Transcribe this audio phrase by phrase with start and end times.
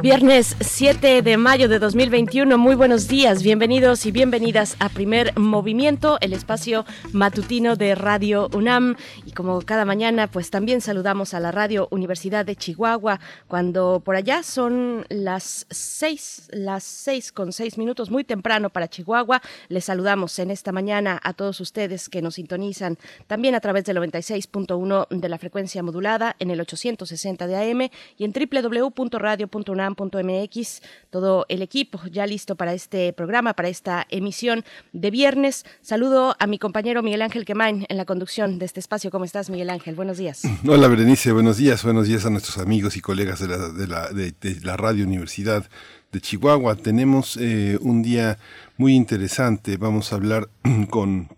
[0.00, 6.18] Viernes 7 de mayo de 2021, muy buenos días, bienvenidos y bienvenidas a Primer Movimiento,
[6.20, 8.94] el espacio matutino de Radio UNAM.
[9.26, 14.14] Y como cada mañana, pues también saludamos a la Radio Universidad de Chihuahua, cuando por
[14.14, 19.42] allá son las 6, las 6 con 6 minutos, muy temprano para Chihuahua.
[19.68, 23.96] Les saludamos en esta mañana a todos ustedes que nos sintonizan también a través del
[23.96, 31.46] 96.1 de la frecuencia modulada en el 860 de AM y en www.radio.unam mx todo
[31.48, 35.64] el equipo ya listo para este programa, para esta emisión de viernes.
[35.80, 39.10] Saludo a mi compañero Miguel Ángel Quemain en la conducción de este espacio.
[39.10, 39.94] ¿Cómo estás, Miguel Ángel?
[39.94, 40.42] Buenos días.
[40.66, 41.32] Hola, Berenice.
[41.32, 41.82] Buenos días.
[41.82, 45.68] Buenos días a nuestros amigos y colegas de la, de la, de, la Radio Universidad
[46.12, 46.76] de Chihuahua.
[46.76, 48.38] Tenemos eh, un día
[48.76, 49.76] muy interesante.
[49.76, 50.48] Vamos a hablar
[50.90, 51.28] con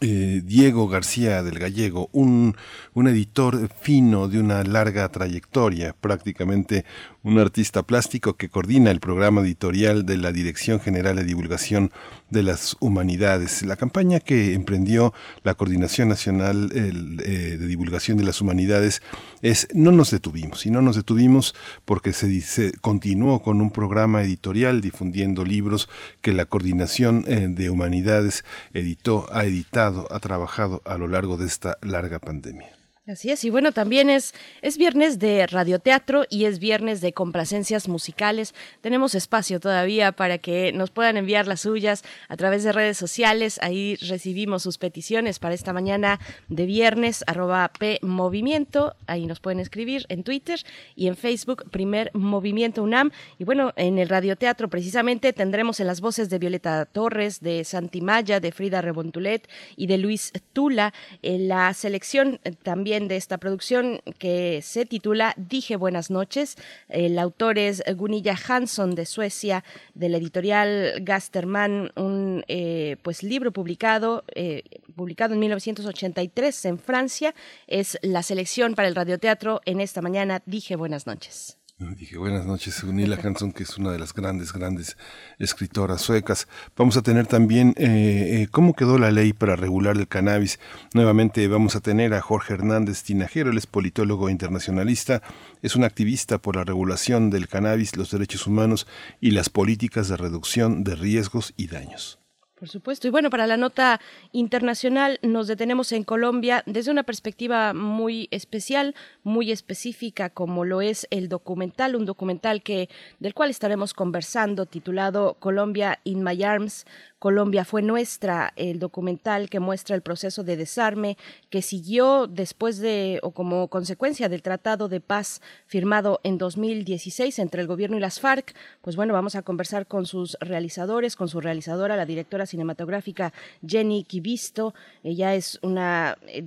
[0.00, 2.56] eh, Diego García del Gallego, un,
[2.94, 6.84] un, editor fino de una larga trayectoria, prácticamente
[7.24, 11.90] un artista plástico que coordina el programa editorial de la Dirección General de Divulgación
[12.28, 13.62] de las Humanidades.
[13.62, 19.00] La campaña que emprendió la Coordinación Nacional eh, de Divulgación de las Humanidades
[19.40, 21.54] es No nos detuvimos, y no nos detuvimos
[21.86, 25.88] porque se, dice, continuó con un programa editorial difundiendo libros
[26.20, 31.46] que la Coordinación eh, de Humanidades editó, ha editado, ha trabajado a lo largo de
[31.46, 32.73] esta larga pandemia.
[33.06, 37.86] Así es, y bueno, también es, es viernes de radioteatro y es viernes de complacencias
[37.86, 38.54] musicales.
[38.80, 43.58] Tenemos espacio todavía para que nos puedan enviar las suyas a través de redes sociales.
[43.60, 48.96] Ahí recibimos sus peticiones para esta mañana de viernes, arroba P Movimiento.
[49.06, 50.60] Ahí nos pueden escribir en Twitter
[50.96, 53.10] y en Facebook, Primer Movimiento UNAM.
[53.38, 58.00] Y bueno, en el radioteatro precisamente tendremos en las voces de Violeta Torres, de Santi
[58.00, 62.52] Maya, de Frida Rebontulet y de Luis Tula, la selección eh,
[62.94, 66.56] de esta producción que se titula Dije Buenas noches.
[66.88, 73.52] El autor es Gunilla Hansson de Suecia, de la editorial Gasterman, un eh, pues libro
[73.52, 74.62] publicado, eh,
[74.94, 77.34] publicado en 1983 en Francia.
[77.66, 80.40] Es la selección para el radioteatro en esta mañana.
[80.46, 81.58] Dije Buenas noches.
[81.76, 84.96] Dije, buenas noches, Gunilla Hansson, que es una de las grandes, grandes
[85.40, 86.46] escritoras suecas.
[86.76, 90.60] Vamos a tener también eh, eh, cómo quedó la ley para regular el cannabis.
[90.92, 95.20] Nuevamente vamos a tener a Jorge Hernández Tinajero, él es politólogo internacionalista,
[95.62, 98.86] es un activista por la regulación del cannabis, los derechos humanos
[99.20, 102.23] y las políticas de reducción de riesgos y daños.
[102.64, 103.06] Por supuesto.
[103.06, 104.00] Y bueno, para la nota
[104.32, 111.06] internacional nos detenemos en Colombia desde una perspectiva muy especial, muy específica, como lo es
[111.10, 112.88] el documental, un documental que
[113.20, 116.86] del cual estaremos conversando, titulado Colombia in My Arms,
[117.24, 121.16] Colombia fue nuestra, el documental que muestra el proceso de desarme
[121.48, 127.62] que siguió después de o como consecuencia del Tratado de Paz firmado en 2016 entre
[127.62, 128.54] el gobierno y las FARC.
[128.82, 133.32] Pues bueno, vamos a conversar con sus realizadores, con su realizadora, la directora cinematográfica
[133.66, 134.74] Jenny Kivisto.
[135.02, 136.44] Ella es una eh,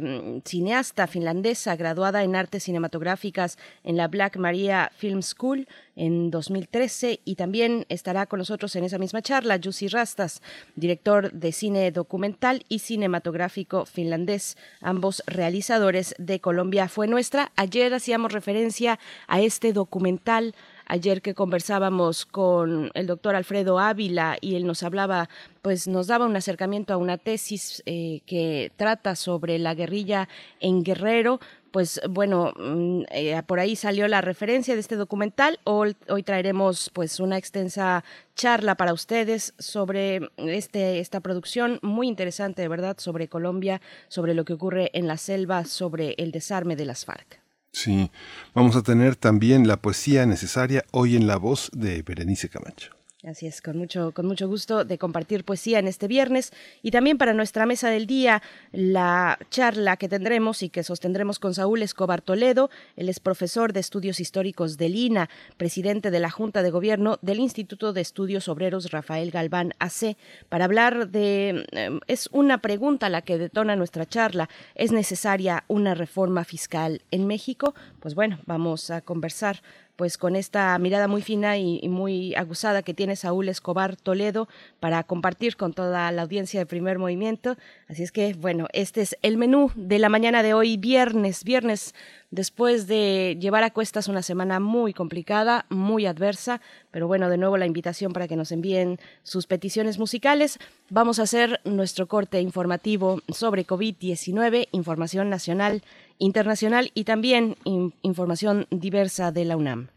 [0.00, 5.66] em, cineasta finlandesa graduada en artes cinematográficas en la Black Maria Film School
[6.00, 10.40] en 2013 y también estará con nosotros en esa misma charla Jussi Rastas,
[10.74, 17.52] director de cine documental y cinematográfico finlandés, ambos realizadores de Colombia fue nuestra.
[17.54, 20.54] Ayer hacíamos referencia a este documental
[20.90, 25.28] ayer que conversábamos con el doctor Alfredo Ávila y él nos hablaba,
[25.62, 30.28] pues nos daba un acercamiento a una tesis eh, que trata sobre la guerrilla
[30.58, 35.58] en Guerrero, pues bueno, mm, eh, por ahí salió la referencia de este documental.
[35.64, 38.04] Hoy, hoy, traeremos pues una extensa
[38.34, 44.44] charla para ustedes sobre este, esta producción muy interesante, de verdad, sobre Colombia, sobre lo
[44.44, 47.40] que ocurre en la selva, sobre el desarme de las FARC.
[47.72, 48.10] Sí,
[48.54, 52.99] vamos a tener también la poesía necesaria hoy en la voz de Berenice Camacho.
[53.22, 57.18] Así es, con mucho, con mucho gusto de compartir poesía en este viernes y también
[57.18, 62.22] para nuestra mesa del día, la charla que tendremos y que sostendremos con Saúl Escobar
[62.22, 62.70] Toledo.
[62.96, 65.28] Él es profesor de estudios históricos del INA,
[65.58, 70.16] presidente de la Junta de Gobierno del Instituto de Estudios Obreros Rafael Galván AC,
[70.48, 75.94] para hablar de, eh, es una pregunta la que detona nuestra charla, ¿es necesaria una
[75.94, 77.74] reforma fiscal en México?
[78.00, 79.60] Pues bueno, vamos a conversar
[80.00, 84.48] pues con esta mirada muy fina y, muy aguzada que tiene Saúl Escobar Toledo
[84.80, 87.58] para compartir con toda la audiencia de primer movimiento.
[87.86, 91.94] Así es que, bueno, este es el menú de la mañana de hoy, viernes, viernes
[92.30, 97.58] después de llevar a cuestas una semana muy complicada, muy adversa, pero bueno, de nuevo
[97.58, 100.58] la invitación para que nos envíen sus peticiones musicales.
[100.88, 105.82] Vamos a hacer nuestro corte informativo sobre COVID-19, información nacional,
[106.20, 107.56] internacional y también
[108.02, 109.88] información diversa de la UNAM.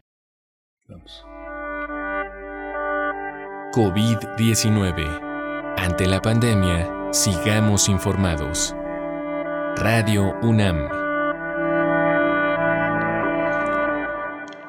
[0.88, 1.24] Vamos.
[3.72, 5.74] COVID-19.
[5.76, 8.74] Ante la pandemia, sigamos informados.
[9.76, 11.03] Radio UNAM.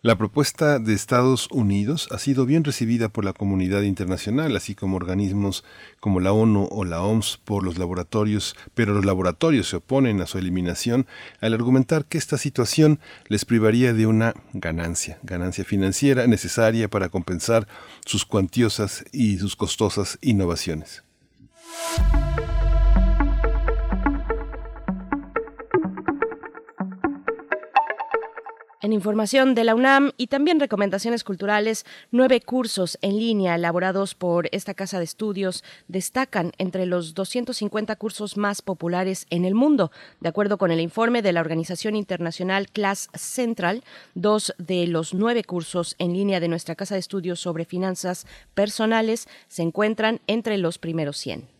[0.00, 4.96] La propuesta de Estados Unidos ha sido bien recibida por la comunidad internacional, así como
[4.96, 5.64] organismos
[5.98, 10.26] como la ONU o la OMS por los laboratorios, pero los laboratorios se oponen a
[10.26, 11.06] su eliminación
[11.40, 17.66] al argumentar que esta situación les privaría de una ganancia, ganancia financiera necesaria para compensar
[18.04, 21.02] sus cuantiosas y sus costosas innovaciones.
[28.80, 34.48] En información de la UNAM y también recomendaciones culturales, nueve cursos en línea elaborados por
[34.52, 39.90] esta casa de estudios destacan entre los 250 cursos más populares en el mundo.
[40.20, 43.82] De acuerdo con el informe de la organización internacional Class Central,
[44.14, 49.26] dos de los nueve cursos en línea de nuestra casa de estudios sobre finanzas personales
[49.48, 51.57] se encuentran entre los primeros 100.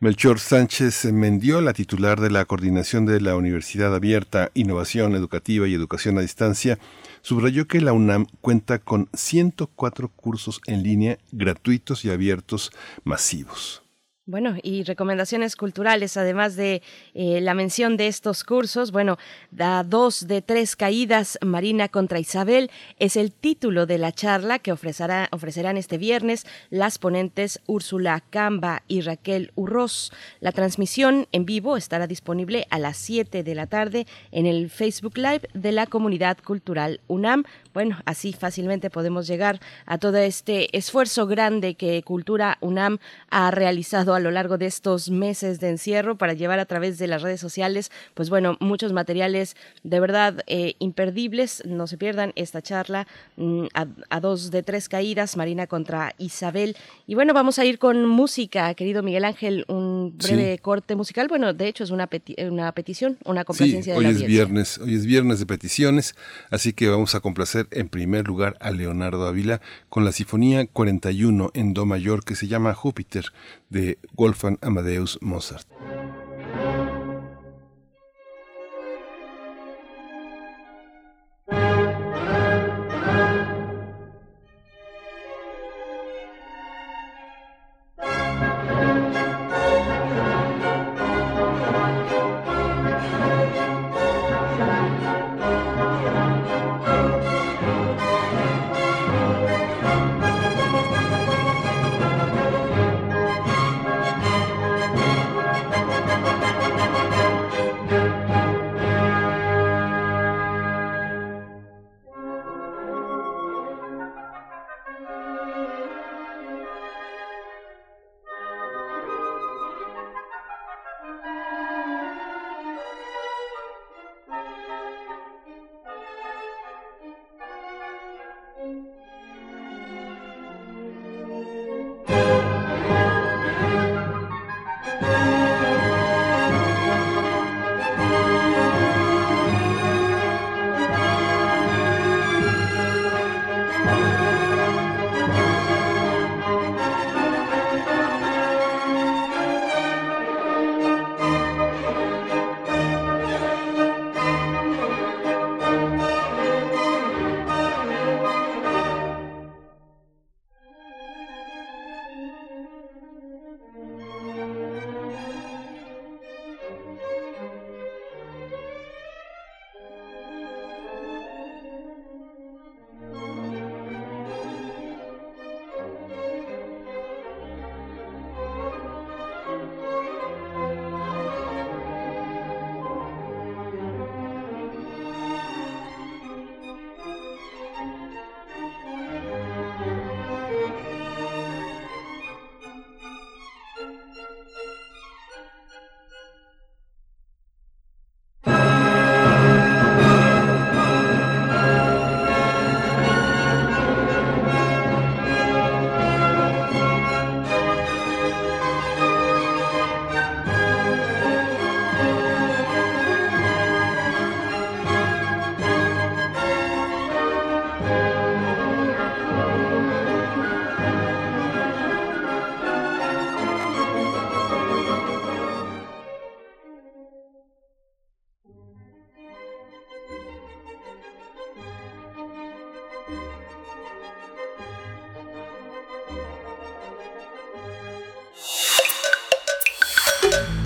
[0.00, 6.18] Melchor Sánchez Mendiola, titular de la Coordinación de la Universidad Abierta, Innovación Educativa y Educación
[6.18, 6.78] a Distancia,
[7.20, 12.70] subrayó que la UNAM cuenta con 104 cursos en línea gratuitos y abiertos
[13.02, 13.87] masivos.
[14.28, 16.82] Bueno, y recomendaciones culturales, además de
[17.14, 19.16] eh, la mención de estos cursos, bueno,
[19.50, 24.70] da dos de tres caídas, Marina contra Isabel, es el título de la charla que
[24.70, 30.12] ofrecerá, ofrecerán este viernes las ponentes Úrsula Camba y Raquel Urroz.
[30.40, 35.16] La transmisión en vivo estará disponible a las 7 de la tarde en el Facebook
[35.16, 37.44] Live de la Comunidad Cultural UNAM.
[37.72, 42.98] Bueno, así fácilmente podemos llegar a todo este esfuerzo grande que Cultura UNAM
[43.30, 47.06] ha realizado a lo largo de estos meses de encierro para llevar a través de
[47.06, 51.62] las redes sociales, pues bueno, muchos materiales de verdad eh, imperdibles.
[51.64, 53.06] No se pierdan esta charla
[53.36, 53.66] mm,
[54.10, 56.76] a, dos de tres caídas, Marina contra Isabel.
[57.06, 61.28] Y bueno, vamos a ir con música, querido Miguel Ángel, un breve corte musical.
[61.28, 62.08] Bueno, de hecho es una,
[62.50, 66.16] una petición, una complacencia sí, hoy es viernes, hoy es viernes de peticiones,
[66.50, 71.50] así que vamos a complacer en primer lugar a Leonardo Ávila con la Sinfonía 41
[71.54, 73.26] en Do mayor que se llama Júpiter
[73.70, 75.66] de Wolfgang Amadeus Mozart.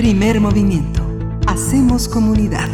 [0.03, 1.01] Primer movimiento.
[1.47, 2.69] Hacemos comunidad.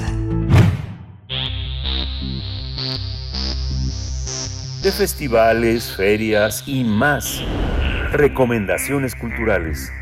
[4.82, 7.42] De festivales, ferias y más.
[8.12, 9.92] Recomendaciones culturales.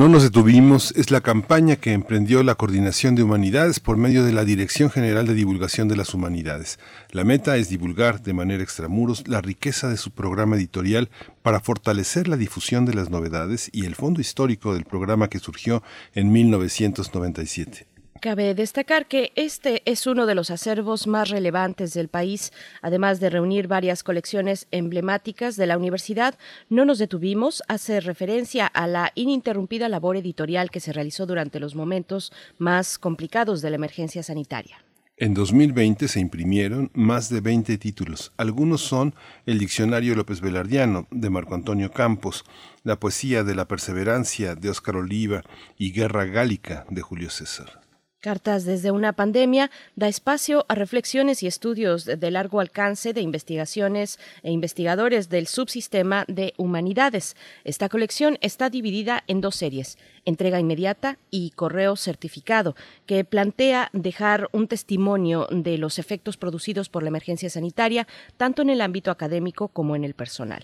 [0.00, 4.32] No nos detuvimos es la campaña que emprendió la Coordinación de Humanidades por medio de
[4.32, 6.78] la Dirección General de Divulgación de las Humanidades.
[7.10, 11.10] La meta es divulgar de manera extramuros la riqueza de su programa editorial
[11.42, 15.82] para fortalecer la difusión de las novedades y el fondo histórico del programa que surgió
[16.14, 17.89] en 1997.
[18.20, 23.30] Cabe destacar que este es uno de los acervos más relevantes del país, además de
[23.30, 26.34] reunir varias colecciones emblemáticas de la universidad.
[26.68, 31.74] No nos detuvimos, hace referencia a la ininterrumpida labor editorial que se realizó durante los
[31.74, 34.84] momentos más complicados de la emergencia sanitaria.
[35.16, 38.34] En 2020 se imprimieron más de 20 títulos.
[38.36, 39.14] Algunos son
[39.46, 42.44] el Diccionario López Velardiano de Marco Antonio Campos,
[42.84, 45.42] la poesía de la perseverancia de Óscar Oliva
[45.78, 47.80] y Guerra Gálica de Julio César.
[48.20, 54.18] Cartas desde una pandemia da espacio a reflexiones y estudios de largo alcance de investigaciones
[54.42, 57.34] e investigadores del subsistema de humanidades.
[57.64, 59.96] Esta colección está dividida en dos series,
[60.26, 67.02] entrega inmediata y correo certificado, que plantea dejar un testimonio de los efectos producidos por
[67.02, 70.62] la emergencia sanitaria, tanto en el ámbito académico como en el personal.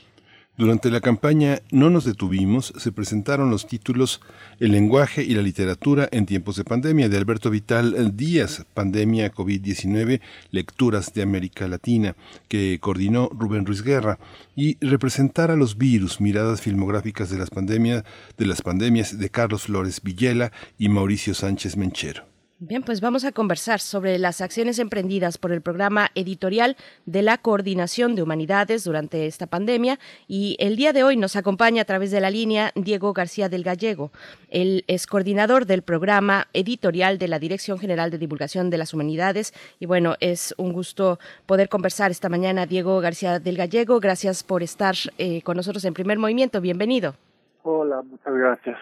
[0.58, 4.22] Durante la campaña No nos detuvimos se presentaron los títulos
[4.58, 10.20] El lenguaje y la literatura en tiempos de pandemia de Alberto Vital Díaz, Pandemia COVID-19,
[10.50, 12.16] Lecturas de América Latina,
[12.48, 14.18] que coordinó Rubén Ruiz Guerra,
[14.54, 18.04] y Representar a los virus, miradas filmográficas de las pandemias
[18.38, 22.35] de las pandemias de Carlos Flores Villela y Mauricio Sánchez Menchero.
[22.58, 27.36] Bien, pues vamos a conversar sobre las acciones emprendidas por el programa editorial de la
[27.36, 32.10] Coordinación de Humanidades durante esta pandemia y el día de hoy nos acompaña a través
[32.10, 34.10] de la línea Diego García del Gallego.
[34.48, 39.52] Él es coordinador del programa editorial de la Dirección General de Divulgación de las Humanidades
[39.78, 44.00] y bueno, es un gusto poder conversar esta mañana Diego García del Gallego.
[44.00, 46.62] Gracias por estar eh, con nosotros en primer movimiento.
[46.62, 47.16] Bienvenido.
[47.64, 48.78] Hola, muchas gracias.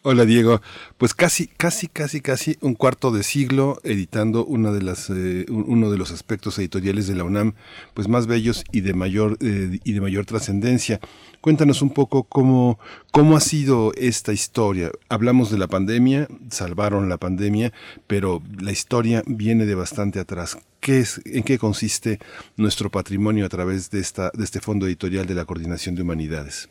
[0.00, 0.60] Hola Diego,
[0.98, 5.90] pues casi, casi, casi, casi un cuarto de siglo editando una de las, eh, uno
[5.90, 7.54] de los aspectos editoriales de la UNAM,
[7.94, 10.98] pues más bellos y de mayor eh, y de mayor trascendencia.
[11.40, 12.78] Cuéntanos un poco cómo,
[13.12, 14.90] cómo ha sido esta historia.
[15.08, 17.72] Hablamos de la pandemia, salvaron la pandemia,
[18.06, 20.58] pero la historia viene de bastante atrás.
[20.80, 22.18] ¿Qué es, ¿En qué consiste
[22.56, 26.68] nuestro patrimonio a través de esta, de este fondo editorial de la Coordinación de Humanidades?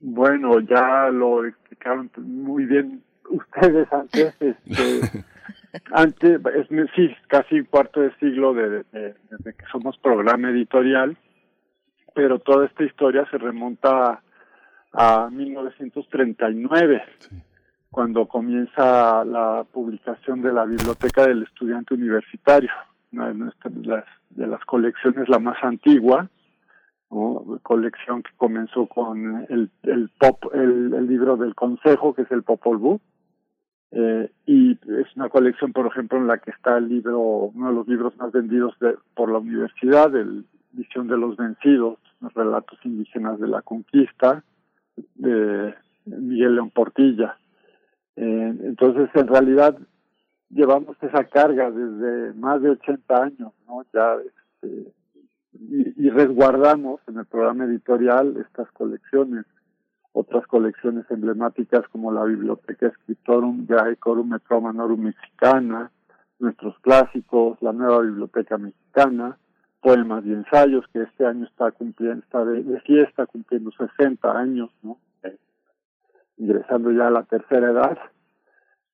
[0.00, 4.34] Bueno, ya lo explicaron muy bien ustedes antes.
[4.66, 5.24] Este,
[5.92, 11.16] antes, es, sí, casi cuarto de siglo desde de, que somos programa editorial,
[12.14, 14.22] pero toda esta historia se remonta
[14.92, 17.02] a, 1939,
[17.90, 22.70] cuando comienza la publicación de la Biblioteca del Estudiante Universitario,
[23.12, 26.28] una de, las, de las colecciones la más antigua,
[27.62, 32.78] colección que comenzó con el, el pop el, libro del consejo que es el Popol
[32.78, 33.00] Vuh
[33.92, 37.74] eh, y es una colección por ejemplo en la que está el libro uno de
[37.74, 42.78] los libros más vendidos de, por la universidad el Visión de los vencidos los relatos
[42.84, 44.44] indígenas de la conquista
[45.14, 47.38] de Miguel León Portilla.
[48.16, 49.78] Eh, entonces en realidad
[50.50, 54.92] llevamos esa carga desde más de 80 años no ya este,
[55.60, 59.44] y, resguardamos en el programa editorial estas colecciones,
[60.12, 65.90] otras colecciones emblemáticas como la Biblioteca Scriptorum Graecorum et Romanorum Mexicana,
[66.38, 69.36] nuestros clásicos, la nueva Biblioteca Mexicana,
[69.80, 74.98] poemas y ensayos que este año está cumpliendo, está de, fiesta, cumpliendo 60 años, ¿no?
[75.22, 75.36] Eh,
[76.38, 77.98] ingresando ya a la tercera edad.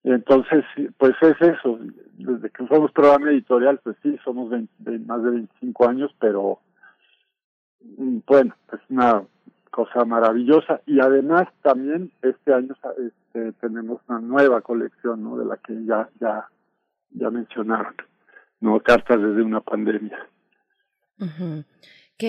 [0.04, 0.64] Entonces,
[0.98, 1.78] pues es eso,
[2.14, 6.58] desde que somos programa editorial, pues sí, somos más de 25 años, pero
[7.98, 9.22] mm, bueno, es una
[9.70, 15.38] cosa maravillosa y además también este año este, tenemos una nueva colección, ¿no?
[15.38, 16.48] De la que ya ya
[17.10, 17.94] ya mencionaron,
[18.60, 20.18] no cartas desde una pandemia.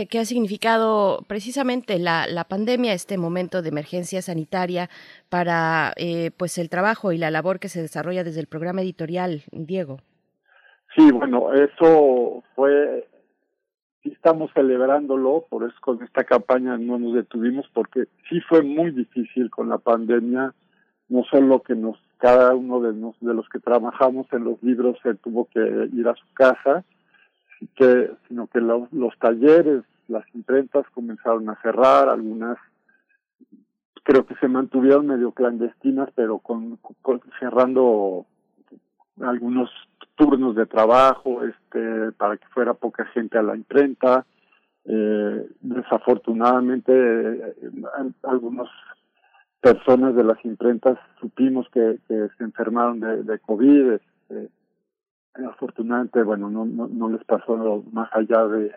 [0.09, 4.89] ¿Qué, ha significado precisamente la, la, pandemia, este momento de emergencia sanitaria
[5.29, 9.43] para eh, pues el trabajo y la labor que se desarrolla desde el programa editorial,
[9.51, 9.99] Diego?
[10.95, 13.07] Sí, bueno, eso fue,
[14.01, 18.89] sí estamos celebrándolo, por eso con esta campaña no nos detuvimos, porque sí fue muy
[18.89, 20.55] difícil con la pandemia,
[21.09, 25.13] no solo que nos, cada uno de, de los que trabajamos en los libros se
[25.13, 25.59] tuvo que
[25.93, 26.83] ir a su casa,
[27.75, 32.57] que, sino que los talleres, las imprentas comenzaron a cerrar, algunas
[34.03, 36.77] creo que se mantuvieron medio clandestinas, pero con,
[37.39, 38.25] cerrando
[39.21, 39.69] algunos
[40.15, 44.25] turnos de trabajo, este, para que fuera poca gente a la imprenta.
[44.85, 47.55] Eh, desafortunadamente, eh,
[48.23, 48.67] algunas
[49.61, 53.93] personas de las imprentas supimos que, se enfermaron de, de COVID.
[55.83, 58.71] Afortunadamente, bueno, no, no, no les pasó más allá de,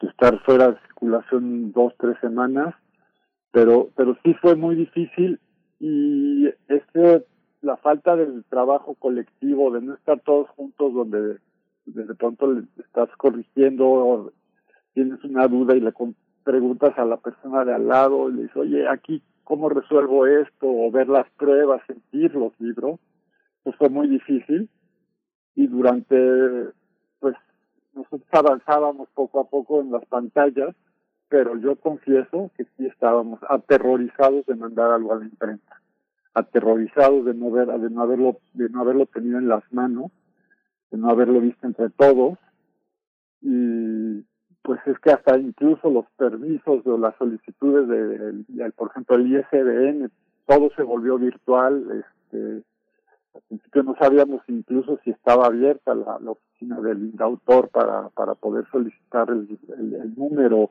[0.00, 2.74] de estar fuera de circulación dos, tres semanas
[3.56, 5.40] pero pero sí fue muy difícil
[5.80, 7.24] y este
[7.62, 11.38] la falta del trabajo colectivo de no estar todos juntos donde
[11.86, 14.32] de pronto le estás corrigiendo o
[14.92, 15.94] tienes una duda y le
[16.44, 20.66] preguntas a la persona de al lado y le dices oye aquí cómo resuelvo esto
[20.66, 23.00] o ver las pruebas sentir los libros
[23.62, 24.68] pues fue muy difícil
[25.56, 26.70] y durante
[27.18, 27.34] pues
[27.94, 30.76] nosotros avanzábamos poco a poco en las pantallas
[31.28, 35.80] pero yo confieso que sí estábamos aterrorizados de mandar algo a la imprenta,
[36.34, 40.12] aterrorizados de no ver, de no haberlo, de no haberlo tenido en las manos,
[40.90, 42.38] de no haberlo visto entre todos,
[43.40, 44.24] y
[44.62, 50.10] pues es que hasta incluso los permisos o las solicitudes de, por ejemplo el ISBN,
[50.46, 52.62] todo se volvió virtual, este
[53.36, 58.66] al principio no sabíamos incluso si estaba abierta la, oficina del autor para, para poder
[58.70, 60.70] solicitar el, el número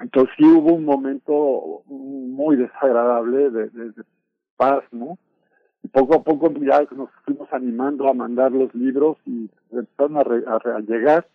[0.00, 3.92] entonces sí hubo un momento muy desagradable de,
[4.56, 5.18] paz, ¿no?
[5.82, 10.80] Y poco a poco ya nos fuimos animando a mandar los libros y empezaron a,
[10.80, 11.26] llegar,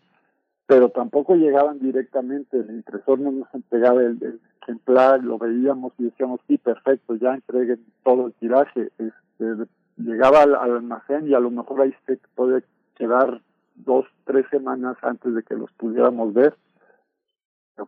[0.66, 2.58] pero tampoco llegaban directamente.
[2.58, 7.86] El impresor no nos entregaba el, ejemplar, lo veíamos y decíamos, sí, perfecto, ya entreguen
[8.04, 8.92] todo el tiraje.
[8.98, 9.66] Este,
[9.98, 12.64] llegaba al, almacén y a lo mejor ahí se puede
[12.96, 13.42] quedar
[13.76, 16.56] dos, tres semanas antes de que los pudiéramos ver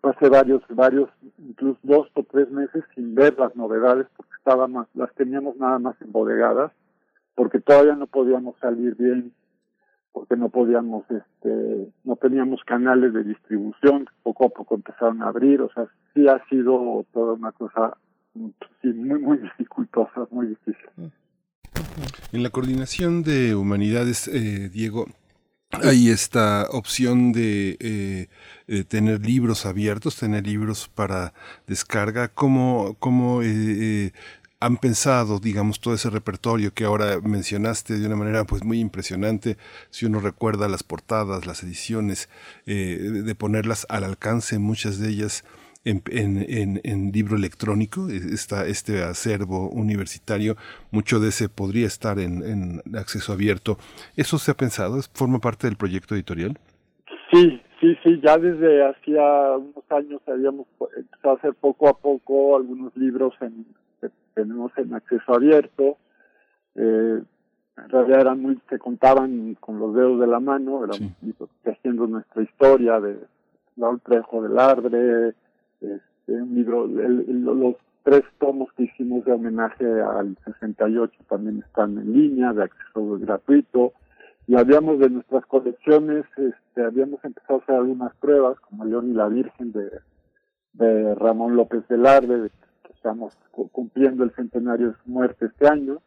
[0.01, 5.13] pasé varios, varios, incluso dos o tres meses sin ver las novedades porque estábamos, las
[5.15, 6.71] teníamos nada más embodegadas,
[7.35, 9.33] porque todavía no podíamos salir bien,
[10.11, 15.61] porque no podíamos, este, no teníamos canales de distribución, poco a poco empezaron a abrir,
[15.61, 17.97] o sea, sí ha sido toda una cosa
[18.81, 21.11] sí, muy, muy dificultosa, muy difícil.
[22.31, 25.07] En la coordinación de humanidades, eh, Diego,
[25.83, 28.27] hay esta opción de eh,
[28.67, 31.33] eh, tener libros abiertos, tener libros para
[31.67, 32.29] descarga.
[32.29, 34.13] ¿Cómo, cómo eh,
[34.59, 39.57] han pensado, digamos, todo ese repertorio que ahora mencionaste de una manera pues muy impresionante,
[39.89, 42.29] si uno recuerda las portadas, las ediciones,
[42.65, 45.43] de ponerlas al alcance, muchas de ellas
[45.85, 50.55] en, en, en, libro electrónico, está este acervo universitario,
[50.91, 53.77] mucho de ese podría estar en, acceso abierto.
[54.17, 54.99] ¿Eso se ha pensado?
[55.13, 56.57] ¿Forma parte del proyecto editorial?
[57.31, 60.65] Sí, sí, sí, ya desde hacía unos años habíamos
[60.97, 63.65] empezado a hacer poco a poco algunos libros en,
[64.01, 65.97] que tenemos en acceso abierto.
[66.75, 67.21] Eh,
[67.77, 72.07] en realidad eran muy, se contaban con los dedos de la mano, eran libros haciendo
[72.07, 73.19] nuestra historia de
[73.77, 75.35] Raúl Trejo del Arbre,
[75.85, 82.13] este, un libro, los tres tomos que hicimos de homenaje al 68 también están en
[82.13, 83.93] línea, de acceso gratuito.
[84.47, 89.13] Y habíamos de nuestras colecciones, este, habíamos empezado a hacer algunas pruebas, como León y
[89.13, 89.89] la Virgen de,
[90.73, 92.51] de Ramón López Velarde,
[92.83, 93.35] que estamos
[93.71, 95.99] cumpliendo el centenario de su muerte este año,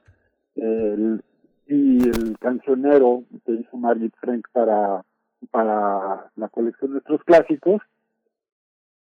[1.69, 5.05] y el cancionero que hizo Margit Frank para,
[5.51, 7.83] para la colección de nuestros clásicos,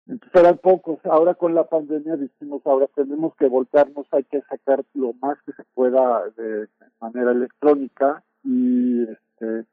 [0.08, 1.00] entonces eran pocos.
[1.06, 5.54] Ahora con la pandemia dijimos, ahora tenemos que volcarnos, hay que sacar lo más que
[5.54, 6.68] se pueda de
[7.00, 9.65] manera electrónica y este,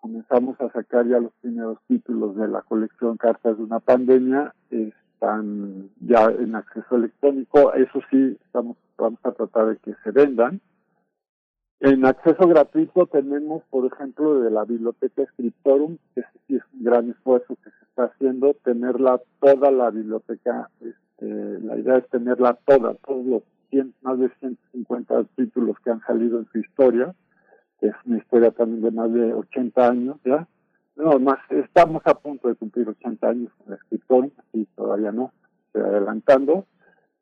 [0.00, 4.54] comenzamos a sacar ya los primeros títulos de la colección Cartas de una pandemia.
[4.70, 7.72] Están ya en acceso electrónico.
[7.74, 10.60] Eso sí, estamos vamos a tratar de que se vendan.
[11.80, 17.56] En acceso gratuito tenemos, por ejemplo, de la biblioteca Scriptorum, que es un gran esfuerzo
[17.62, 20.68] que se está haciendo, tenerla toda la biblioteca.
[20.80, 23.42] Este, la idea es tenerla toda, todos los
[24.02, 27.14] más de 150 títulos que han salido en su historia.
[27.80, 30.48] Es una historia también de más de 80 años, ¿ya?
[30.96, 35.32] No, más, estamos a punto de cumplir 80 años con la Scriptorum, y todavía no,
[35.66, 36.66] estoy adelantando.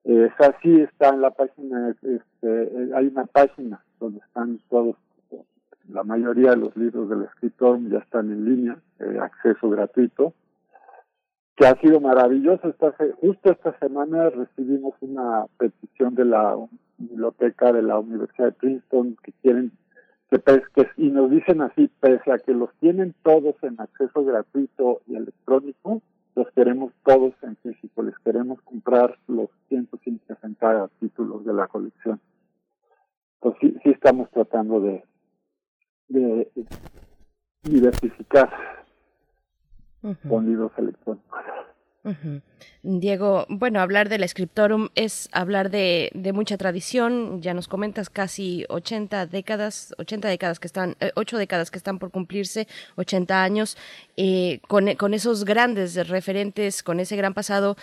[0.04, 4.96] Eh, así está en la página, este, hay una página donde están todos,
[5.88, 10.34] la mayoría de los libros del escritor ya están en línea, eh, acceso gratuito,
[11.56, 12.68] que ha sido maravilloso.
[12.68, 16.56] Esta, justo esta semana recibimos una petición de la
[16.98, 19.72] biblioteca de la Universidad de Princeton que quieren
[20.28, 25.14] que, y nos dicen así, pese a que los tienen todos en acceso gratuito y
[25.14, 26.02] electrónico,
[26.34, 32.20] los queremos todos en físico, les queremos comprar los 150 títulos de la colección.
[33.40, 35.04] Entonces sí, sí estamos tratando de,
[36.08, 36.50] de
[37.62, 38.50] diversificar
[40.28, 41.36] con libros electrónicos.
[42.82, 49.26] Diego, bueno, hablar del Scriptorum es hablar de, mucha tradición, ya nos comentas casi 80
[49.26, 53.76] décadas, 80 décadas que están, eh, 8 décadas que están por cumplirse, 80 años,
[54.16, 57.76] eh, con, con, esos grandes referentes, con ese gran pasado,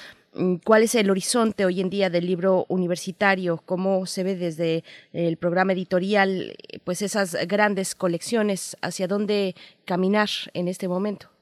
[0.64, 3.60] ¿cuál es el horizonte hoy en día del libro universitario?
[3.66, 10.68] ¿Cómo se ve desde el programa editorial, pues esas grandes colecciones, hacia dónde caminar en
[10.68, 11.34] este momento?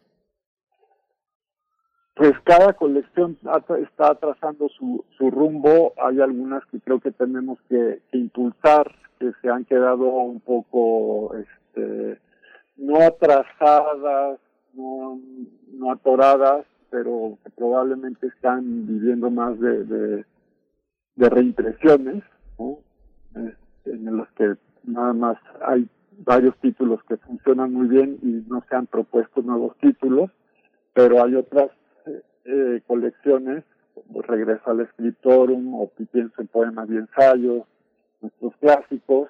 [2.22, 3.36] pues cada colección
[3.84, 5.94] está trazando su, su rumbo.
[5.98, 12.20] Hay algunas que creo que tenemos que, impulsar, que se han quedado un poco este,
[12.78, 14.40] no atrasadas,
[14.76, 15.20] no,
[15.74, 20.26] no atoradas, pero probablemente están viviendo más de, de,
[21.30, 22.24] reimpresiones,
[23.36, 25.88] este, en los que nada más hay
[26.26, 30.30] varios títulos que funcionan muy bien y no se han propuesto nuevos títulos,
[30.94, 31.72] pero hay otras
[32.46, 33.64] eh, colecciones,
[33.96, 37.64] como Regresa al Escritorum o Pienso en Poemas y Ensayos,
[38.22, 39.30] nuestros clásicos,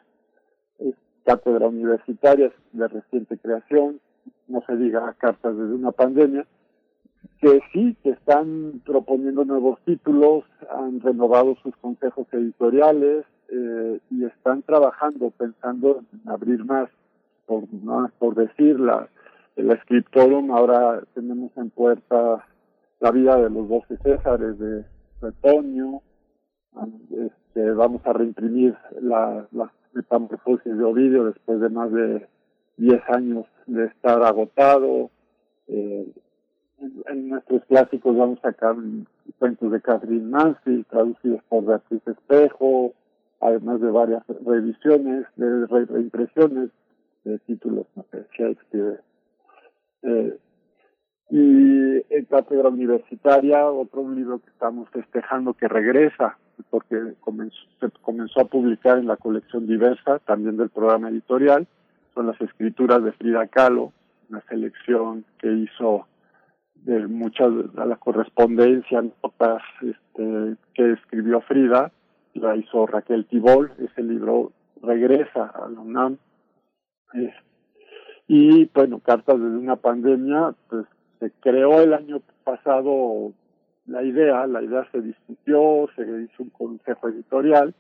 [1.24, 4.00] cátedra universitaria de reciente creación,
[4.47, 6.45] no se diga cartas desde una pandemia,
[7.40, 14.62] que sí, que están proponiendo nuevos títulos, han renovado sus consejos editoriales eh, y están
[14.64, 16.90] trabajando, pensando en abrir más,
[17.46, 19.10] por, más por decirla.
[19.56, 22.46] El Escritorum ahora tenemos en puerta
[23.00, 24.86] la vida de los doce Césares de
[25.20, 26.02] Suetonio,
[27.12, 32.28] este, vamos a reimprimir la, la metamorfosis de Ovidio después de más de
[32.78, 35.12] diez años de estar agotado.
[35.68, 36.08] Eh,
[37.08, 38.76] en, nuestros clásicos vamos a sacar
[39.39, 42.94] cuentos de Catherine Mansfield, traducidos por Beatriz Espejo,
[43.39, 46.70] además de varias revisiones, de reimpresiones
[47.24, 49.00] de títulos, sé, Shakespeare,
[50.04, 50.38] eh,
[51.30, 56.38] y en Cátedra Universitaria, otro libro que estamos festejando que regresa,
[56.70, 61.67] porque comenzó, se comenzó a publicar en la colección diversa, también del programa editorial,
[62.13, 63.94] son las escrituras de Frida Kahlo,
[64.30, 66.06] una selección que hizo
[66.84, 71.91] de muchas de la correspondencia, notas este, que escribió Frida,
[72.34, 76.17] la hizo Raquel Tibol, ese libro regresa a la UNAM.
[78.28, 80.86] y bueno, Cartas desde una pandemia, pues
[81.20, 83.34] se creó el año pasado
[83.86, 87.74] la idea, la idea se discutió, se hizo un consejo editorial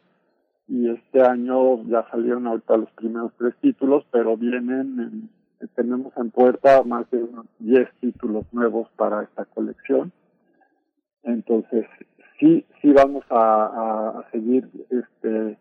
[0.67, 5.29] y este año ya salieron ahorita los primeros tres títulos, pero vienen,
[5.75, 10.11] tenemos en puerta más de unos 10 títulos nuevos para esta colección.
[11.23, 11.85] Entonces,
[12.39, 15.57] sí, sí vamos a, seguir este,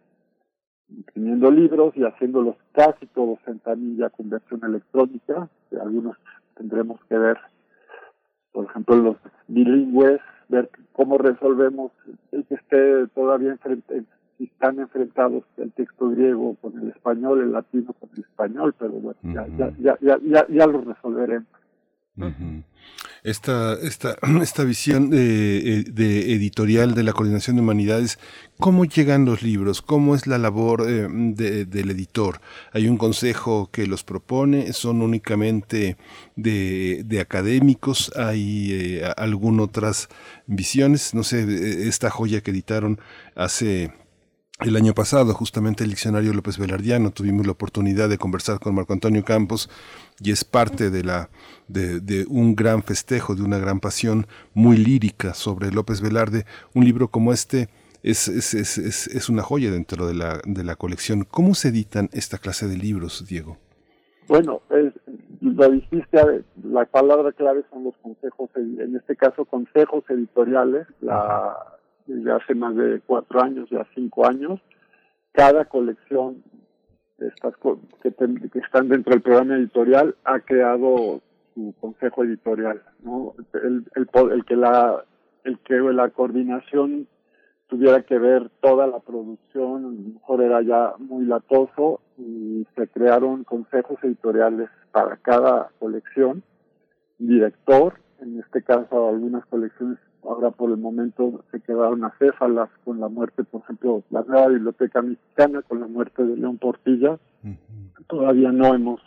[0.89, 5.49] imprimiendo libros y haciéndolos casi todos en tamilla con versión electrónica,
[5.81, 6.17] algunos
[6.55, 7.39] tendremos que ver
[8.53, 9.17] por ejemplo, los
[9.49, 11.93] bilingües, ver cómo resolvemos
[12.33, 14.05] el que esté todavía enfrente,
[14.45, 19.19] están enfrentados el texto griego con el español, el latino con el español, pero bueno,
[19.23, 21.47] ya, ya, ya, ya, ya, lo resolveremos.
[23.23, 28.19] Esta, esta, esta visión de, de, editorial de la coordinación de humanidades,
[28.59, 31.07] cómo llegan los libros, cómo es la labor eh,
[31.67, 32.41] del editor.
[32.73, 35.99] Hay un consejo que los propone, son únicamente
[36.37, 40.09] de, de académicos, hay eh, algunas otras
[40.47, 42.99] visiones, no sé, esta joya que editaron
[43.35, 43.93] hace
[44.63, 48.93] el año pasado, justamente el diccionario López Velardiano, tuvimos la oportunidad de conversar con Marco
[48.93, 49.71] Antonio Campos
[50.21, 51.31] y es parte de, la,
[51.69, 56.45] de, un gran festejo, de una gran pasión muy lírica sobre López Velarde.
[56.75, 57.69] Un libro como este
[58.03, 61.25] es, es, es, es, una joya dentro de la, de la colección.
[61.25, 63.57] ¿Cómo se editan esta clase de libros, Diego?
[64.29, 64.61] Bueno,
[65.41, 71.57] lo dijiste, la palabra clave son los consejos, en este caso consejos editoriales, la,
[72.11, 74.61] desde hace más de cuatro años, ya cinco años.
[75.33, 76.43] Cada colección
[77.19, 78.13] que,
[78.53, 81.21] que están dentro del programa editorial ha creado
[81.55, 83.35] su consejo editorial, ¿no?
[83.53, 85.05] El que la
[85.45, 87.07] el que la coordinación
[87.69, 92.89] tuviera que ver toda la producción, a lo mejor era ya muy latoso y se
[92.89, 96.43] crearon consejos editoriales para cada colección,
[97.19, 103.09] director, en este caso algunas colecciones ahora por el momento se quedaron acéfalas con la
[103.09, 107.19] muerte, por ejemplo, la nueva biblioteca mexicana con la muerte de León Portilla.
[108.07, 109.01] Todavía no hemos,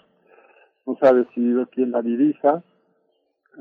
[0.86, 2.64] no se ha decidido quién la dirija.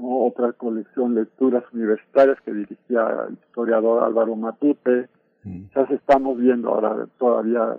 [0.01, 5.09] otra colección Lecturas Universitarias que dirigía el historiador Álvaro Matute.
[5.45, 7.77] Ya se estamos viendo ahora todavía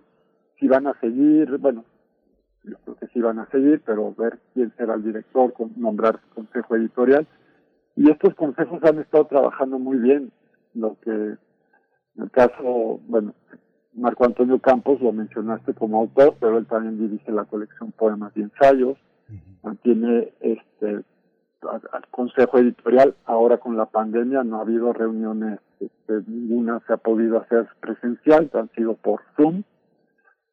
[0.60, 1.86] si van a seguir, bueno,
[2.64, 6.76] yo creo que sí van a seguir, pero ver quién será el director, nombrar consejo
[6.76, 7.28] editorial.
[7.96, 10.32] Y estos consejos han estado trabajando muy bien,
[10.74, 13.34] lo que en el caso, bueno,
[13.94, 18.42] Marco Antonio Campos lo mencionaste como autor, pero él también dirige la colección Poemas y
[18.42, 18.98] Ensayos,
[19.62, 21.04] mantiene este
[21.70, 26.98] al consejo editorial, ahora con la pandemia no ha habido reuniones, este, ninguna se ha
[26.98, 29.64] podido hacer presencial, han sido por Zoom,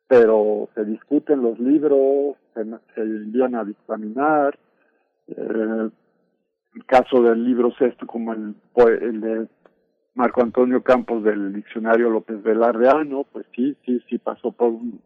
[0.06, 2.60] pero se discuten los libros, se,
[3.00, 4.58] envían a dictaminar.
[5.28, 5.90] Eh,
[6.74, 8.54] el caso del libro sexto, como el,
[9.00, 9.48] el de
[10.14, 15.00] Marco Antonio Campos del diccionario López Velardeano, pues sí, sí, sí pasó por un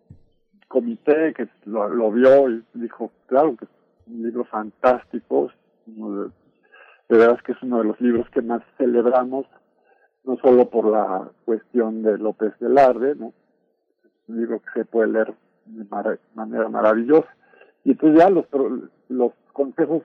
[0.69, 3.71] comité que lo, vio y dijo, claro que es
[4.07, 5.51] un libro fantástico,
[5.87, 6.31] de,
[7.09, 9.47] de verdad que es uno de los libros que más celebramos,
[10.25, 13.33] no solo por la cuestión de López Velarde, ¿no?
[14.27, 15.35] un libro que se puede leer
[15.67, 15.87] de
[16.35, 17.29] manera maravillosa.
[17.85, 18.47] Y entonces ya los,
[19.09, 20.03] los consejos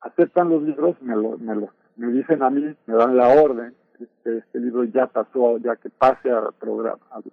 [0.00, 3.74] aceptan los libros, me, lo, me, lo, me dicen a mí, me dan la orden,
[4.22, 7.24] que este libro ya pasó, ya que pase al programa, al,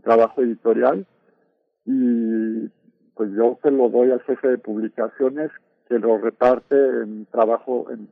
[0.00, 1.06] trabajo editorial,
[1.84, 2.68] y
[3.14, 5.50] pues yo se lo doy al jefe de publicaciones
[5.88, 8.08] que lo reparte en trabajo en,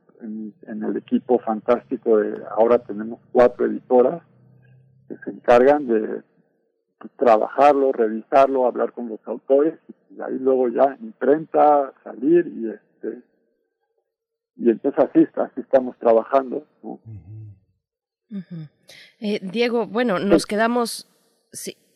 [0.67, 4.23] en, el equipo fantástico de ahora tenemos cuatro editoras
[5.07, 6.21] que se encargan de
[7.17, 9.77] trabajarlo, revisarlo, hablar con los autores
[10.09, 13.21] y ahí luego ya imprenta, salir y este
[14.57, 16.65] y entonces así, así estamos trabajando.
[19.19, 21.09] eh, Diego, bueno, nos quedamos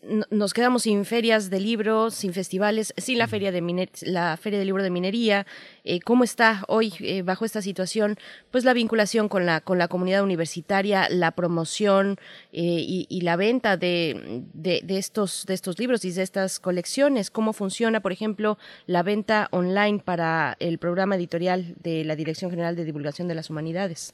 [0.02, 4.68] nos quedamos sin ferias de libros, sin festivales, sin la feria de la feria del
[4.68, 5.46] libro de minería.
[5.84, 8.18] Eh, ¿Cómo está hoy eh, bajo esta situación,
[8.52, 12.18] pues la vinculación con la con la comunidad universitaria, la promoción
[12.54, 17.30] eh, y, la venta de, de, estos de estos libros y de estas colecciones?
[17.30, 22.76] ¿Cómo funciona, por ejemplo, la venta online para el programa editorial de la Dirección General
[22.76, 24.14] de Divulgación de las Humanidades?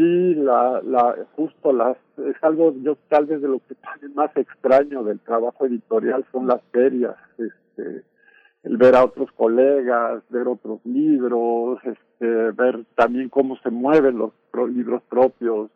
[0.00, 3.76] Sí, la, la, justo las, es algo, yo tal vez de lo que
[4.14, 8.02] más extraño del trabajo editorial son las ferias, este,
[8.62, 14.32] el ver a otros colegas, ver otros libros, este, ver también cómo se mueven los
[14.70, 15.70] libros propios,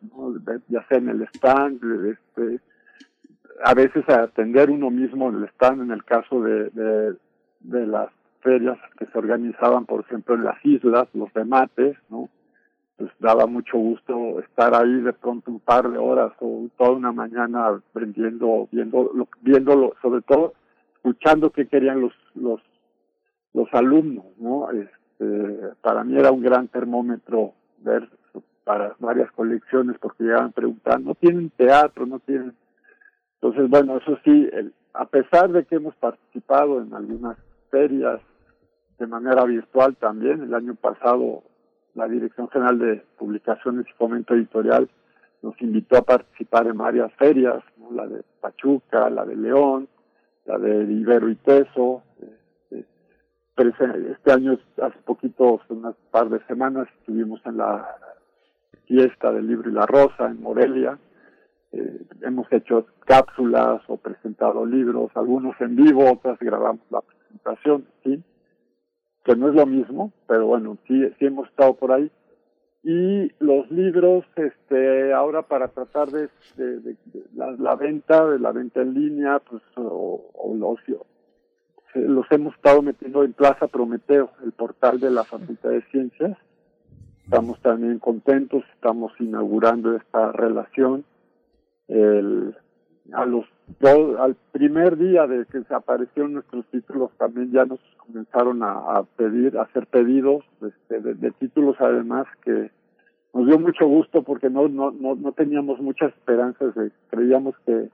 [0.69, 2.61] ya sea en el stand, este,
[3.63, 7.15] a veces atender uno mismo en el stand, en el caso de, de,
[7.59, 8.09] de las
[8.41, 12.27] ferias que se organizaban, por ejemplo, en las islas, los remates, ¿no?
[12.97, 17.11] Pues daba mucho gusto estar ahí de pronto un par de horas o toda una
[17.11, 20.53] mañana aprendiendo, viendo, viéndolo, sobre todo
[20.95, 22.61] escuchando qué querían los los
[23.53, 24.69] los alumnos, ¿no?
[24.71, 28.09] Este, para mí era un gran termómetro ver
[28.63, 32.53] para varias colecciones porque llegaban preguntando, no tienen teatro, no tienen.
[33.35, 37.37] Entonces, bueno, eso sí, el, a pesar de que hemos participado en algunas
[37.69, 38.19] ferias
[38.97, 41.43] de manera virtual también, el año pasado
[41.95, 44.89] la Dirección General de Publicaciones y Fomento Editorial
[45.41, 49.87] nos invitó a participar en varias ferias, la de Pachuca, la de León,
[50.45, 52.03] la de Ibero y Teso.
[52.69, 57.87] Este, este año, hace poquito, unas par de semanas, estuvimos en la
[58.85, 60.97] fiesta del libro y la rosa en Morelia.
[61.71, 68.21] Eh, hemos hecho cápsulas o presentado libros, algunos en vivo, otras grabamos la presentación, ¿sí?
[69.25, 72.09] Que no es lo mismo, pero bueno, sí, sí hemos estado por ahí.
[72.83, 76.29] Y los libros, este, ahora para tratar de,
[77.33, 80.79] la, venta, de la venta en línea, pues, o, o los,
[81.95, 86.37] los hemos estado metiendo en Plaza Prometeo, el portal de la Facultad de Ciencias.
[87.23, 91.03] Estamos también contentos, estamos inaugurando esta relación.
[91.87, 92.55] El,
[93.13, 93.45] a los
[93.81, 99.57] al primer día de que se aparecieron nuestros títulos también ya nos comenzaron a, pedir,
[99.57, 102.69] a hacer pedidos este, de, títulos además que
[103.33, 106.73] nos dio mucho gusto porque no, no, no, no teníamos muchas esperanzas,
[107.09, 107.89] creíamos que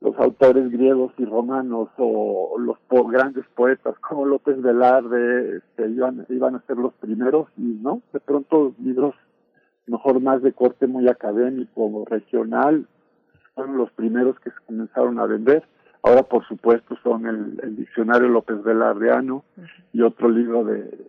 [0.00, 2.76] los autores griegos y romanos o los
[3.10, 8.20] grandes poetas como López Velarde este, iban, iban a ser los primeros y no, de
[8.20, 9.14] pronto libros
[9.86, 12.86] mejor más de corte muy académico, regional,
[13.54, 15.64] fueron los primeros que se comenzaron a vender.
[16.02, 19.44] Ahora, por supuesto, son el, diccionario López Velardeano
[19.92, 21.08] y otro libro de,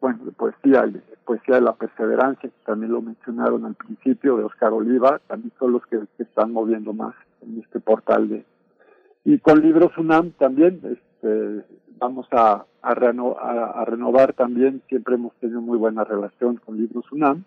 [0.00, 4.44] bueno, de poesía, de poesía de la perseverancia, que también lo mencionaron al principio, de
[4.44, 8.44] Oscar Oliva, también son los que, están moviendo más en este portal de...
[9.24, 11.64] Y con libros UNAM también, este,
[12.00, 17.44] vamos a a, renovar también, siempre hemos tenido muy buena relación con Libros UNAM,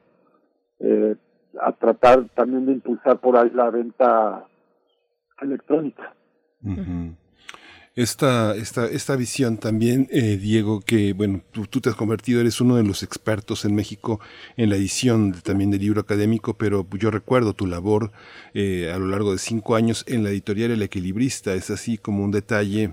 [0.79, 1.15] eh,
[1.61, 4.45] a tratar también de impulsar por ahí la venta
[5.41, 6.13] electrónica.
[7.95, 12.75] Esta, esta, esta visión también, eh, Diego, que bueno, tú, te has convertido, eres uno
[12.75, 14.19] de los expertos en México
[14.57, 18.11] en la edición también del libro académico, pero yo recuerdo tu labor
[18.53, 22.25] eh, a lo largo de cinco años en la editorial El Equilibrista, es así como
[22.25, 22.91] un detalle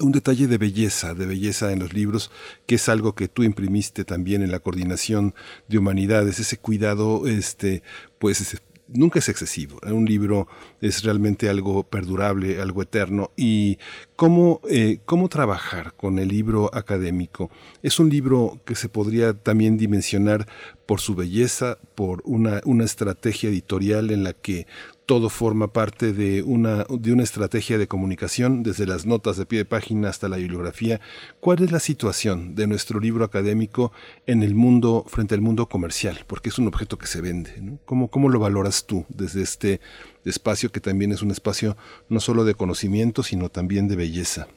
[0.00, 2.30] un detalle de belleza, de belleza en los libros,
[2.66, 5.34] que es algo que tú imprimiste también en la coordinación
[5.68, 7.82] de humanidades, ese cuidado, este,
[8.18, 9.78] pues, nunca es excesivo.
[9.84, 10.48] Un libro
[10.80, 13.30] es realmente algo perdurable, algo eterno.
[13.36, 13.78] ¿Y
[14.16, 17.50] cómo, eh, cómo trabajar con el libro académico?
[17.82, 20.46] Es un libro que se podría también dimensionar
[20.86, 24.66] por su belleza, por una, una estrategia editorial en la que
[25.06, 29.60] todo forma parte de una, de una estrategia de comunicación, desde las notas de pie
[29.60, 31.00] de página hasta la bibliografía.
[31.38, 33.92] ¿Cuál es la situación de nuestro libro académico
[34.26, 36.18] en el mundo, frente al mundo comercial?
[36.26, 37.50] Porque es un objeto que se vende.
[37.84, 39.80] ¿Cómo, ¿Cómo lo valoras tú desde este
[40.24, 41.76] espacio que también es un espacio
[42.08, 44.48] no solo de conocimiento, sino también de belleza?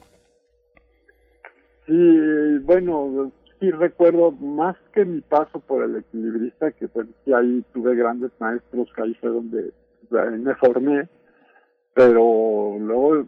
[1.86, 7.94] Sí, bueno, sí recuerdo más que mi paso por el equilibrista, que pues, ahí tuve
[7.94, 9.72] grandes maestros, que ahí fue donde
[10.10, 11.08] me formé,
[11.94, 13.26] pero luego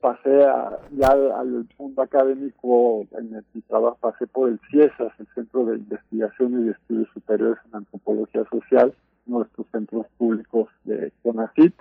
[0.00, 0.44] pasé
[0.92, 6.66] ya al mundo académico, en el trabajo pasé por el CIESAS, el Centro de Investigación
[6.66, 8.94] y Estudios Superiores en Antropología Social,
[9.42, 11.74] estos centros públicos de CONACIT.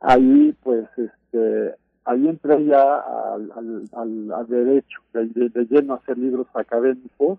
[0.00, 7.38] Ahí, pues, este, ahí entré ya al, derecho, de, de, lleno a hacer libros académicos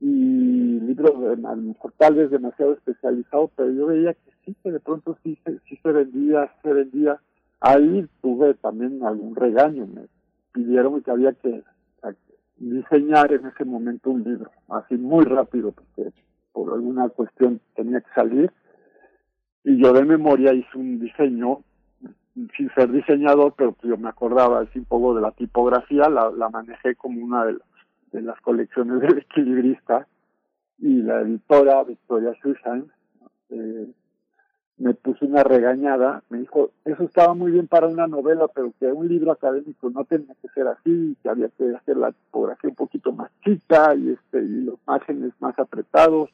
[0.00, 4.80] y libros a lo mejor tal demasiado especializados, pero yo veía que sí, que de
[4.80, 7.20] pronto sí, sí se vendía, se vendía.
[7.60, 10.06] Ahí tuve también algún regaño, me
[10.52, 11.62] pidieron que había que
[12.56, 16.12] diseñar en ese momento un libro, así muy rápido, porque
[16.52, 18.52] por alguna cuestión tenía que salir.
[19.64, 21.62] Y yo de memoria hice un diseño,
[22.56, 26.48] sin ser diseñador, pero yo me acordaba así un poco de la tipografía, la, la
[26.48, 27.69] manejé como una de las
[28.12, 30.06] de las colecciones del equilibrista
[30.78, 32.90] y la editora Victoria Susan
[33.50, 33.86] eh,
[34.78, 38.86] me puso una regañada, me dijo, eso estaba muy bien para una novela, pero que
[38.86, 42.76] un libro académico no tenía que ser así, que había que hacer la tipografía un
[42.76, 46.30] poquito más chica y este y los márgenes más apretados.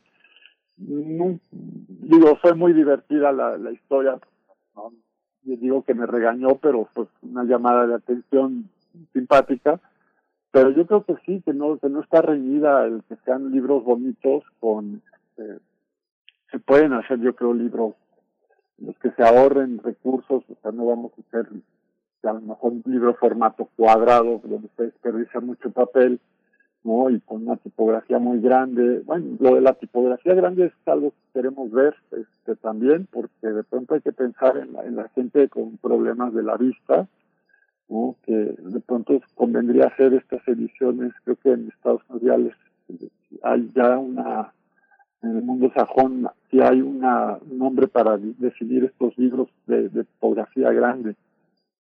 [0.76, 4.16] digo, fue muy divertida la, la historia,
[4.76, 4.92] no,
[5.42, 8.70] digo que me regañó, pero pues una llamada de atención
[9.12, 9.80] simpática
[10.56, 13.84] pero yo creo que sí, que no, que no está reñida el que sean libros
[13.84, 15.58] bonitos con, este,
[16.50, 17.92] se pueden hacer yo creo libros
[18.78, 21.52] los que se ahorren recursos, o sea, no vamos a hacer
[22.22, 26.20] a lo mejor un libro formato cuadrado donde se desperdicia mucho papel,
[26.84, 27.10] ¿no?
[27.10, 29.02] Y con una tipografía muy grande.
[29.04, 33.62] Bueno, lo de la tipografía grande es algo que queremos ver este, también, porque de
[33.62, 37.06] pronto hay que pensar en la, en la gente con problemas de la vista,
[38.24, 42.54] que de pronto convendría hacer estas ediciones, creo que en Estados Unidos
[43.42, 44.52] hay ya una,
[45.22, 50.04] en el mundo sajón, si hay una, un nombre para definir estos libros de, de
[50.04, 51.14] tipografía grande,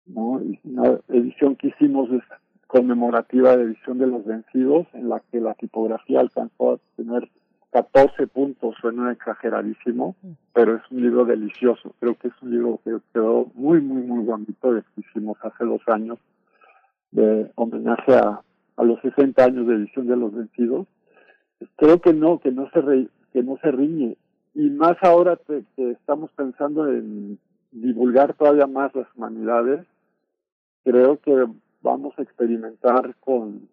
[0.06, 0.42] ¿no?
[0.42, 2.24] Y una edición que hicimos es
[2.68, 7.30] conmemorativa de edición de los vencidos, en la que la tipografía alcanzó a tener
[7.72, 10.16] 14 puntos, suena exageradísimo,
[10.54, 11.96] pero es un libro delicioso.
[12.00, 15.82] Creo que es un libro que quedó muy, muy, muy bonito, que hicimos hace dos
[15.88, 16.20] años,
[17.12, 18.42] de homenaje a,
[18.76, 20.88] a los 60 años de edición de Los Vencidos.
[21.78, 24.18] Creo que no, que no se, que no se riñe.
[24.54, 27.40] Y más ahora que, que estamos pensando en
[27.72, 29.86] divulgar todavía más las humanidades,
[30.84, 31.46] creo que
[31.82, 33.70] vamos a experimentar con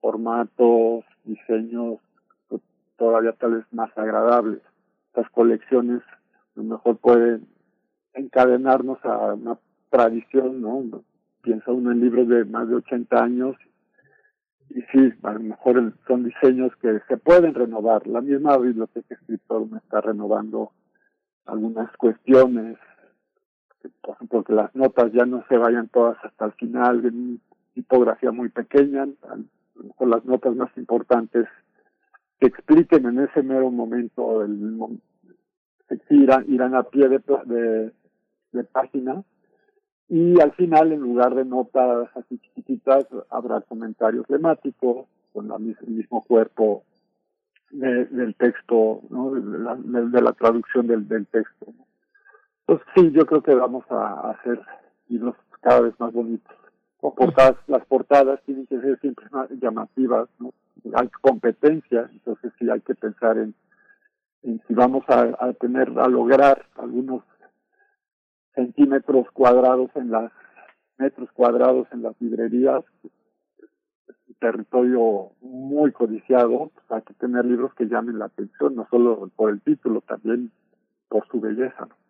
[0.00, 1.98] formatos, diseños
[2.96, 4.60] todavía tal vez más agradables.
[5.08, 7.46] Estas colecciones a lo mejor pueden
[8.14, 9.58] encadenarnos a una
[9.90, 11.02] tradición, ¿no?
[11.42, 13.56] Piensa uno en libros de más de 80 años
[14.70, 18.06] y sí, a lo mejor son diseños que se pueden renovar.
[18.06, 20.72] La misma biblioteca escritor me está renovando
[21.44, 22.76] algunas cuestiones,
[24.02, 27.40] por ejemplo, que las notas ya no se vayan todas hasta el final, en
[27.74, 29.36] tipografía muy pequeña, a
[29.76, 31.46] lo mejor las notas más importantes
[32.38, 35.00] que expliquen en ese mero momento el
[36.10, 37.92] irán, irán a pie de,
[38.52, 39.22] de, página
[40.08, 46.24] y al final en lugar de notas así chiquititas habrá comentarios temáticos con el mismo
[46.24, 46.84] cuerpo
[47.70, 49.32] del texto ¿no?
[49.32, 51.66] de, la, traducción del, del texto
[52.60, 54.60] entonces sí yo creo que vamos a hacer
[55.08, 56.54] libros cada vez más bonitos
[57.00, 60.52] o portadas, las portadas tienen que ser siempre más llamativas, ¿no?
[60.94, 63.54] Hay competencia, entonces sí hay que pensar en,
[64.42, 67.22] en si vamos a, a tener, a lograr algunos
[68.54, 70.32] centímetros cuadrados en las
[70.98, 77.86] metros cuadrados en las librerías, un territorio muy codiciado, pues hay que tener libros que
[77.86, 80.50] llamen la atención, no solo por el título, también
[81.08, 81.86] por su belleza.
[81.86, 82.05] ¿no?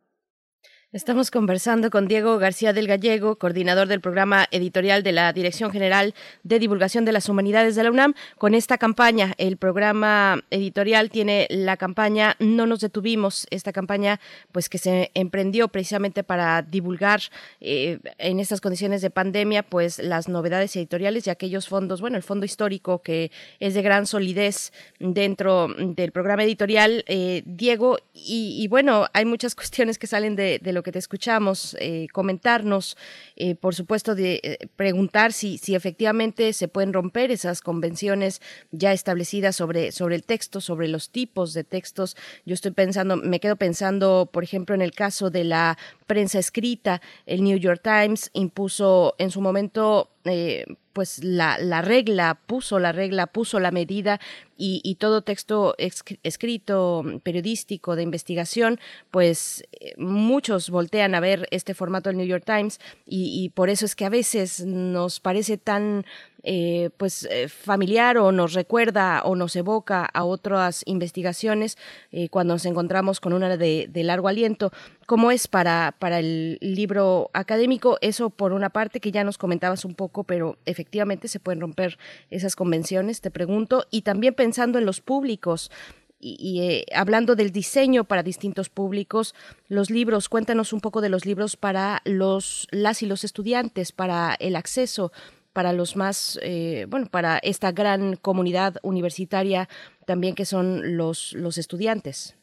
[0.96, 6.14] Estamos conversando con Diego García del Gallego, coordinador del programa editorial de la Dirección General
[6.42, 9.34] de Divulgación de las Humanidades de la UNAM, con esta campaña.
[9.36, 14.20] El programa editorial tiene la campaña No nos detuvimos, esta campaña
[14.52, 17.20] pues que se emprendió precisamente para divulgar
[17.60, 22.22] eh, en estas condiciones de pandemia pues las novedades editoriales y aquellos fondos, bueno, el
[22.22, 23.30] fondo histórico que
[23.60, 27.04] es de gran solidez dentro del programa editorial.
[27.06, 31.76] Eh, Diego, y, bueno, hay muchas cuestiones que salen de, de lo que te escuchamos,
[31.80, 32.96] eh, comentarnos,
[33.34, 38.92] eh, por supuesto, de eh, preguntar si, si efectivamente se pueden romper esas convenciones ya
[38.92, 42.16] establecidas sobre, sobre el texto, sobre los tipos de textos.
[42.44, 45.76] Yo estoy pensando, me quedo pensando, por ejemplo, en el caso de la
[46.06, 47.02] prensa escrita.
[47.26, 50.15] El New York Times impuso en su momento
[50.92, 54.18] pues la, la, regla, puso la regla, puso la medida
[54.56, 62.08] y, todo texto escrito, periodístico, de investigación, pues eh, muchos voltean a ver este formato
[62.08, 66.06] del New York Times y, por eso es que a veces nos parece tan
[66.48, 71.76] eh, pues eh, familiar o nos recuerda o nos evoca a otras investigaciones
[72.30, 74.72] cuando nos encontramos con una de, de, largo aliento.
[75.06, 77.98] ¿Cómo es para, para el libro académico?
[78.00, 81.98] Eso por una parte que ya nos comentabas un poco, pero efectivamente se pueden romper
[82.30, 85.70] esas convenciones, te pregunto, y también pensando en los públicos
[86.18, 89.34] y, eh, hablando del diseño para distintos públicos,
[89.68, 94.34] los libros, cuéntanos un poco de los libros para los las y los estudiantes, para
[94.38, 95.12] el acceso,
[95.56, 99.68] para los más, eh, bueno, para esta gran comunidad universitaria
[100.04, 102.38] también que son los, los estudiantes.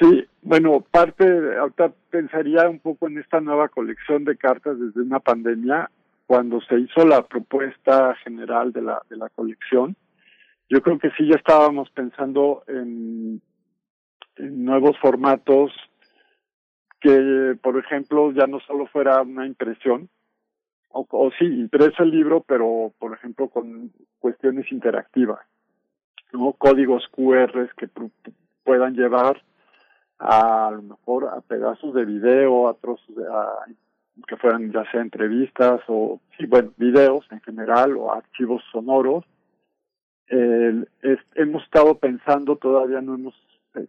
[0.00, 1.26] Sí, bueno, parte,
[1.58, 5.90] ahorita pensaría un poco en esta nueva colección de cartas desde una pandemia,
[6.26, 9.94] cuando se hizo la propuesta general de la, de la colección,
[10.70, 13.42] yo creo que sí ya estábamos pensando en,
[14.38, 15.72] nuevos formatos
[17.02, 20.08] que, por ejemplo, ya no solo fuera una impresión,
[20.90, 25.40] o, sí, impresa el libro, pero, por ejemplo, con cuestiones interactivas,
[26.32, 26.52] ¿no?
[26.54, 27.88] Códigos QR que
[28.64, 29.42] puedan llevar
[30.18, 33.66] a, lo mejor a pedazos de video, a trozos de, a,
[34.26, 39.24] que fueran ya sea entrevistas o, sí, bueno, videos en general o archivos sonoros,
[40.30, 43.34] hemos estado pensando, todavía no hemos
[43.74, 43.86] eh,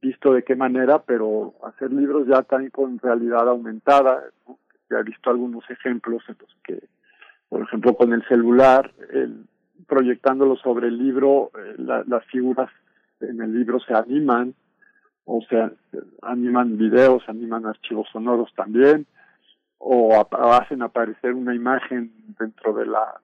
[0.00, 4.22] visto de qué manera, pero hacer libros ya también con realidad aumentada.
[4.90, 6.88] Ya he visto algunos ejemplos en los que,
[7.48, 9.44] por ejemplo, con el celular, el,
[9.86, 12.70] proyectándolo sobre el libro, eh, las figuras
[13.20, 14.54] en el libro se animan,
[15.24, 15.70] o sea,
[16.22, 19.06] animan videos, animan archivos sonoros también,
[19.78, 23.20] o hacen aparecer una imagen dentro de la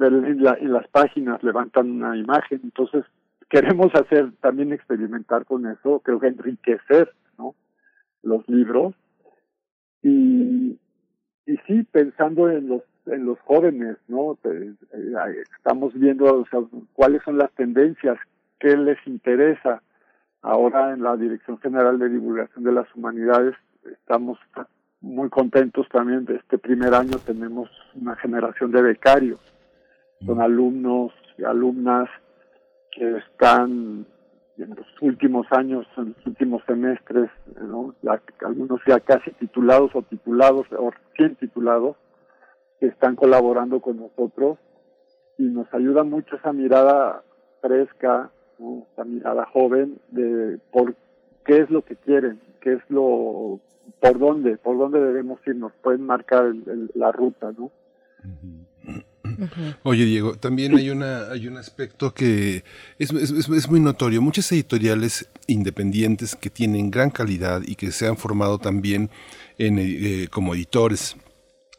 [0.00, 3.04] en, las páginas levantan una imagen, entonces
[3.50, 7.54] queremos hacer también experimentar con eso, creo que enriquecer ¿no?
[8.22, 8.94] los libros
[10.02, 10.78] y,
[11.48, 14.36] y sí pensando en los en los jóvenes, ¿no?
[14.44, 14.74] Eh,
[15.56, 16.46] estamos viendo
[16.92, 18.18] cuáles son las tendencias,
[18.60, 19.82] qué les interesa.
[20.42, 23.54] Ahora en la Dirección General de Divulgación de las Humanidades
[23.90, 24.38] estamos
[25.00, 29.40] muy contentos también de este primer año tenemos una generación de becarios
[30.26, 32.08] son alumnos y alumnas
[32.90, 34.06] que están
[34.58, 37.30] en los últimos años, en los últimos semestres,
[37.60, 37.94] ¿no?
[38.40, 41.96] algunos ya casi titulados o titulados o recién titulados,
[42.80, 44.58] que están colaborando con nosotros
[45.36, 47.22] y nos ayuda mucho esa mirada
[47.60, 48.30] fresca,
[48.92, 50.94] esa mirada joven de por
[51.44, 53.60] qué es lo que quieren, qué es lo,
[54.00, 56.52] por dónde, por dónde debemos irnos, pueden marcar
[56.94, 57.70] la ruta, ¿no?
[59.82, 62.64] Oye, Diego, también hay, una, hay un aspecto que
[62.98, 64.20] es, es, muy notorio.
[64.20, 69.10] Muchas editoriales independientes que tienen gran calidad y que se han formado también
[69.58, 71.16] en, eh, como editores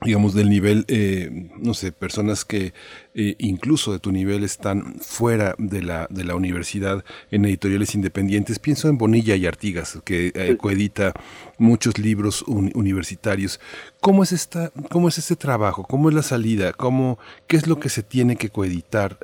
[0.02, 2.74] digamos, del nivel, eh, no sé, personas que
[3.16, 8.60] eh, incluso de tu nivel están fuera de la, de la universidad en editoriales independientes.
[8.60, 11.14] Pienso en Bonilla y Artigas, que eh, coedita
[11.58, 13.60] muchos libros universitarios.
[14.00, 15.84] ¿Cómo es, esta, ¿Cómo es este trabajo?
[15.84, 16.72] ¿Cómo es la salida?
[16.72, 19.20] ¿Cómo, ¿Qué es lo que se tiene que coeditar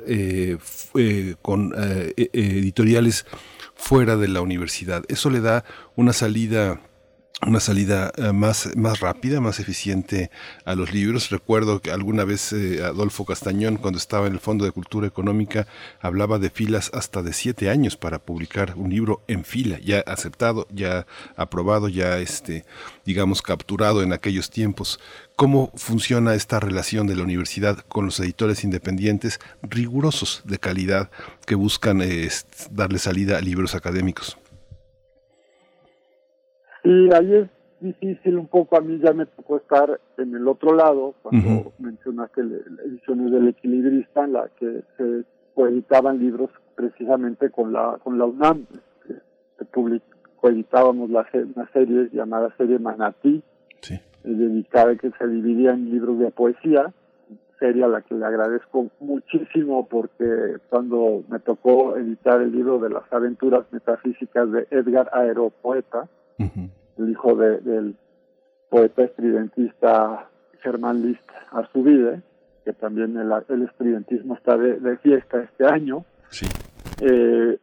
[1.40, 1.72] con
[2.14, 3.24] editoriales
[3.74, 5.04] fuera de la universidad?
[5.08, 5.64] ¿Eso le da
[5.94, 6.82] una salida
[7.42, 10.30] una salida eh, más, más rápida, más eficiente
[10.64, 11.28] a los libros.
[11.30, 15.66] Recuerdo que alguna vez eh, Adolfo Castañón, cuando estaba en el Fondo de Cultura Económica,
[16.00, 20.66] hablaba de filas hasta de siete años para publicar un libro en fila, ya aceptado,
[20.70, 21.06] ya
[21.36, 22.64] aprobado, ya este,
[23.04, 24.98] digamos, capturado en aquellos tiempos.
[25.36, 31.10] ¿Cómo funciona esta relación de la universidad con los editores independientes rigurosos de calidad
[31.44, 32.30] que buscan eh,
[32.70, 34.38] darle salida a libros académicos?
[36.86, 37.48] Y ahí es
[37.80, 42.44] difícil un poco, a mí ya me tocó estar en el otro lado, cuando mencionaste
[42.44, 45.24] la ediciones del equilibrista, en la que se
[45.56, 48.66] coeditaban libros precisamente con la con la UNAM,
[49.58, 50.00] se
[50.40, 51.26] coeditábamos la,
[51.56, 53.42] una serie llamada serie Manatí,
[53.80, 53.94] sí.
[53.94, 56.92] Eh, dedicada que se dividía en libros de poesía,
[57.58, 62.90] serie a la que le agradezco muchísimo porque cuando me tocó editar el libro de
[62.90, 66.08] las aventuras metafísicas de Edgar Aeropoeta,
[66.38, 67.96] el hijo del
[68.68, 70.28] poeta estridentista
[70.60, 72.22] Germán List Arzubide,
[72.64, 76.04] que también el, el estridentismo está de, fiesta este año.
[77.00, 77.58] Eh,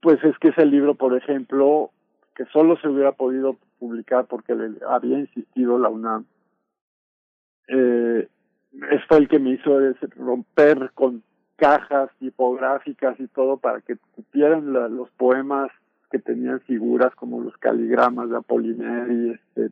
[0.00, 1.90] pues es que ese libro, por ejemplo,
[2.34, 6.24] que solo se hubiera podido publicar porque le había insistido la UNAM,
[7.68, 8.28] eh,
[9.08, 9.78] fue el que me hizo
[10.16, 11.22] romper con
[11.56, 15.70] cajas tipográficas y todo para que supieran los poemas
[16.12, 19.70] que tenían figuras como los caligramas de Apollinaire y este,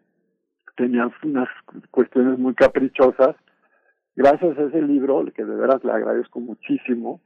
[0.75, 1.49] tenían unas
[1.91, 3.37] cuestiones muy caprichosas.
[4.17, 7.21] Gracias a ese libro, que de veras le agradezco muchísimo,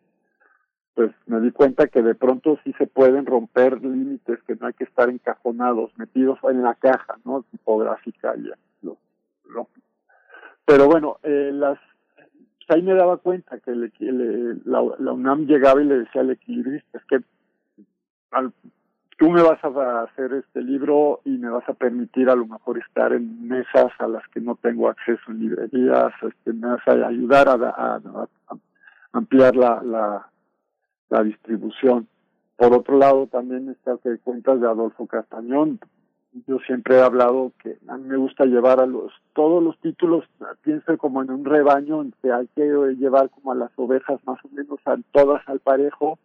[0.95, 4.73] pues me di cuenta que de pronto sí se pueden romper límites, que no hay
[4.73, 7.45] que estar encajonados, metidos en la caja, ¿no?
[7.53, 8.51] Tipográfica y
[8.83, 8.99] lo,
[10.67, 11.79] Pero bueno, eh, las
[12.67, 16.99] pues ahí me daba cuenta que la, la, UNAM llegaba y le decía al equilibrista,
[16.99, 17.21] es que
[18.31, 18.53] al,
[19.19, 22.79] tú me vas a hacer este libro y me vas a permitir a lo mejor
[22.79, 26.93] estar en mesas a las que no tengo acceso en librerías, este, me vas a
[27.09, 28.29] ayudar a,
[29.13, 30.27] ampliar la,
[31.11, 32.09] la, distribución.
[32.57, 35.79] Por otro lado, también está que cuentas de Adolfo Castañón.
[36.49, 40.25] Yo siempre he hablado que a mí me gusta llevar a los, todos los títulos,
[40.63, 42.65] pienso como en un rebaño, en que hay que
[42.99, 46.19] llevar como a las ovejas más o menos a todas al parejo,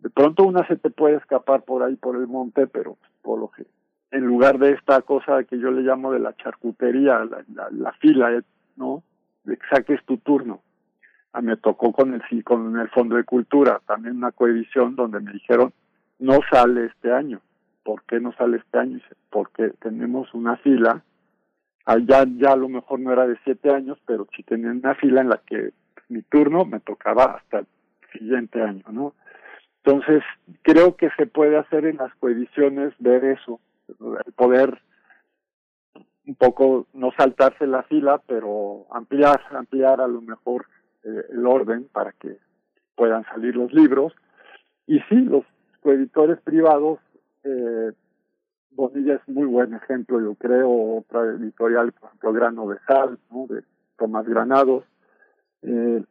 [0.00, 3.48] de pronto una se te puede escapar por ahí por el monte, pero por lo
[3.48, 3.66] que
[4.10, 8.32] en lugar de esta cosa que yo le llamo de la charcutería, la, la, fila,
[8.32, 8.42] eh,
[8.76, 9.02] ¿no?
[9.44, 10.60] De que saques tu turno.
[11.32, 15.20] A mí me tocó con el con el Fondo de Cultura, también una coedición donde
[15.20, 15.72] me dijeron,
[16.18, 17.40] no sale este año.
[17.84, 19.00] ¿Por qué no sale este año?
[19.30, 21.02] Porque tenemos una fila,
[21.84, 25.20] allá ya a lo mejor no era de siete años, pero sí tenía una fila
[25.20, 25.72] en la que
[26.08, 27.66] mi turno me tocaba hasta el
[28.12, 29.14] siguiente año, ¿no?
[29.86, 30.24] Entonces,
[30.62, 34.80] creo que se puede hacer en las coediciones ver eso, el poder
[36.26, 40.66] un poco no saltarse la fila, pero ampliar, ampliar a lo mejor
[41.04, 42.36] eh, el orden para que
[42.96, 44.12] puedan salir los libros.
[44.88, 45.44] Y sí, los
[45.80, 46.98] coeditores privados,
[47.44, 47.92] eh,
[48.72, 53.46] Bonilla es muy buen ejemplo, yo creo, otra editorial, por ejemplo, Grano de Sal, ¿no?
[53.46, 53.62] de
[53.96, 54.82] Tomás Granados,
[55.62, 56.02] eh,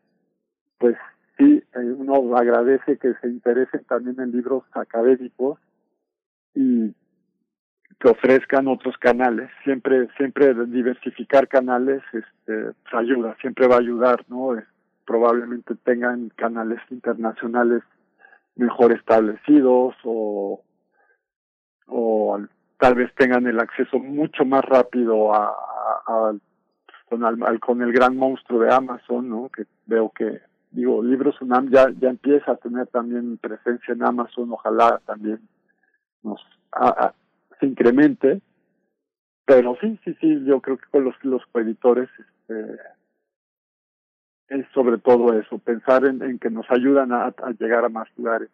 [0.77, 0.95] pues
[1.37, 5.59] sí, eh, uno agradece que se interesen también en libros académicos
[6.53, 6.93] y
[7.99, 9.49] que ofrezcan otros canales.
[9.63, 14.55] Siempre, siempre diversificar canales este, ayuda, siempre va a ayudar, ¿no?
[15.05, 17.83] probablemente tengan canales internacionales
[18.55, 20.61] mejor establecidos o,
[21.87, 22.39] o
[22.79, 25.53] tal vez tengan el acceso mucho más rápido a,
[27.07, 29.49] con, al, con el gran monstruo de Amazon, ¿no?
[29.49, 30.41] Que veo que
[30.75, 35.39] digo, Libros UNAM ya, ya empieza a tener también presencia en Amazon, ojalá también
[36.21, 36.41] nos
[37.59, 38.41] se incremente,
[39.45, 42.77] pero sí, sí, sí, yo creo que con los, los coeditores este,
[44.49, 48.09] es sobre todo eso, pensar en, en que nos ayudan a, a llegar a más
[48.17, 48.49] lugares.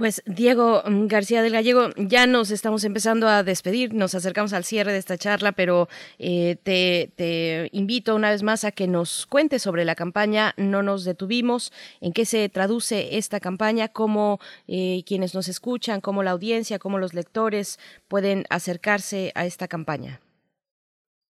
[0.00, 4.64] Pues Diego mm, García del Gallego, ya nos estamos empezando a despedir, nos acercamos al
[4.64, 5.88] cierre de esta charla, pero
[6.18, 11.04] eh, te, invito una vez más a que nos cuentes sobre la campaña No nos
[11.04, 11.70] detuvimos,
[12.00, 16.98] en qué se traduce esta campaña, cómo eh, quienes nos escuchan, cómo la audiencia, cómo
[16.98, 17.78] los lectores
[18.08, 20.20] pueden acercarse a esta campaña.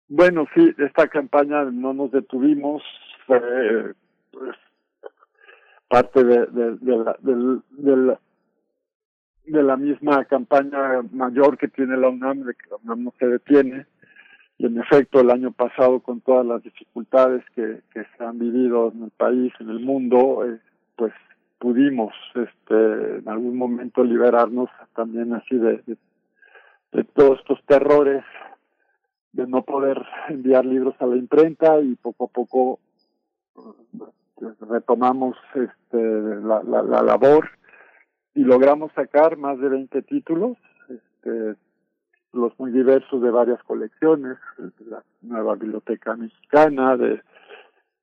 [0.06, 2.84] Bueno, sí, esta campaña No nos detuvimos
[3.26, 3.40] fue
[4.30, 4.54] pues,
[5.88, 6.46] parte de,
[7.96, 8.20] la
[9.46, 13.86] misma campaña mayor que tiene la UNAM, de que la UNAM no se detiene.
[14.58, 18.92] Y en efecto, el año pasado, con todas las dificultades que, que se han vivido
[18.92, 20.58] en el país, en el mundo, eh,
[20.96, 21.14] pues
[21.58, 25.82] pudimos este, en algún momento liberarnos también así de,
[26.92, 28.24] de todos estos terrores
[29.32, 32.80] de no poder enviar libros a la imprenta y poco a poco
[33.54, 36.02] pues, retomamos este,
[36.42, 37.48] la, la, la labor
[38.34, 40.56] y logramos sacar más de 20 títulos,
[40.88, 41.56] este,
[42.32, 44.38] los muy diversos de varias colecciones,
[44.86, 47.20] la nueva biblioteca mexicana, de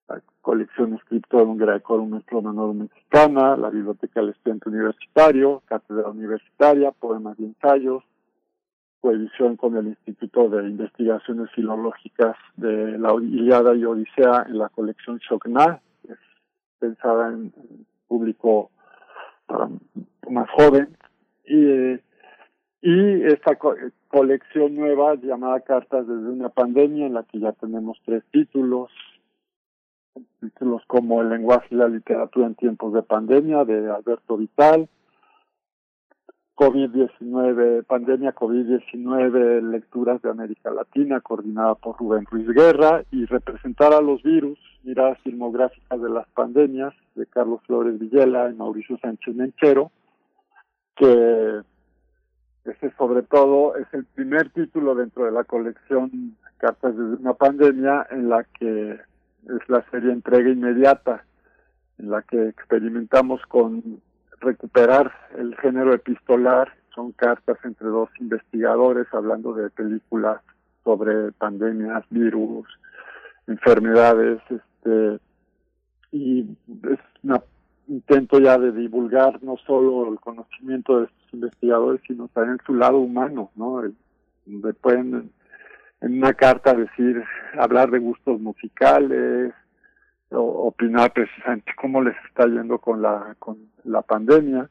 [0.09, 7.45] la colección Scriptorum Graecorum Menor mexicana, la biblioteca del estudiante universitario, cátedra universitaria, poemas y
[7.45, 8.03] ensayos,
[8.99, 15.19] coedición con el Instituto de Investigaciones Filológicas de la Iliada y Odisea en la colección
[15.19, 15.79] Shokna,
[16.79, 17.53] pensada en,
[18.07, 18.71] público
[20.29, 20.95] más joven,
[21.45, 21.93] y,
[22.81, 23.57] y esta
[24.07, 28.91] colección nueva llamada Cartas desde una pandemia, en la que ya tenemos tres títulos,
[30.39, 34.89] títulos como El lenguaje y la literatura en tiempos de pandemia, de Alberto Vital,
[36.57, 44.01] COVID-19, pandemia COVID-19, lecturas de América Latina, coordinada por Rubén Ruiz Guerra, y representar a
[44.01, 49.91] los virus, miradas filmográficas de las pandemias, de Carlos Flores Villela y Mauricio Sánchez Menchero,
[50.95, 51.61] que
[52.65, 58.07] ese sobre todo es el primer título dentro de la colección Cartas de una pandemia
[58.09, 61.23] en la que es la serie entrega inmediata,
[61.99, 64.01] en la que experimentamos con
[64.39, 66.73] recuperar el género epistolar.
[66.93, 70.41] Son cartas entre dos investigadores hablando de películas
[70.83, 72.67] sobre pandemias, virus,
[73.45, 75.19] enfermedades, este,
[76.11, 76.57] y
[76.89, 77.39] es un
[77.87, 82.97] intento ya de divulgar no solo el conocimiento de estos investigadores, sino también su lado
[82.97, 83.83] humano, ¿no?
[84.45, 85.31] donde pueden
[86.01, 87.23] en una carta decir,
[87.57, 89.53] hablar de gustos musicales,
[90.31, 94.69] opinar precisamente cómo les está yendo con la con la pandemia.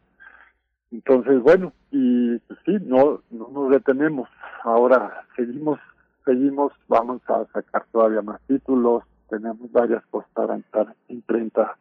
[0.93, 4.29] Entonces bueno y pues sí no no nos detenemos.
[4.63, 5.79] Ahora seguimos
[6.25, 9.05] seguimos vamos a sacar todavía más títulos.
[9.29, 11.77] Tenemos varias cosas para estar imprenta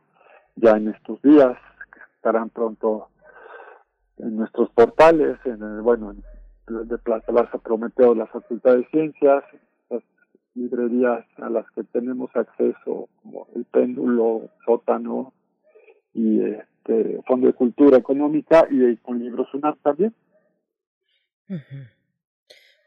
[0.55, 1.57] ya en estos días
[1.93, 3.09] que estarán pronto
[4.17, 6.23] en nuestros portales en el, bueno en,
[6.87, 7.31] de Plaza
[7.63, 9.43] Prometeo la Facultad de Ciencias
[10.55, 15.33] librerías a las que tenemos acceso, como el péndulo, sótano
[16.13, 20.13] y este Fondo de Cultura Económica y con libros UNAM también.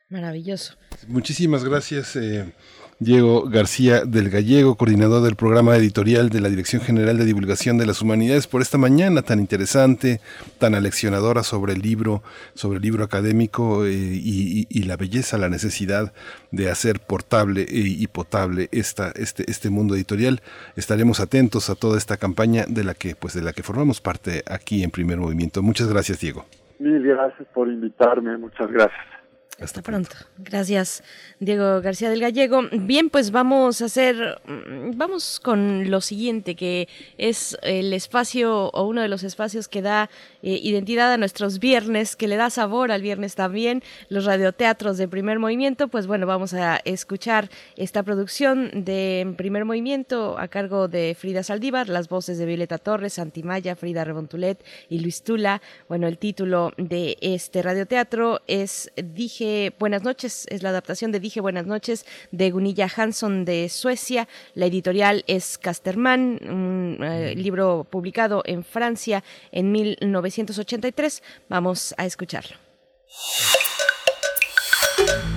[0.08, 0.76] Maravilloso.
[1.06, 2.16] Muchísimas gracias.
[2.16, 2.52] Eh,
[3.01, 7.86] Diego García del Gallego, coordinador del programa editorial de la Dirección General de Divulgación de
[7.86, 10.20] las Humanidades, por esta mañana tan interesante,
[10.59, 12.22] tan aleccionadora sobre el libro,
[12.55, 16.12] sobre el libro académico eh, y, la belleza, la necesidad
[16.51, 20.40] de hacer portable y potable esta, este, este mundo editorial.
[20.74, 24.42] Estaremos atentos a toda esta campaña de la que, pues, de la que formamos parte
[24.46, 25.62] aquí en Primer Movimiento.
[25.62, 26.46] Muchas gracias, Diego.
[26.80, 29.17] Mil gracias por invitarme, muchas gracias.
[29.61, 30.14] Hasta, pronto.
[30.38, 31.02] Gracias,
[31.40, 32.62] Diego García del Gallego.
[32.70, 36.86] Bien, pues vamos a hacer, mm, vamos con lo siguiente, que
[37.16, 40.11] es el espacio o uno de los espacios que da
[40.44, 45.09] eh, identidad a nuestros viernes, que le da sabor al viernes también, los radioteatros de
[45.09, 45.88] primer movimiento.
[45.88, 51.88] Pues bueno, vamos a escuchar esta producción de primer movimiento a cargo de Frida Saldívar,
[51.88, 55.61] las voces de Violeta Torres, Santimaya, Frida Rebontulet y Luis Tula.
[55.88, 59.47] Bueno, el título de este radioteatro es Dije
[59.78, 64.28] Buenas noches, es la adaptación de Dije Buenas noches de Gunilla Hansson de Suecia.
[64.55, 69.22] La editorial es Casterman, un eh, libro publicado en Francia
[69.53, 71.22] en 1983.
[71.49, 72.57] Vamos a escucharlo.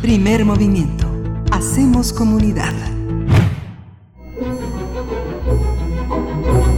[0.02, 1.08] Primer movimiento.
[1.52, 2.74] Hacemos comunidad.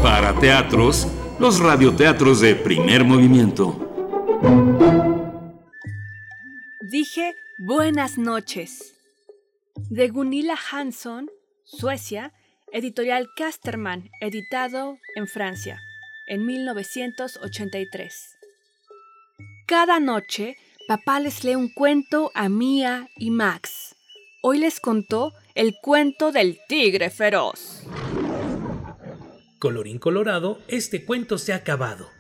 [0.02, 1.08] Para teatros,
[1.40, 3.84] los radioteatros de primer movimiento.
[6.94, 8.94] Dije buenas noches.
[9.90, 11.28] De Gunilla Hansson,
[11.64, 12.34] Suecia,
[12.72, 15.80] editorial Casterman, editado en Francia,
[16.28, 18.38] en 1983.
[19.66, 20.56] Cada noche,
[20.88, 23.96] papá les lee un cuento a Mía y Max.
[24.44, 27.82] Hoy les contó el cuento del tigre feroz.
[29.58, 32.12] Colorín colorado, este cuento se ha acabado.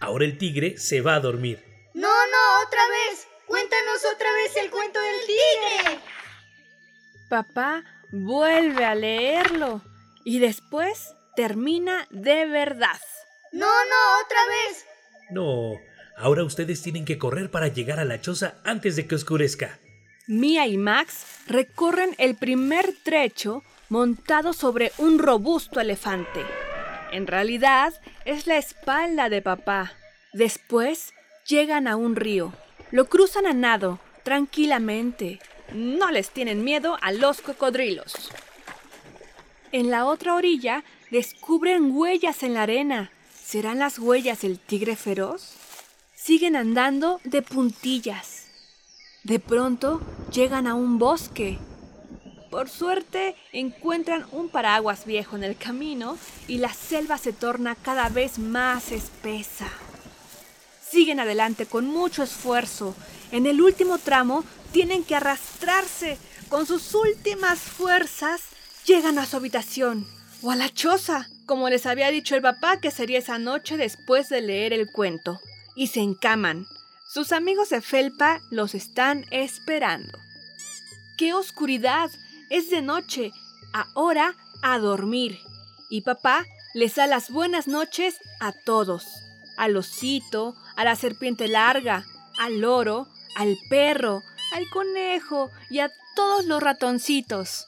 [0.00, 1.62] Ahora el tigre se va a dormir.
[1.92, 3.31] No, no, otra vez.
[3.72, 6.00] Cuéntanos otra vez el cuento del tigre.
[7.30, 9.80] Papá vuelve a leerlo
[10.26, 13.00] y después termina de verdad.
[13.52, 14.84] No, no, otra vez.
[15.30, 15.80] No,
[16.18, 19.78] ahora ustedes tienen que correr para llegar a la choza antes de que oscurezca.
[20.26, 26.44] Mia y Max recorren el primer trecho montado sobre un robusto elefante.
[27.10, 27.94] En realidad
[28.26, 29.94] es la espalda de papá.
[30.34, 31.14] Después
[31.46, 32.52] llegan a un río.
[32.92, 35.40] Lo cruzan a nado, tranquilamente.
[35.72, 38.30] No les tienen miedo a los cocodrilos.
[39.72, 43.10] En la otra orilla descubren huellas en la arena.
[43.34, 45.54] ¿Serán las huellas del tigre feroz?
[46.14, 48.48] Siguen andando de puntillas.
[49.24, 51.58] De pronto llegan a un bosque.
[52.50, 58.10] Por suerte encuentran un paraguas viejo en el camino y la selva se torna cada
[58.10, 59.68] vez más espesa.
[60.92, 62.94] Siguen adelante con mucho esfuerzo.
[63.30, 66.18] En el último tramo tienen que arrastrarse.
[66.50, 68.42] Con sus últimas fuerzas
[68.84, 70.06] llegan a su habitación
[70.42, 74.28] o a la choza, como les había dicho el papá que sería esa noche después
[74.28, 75.40] de leer el cuento,
[75.74, 76.66] y se encaman.
[77.08, 80.18] Sus amigos de Felpa los están esperando.
[81.16, 82.10] ¡Qué oscuridad!
[82.50, 83.30] Es de noche.
[83.72, 85.38] Ahora a dormir.
[85.88, 89.06] Y papá les da las buenas noches a todos.
[89.56, 92.04] Al osito, a la serpiente larga,
[92.38, 97.66] al loro, al perro, al conejo y a todos los ratoncitos.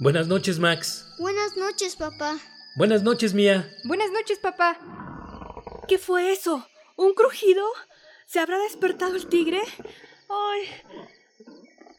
[0.00, 1.06] Buenas noches, Max.
[1.18, 2.38] Buenas noches, papá.
[2.76, 3.68] Buenas noches, Mía.
[3.84, 4.78] Buenas noches, papá.
[5.88, 6.66] ¿Qué fue eso?
[6.96, 7.64] ¿Un crujido?
[8.26, 9.60] ¿Se habrá despertado el tigre?
[10.28, 10.68] ¡Ay!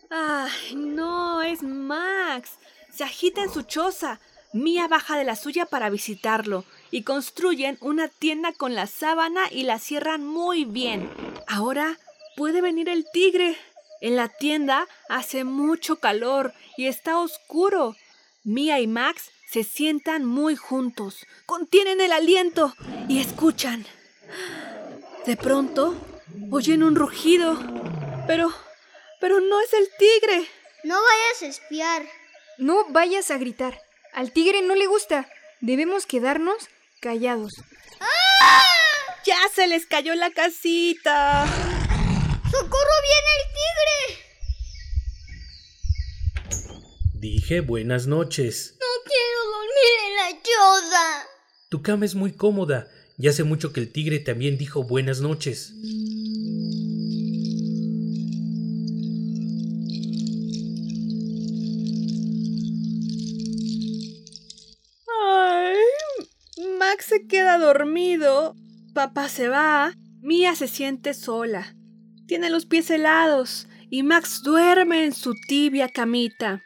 [0.09, 1.41] ¡Ay, no!
[1.41, 2.51] Es Max.
[2.93, 4.19] Se agita en su choza.
[4.53, 9.63] Mía baja de la suya para visitarlo y construyen una tienda con la sábana y
[9.63, 11.09] la cierran muy bien.
[11.47, 11.97] Ahora
[12.35, 13.57] puede venir el tigre.
[14.01, 17.95] En la tienda hace mucho calor y está oscuro.
[18.43, 22.73] Mía y Max se sientan muy juntos, contienen el aliento
[23.07, 23.85] y escuchan.
[25.25, 25.95] De pronto
[26.51, 27.59] oyen un rugido,
[28.27, 28.53] pero
[29.19, 30.47] pero no es el tigre.
[30.83, 32.05] No vayas a espiar.
[32.57, 33.81] No vayas a gritar.
[34.13, 35.29] Al tigre no le gusta.
[35.59, 36.69] Debemos quedarnos
[36.99, 37.53] callados.
[37.99, 38.63] ¡Ah!
[39.25, 41.45] Ya se les cayó la casita.
[42.51, 44.29] ¡Socorro viene el tigre!
[47.13, 48.75] Dije buenas noches.
[48.79, 51.27] No quiero dormir en la choza.
[51.69, 52.87] Tu cama es muy cómoda.
[53.17, 55.73] Y hace mucho que el tigre también dijo buenas noches.
[67.29, 68.55] Queda dormido,
[68.93, 71.75] papá se va, Mía se siente sola.
[72.27, 76.61] Tiene los pies helados y Max duerme en su tibia camita.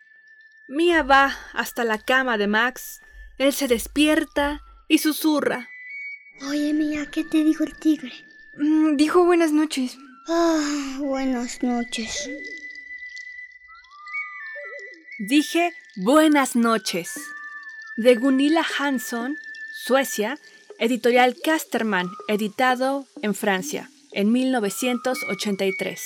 [0.68, 3.01] Mía va hasta la cama de Max.
[3.38, 5.70] Él se despierta y susurra.
[6.49, 8.11] Oye, Mía, ¿qué te dijo el tigre?
[8.57, 9.97] Mm, dijo buenas noches.
[10.28, 12.30] Ah, buenas noches.
[15.20, 17.14] Dije buenas noches.
[17.97, 19.38] De Gunilla Hansson
[19.86, 20.39] Suecia,
[20.80, 26.01] editorial Casterman, editado en Francia, en 1983.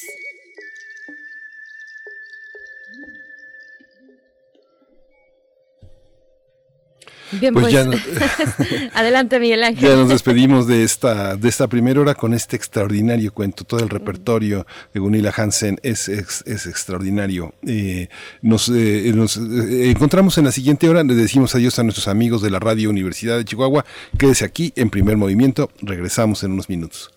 [7.31, 7.73] Bien, pues,
[8.93, 9.89] adelante Miguel Ángel.
[9.89, 13.63] Ya nos despedimos de esta, de esta primera hora con este extraordinario cuento.
[13.63, 17.53] Todo el repertorio de Gunilla Hansen es, es, extraordinario.
[17.65, 18.07] Eh,
[18.41, 21.03] nos, eh, nos eh, encontramos en la siguiente hora.
[21.03, 23.85] Le decimos adiós a nuestros amigos de la Radio Universidad de Chihuahua.
[24.17, 25.69] Quédese aquí en primer movimiento.
[25.81, 27.16] Regresamos en unos minutos.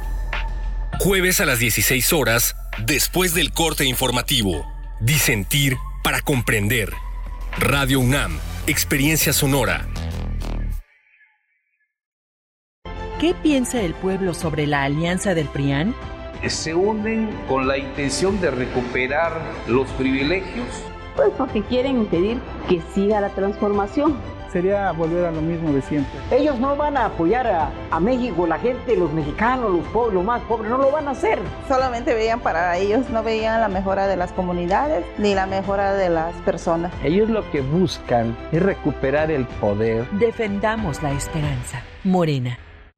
[0.99, 4.65] Jueves a las 16 horas, después del corte informativo.
[4.99, 6.93] Disentir para comprender.
[7.57, 8.37] Radio UNAM,
[8.67, 9.87] Experiencia Sonora.
[13.19, 15.95] ¿Qué piensa el pueblo sobre la alianza del PRIAN?
[16.47, 20.67] Se unen con la intención de recuperar los privilegios.
[21.15, 22.39] Pues porque quieren impedir
[22.69, 24.17] que siga la transformación
[24.51, 26.19] sería volver a lo mismo de siempre.
[26.31, 30.41] Ellos no van a apoyar a, México, la gente, los mexicanos, los pobres, los más
[30.43, 31.39] pobres, no lo van a hacer.
[31.67, 36.09] Solamente veían para ellos, no veían la mejora de las comunidades ni la mejora de
[36.09, 36.91] las personas.
[37.03, 40.09] Ellos lo que buscan es recuperar el poder.
[40.11, 41.83] Defendamos la esperanza.
[42.03, 42.57] Morena.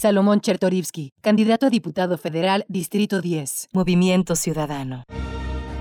[0.00, 5.04] Salomón Chertorivsky, candidato a diputado federal, Distrito 10, Movimiento Ciudadano.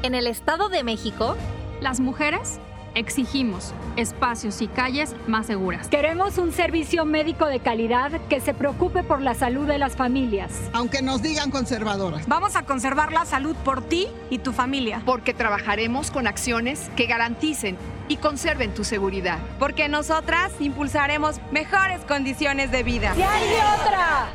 [0.03, 1.37] En el Estado de México,
[1.79, 2.59] las mujeres
[2.99, 5.87] exigimos espacios y calles más seguras.
[5.87, 10.51] Queremos un servicio médico de calidad que se preocupe por la salud de las familias.
[10.73, 12.27] Aunque nos digan conservadoras.
[12.27, 15.01] Vamos a conservar la salud por ti y tu familia.
[15.05, 17.77] Porque trabajaremos con acciones que garanticen
[18.07, 19.39] y conserven tu seguridad.
[19.57, 23.13] Porque nosotras impulsaremos mejores condiciones de vida.
[23.17, 24.27] ¡Ya hay otra!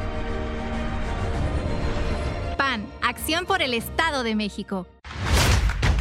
[2.57, 4.87] PAN, Acción por el Estado de México.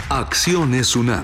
[0.09, 1.23] Acciones UNAM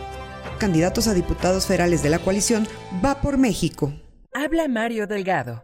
[0.61, 2.67] candidatos a diputados federales de la coalición
[3.03, 3.91] Va por México.
[4.31, 5.63] Habla Mario Delgado.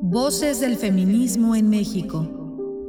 [0.00, 2.28] Voces del feminismo en México.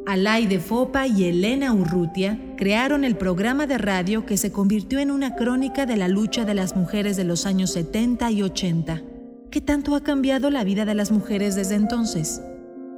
[0.06, 5.36] de Fopa y Elena Urrutia crearon el programa de radio que se convirtió en una
[5.36, 9.02] crónica de la lucha de las mujeres de los años 70 y 80.
[9.50, 12.44] ¿Qué tanto ha cambiado la vida de las mujeres desde entonces?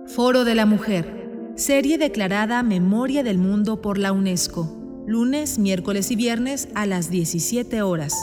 [0.07, 6.17] Foro de la Mujer, serie declarada Memoria del Mundo por la UNESCO, lunes, miércoles y
[6.17, 8.13] viernes a las 17 horas.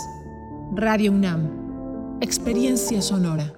[0.74, 3.57] Radio UNAM, experiencia sonora.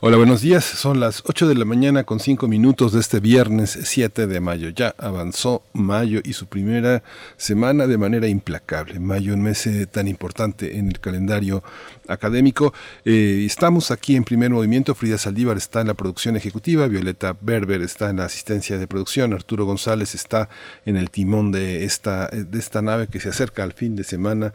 [0.00, 0.64] Hola, buenos días.
[0.64, 4.68] Son las 8 de la mañana con 5 minutos de este viernes 7 de mayo.
[4.68, 7.02] Ya avanzó mayo y su primera
[7.36, 9.00] semana de manera implacable.
[9.00, 11.64] Mayo, un mes eh, tan importante en el calendario
[12.06, 12.72] académico.
[13.04, 14.94] Eh, estamos aquí en primer movimiento.
[14.94, 19.32] Frida Saldívar está en la producción ejecutiva, Violeta Berber está en la asistencia de producción,
[19.32, 20.48] Arturo González está
[20.86, 24.52] en el timón de esta, de esta nave que se acerca al fin de semana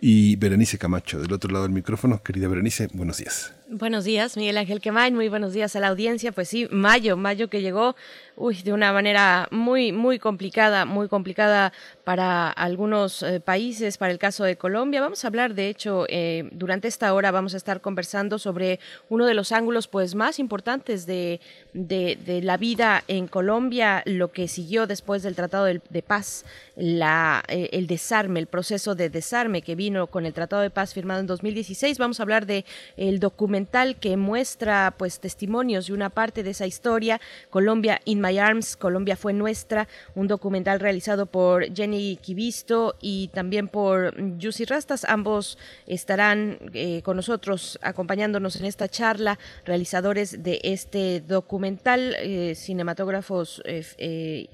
[0.00, 2.22] y Berenice Camacho del otro lado del micrófono.
[2.22, 3.55] Querida Berenice, buenos días.
[3.68, 5.12] Buenos días, Miguel Ángel Quemain.
[5.12, 6.30] Muy buenos días a la audiencia.
[6.30, 7.96] Pues sí, mayo, mayo que llegó
[8.36, 11.72] uy, de una manera muy, muy complicada, muy complicada
[12.04, 15.00] para algunos eh, países, para el caso de Colombia.
[15.00, 18.78] Vamos a hablar, de hecho, eh, durante esta hora vamos a estar conversando sobre
[19.08, 21.40] uno de los ángulos pues más importantes de,
[21.72, 26.44] de, la vida en Colombia, lo que siguió después del Tratado de, Paz,
[26.76, 30.92] la, eh, el desarme, el proceso de desarme que vino con el Tratado de Paz
[30.92, 31.98] firmado en 2016.
[31.98, 32.66] Vamos a hablar de
[32.96, 37.20] el documental que muestra pues testimonios de una parte de esa historia,
[37.50, 44.14] Colombia My Arms, Colombia fue nuestra, un documental realizado por Jenny Kivisto y también por
[44.38, 45.04] Yussi Rastas.
[45.04, 53.62] Ambos estarán eh, con nosotros acompañándonos en esta charla, realizadores de este documental, eh, cinematógrafos
[53.64, 54.48] eh,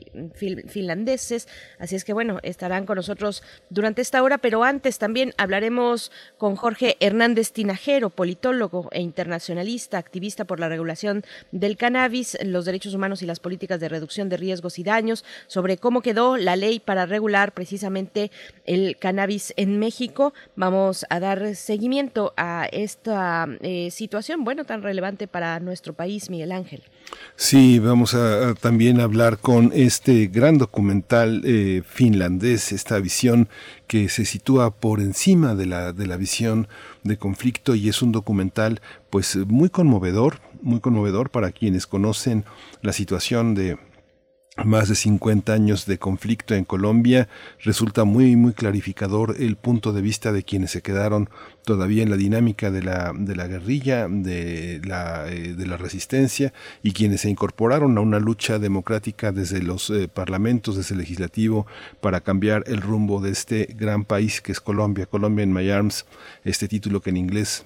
[0.67, 1.49] finlandeses.
[1.79, 6.57] Así es que bueno, estarán con nosotros durante esta hora, pero antes también hablaremos con
[6.57, 13.23] Jorge Hernández Tinajero, politólogo e internacionalista, activista por la regulación del cannabis, los derechos humanos
[13.23, 17.07] y las políticas de reducción de riesgos y daños, sobre cómo quedó la ley para
[17.07, 18.31] regular precisamente
[18.65, 20.35] el cannabis en México.
[20.57, 26.53] Vamos a dar seguimiento a esta eh, situación, bueno, tan relevante para nuestro país, Miguel
[26.53, 26.83] Ángel.
[27.37, 33.49] Sí, vamos a, también hablar con este gran documental eh, finlandés, esta visión
[33.87, 36.69] que se sitúa por encima de la, de la visión
[37.03, 42.45] de conflicto y es un documental pues muy conmovedor, muy conmovedor para quienes conocen
[42.83, 43.79] la situación de
[44.65, 47.29] más de 50 años de conflicto en Colombia,
[47.61, 51.31] resulta muy, muy clarificador el punto de vista de quienes se quedaron
[51.65, 56.53] todavía en la dinámica de la, de la guerrilla, de la, eh, de la resistencia
[56.83, 61.67] y quienes se incorporaron a una lucha democrática desde los eh, parlamentos, desde el legislativo,
[62.01, 66.05] para cambiar el rumbo de este gran país que es Colombia, Colombia en My Arms,
[66.45, 67.65] este título que en inglés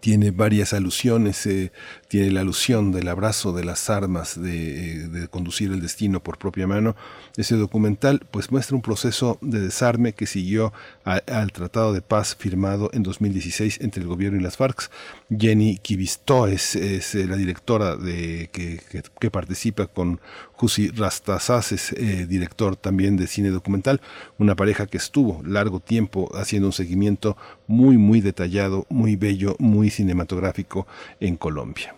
[0.00, 1.72] tiene varias alusiones, eh,
[2.08, 6.66] tiene la alusión del abrazo de las armas, de, de, conducir el destino por propia
[6.66, 6.94] mano.
[7.36, 10.72] Ese documental pues muestra un proceso de desarme que siguió
[11.04, 14.90] al Tratado de Paz firmado en 2016 entre el gobierno y las FARC.
[15.36, 20.20] Jenny Kivistó es, es la directora de, que, participa con
[20.54, 24.00] Jusi Rastazas es eh, director también de cine documental,
[24.38, 27.36] una pareja que estuvo largo tiempo haciendo un seguimiento
[27.66, 30.86] muy, muy detallado, muy bello, muy cinematográfico
[31.20, 31.94] en Colombia.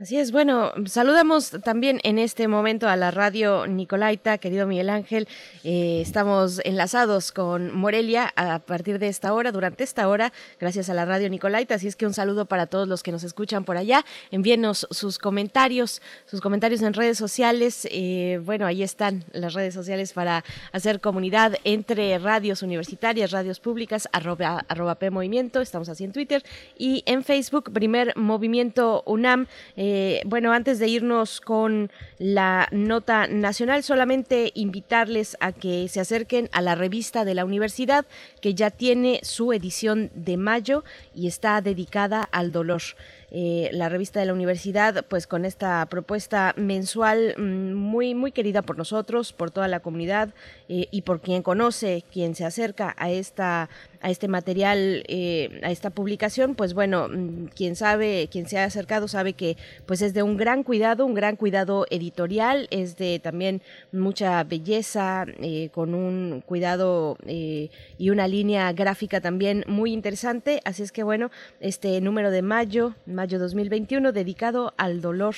[0.00, 5.26] Así es, bueno, saludamos también en este momento a la radio Nicolaita, querido Miguel Ángel.
[5.64, 10.94] Eh, estamos enlazados con Morelia a partir de esta hora, durante esta hora, gracias a
[10.94, 11.74] la radio Nicolaita.
[11.74, 14.04] Así es que un saludo para todos los que nos escuchan por allá.
[14.30, 17.88] Envíenos sus comentarios, sus comentarios en redes sociales.
[17.90, 24.08] Eh, bueno, ahí están las redes sociales para hacer comunidad entre radios universitarias, radios públicas,
[24.12, 25.60] arroba, arroba P Movimiento.
[25.60, 26.44] Estamos así en Twitter
[26.78, 29.48] y en Facebook, Primer Movimiento UNAM.
[29.74, 29.87] Eh,
[30.26, 36.62] bueno, antes de irnos con la nota nacional, solamente invitarles a que se acerquen a
[36.62, 38.06] la revista de la universidad,
[38.40, 40.84] que ya tiene su edición de mayo
[41.14, 42.82] y está dedicada al dolor.
[43.30, 48.62] Eh, la revista de la universidad, pues con esta propuesta mensual mm, muy, muy querida
[48.62, 50.30] por nosotros, por toda la comunidad
[50.70, 53.68] eh, y por quien conoce, quien se acerca a esta
[54.00, 58.64] a este material, eh, a esta publicación, pues bueno, mm, quien sabe, quien se ha
[58.64, 63.18] acercado sabe que pues es de un gran cuidado, un gran cuidado editorial, es de
[63.18, 65.26] también mucha belleza,
[65.72, 71.30] con un cuidado y una línea gráfica también muy interesante, así es que bueno,
[71.60, 75.34] este número de mayo, mayo 2021 dedicado al dolor.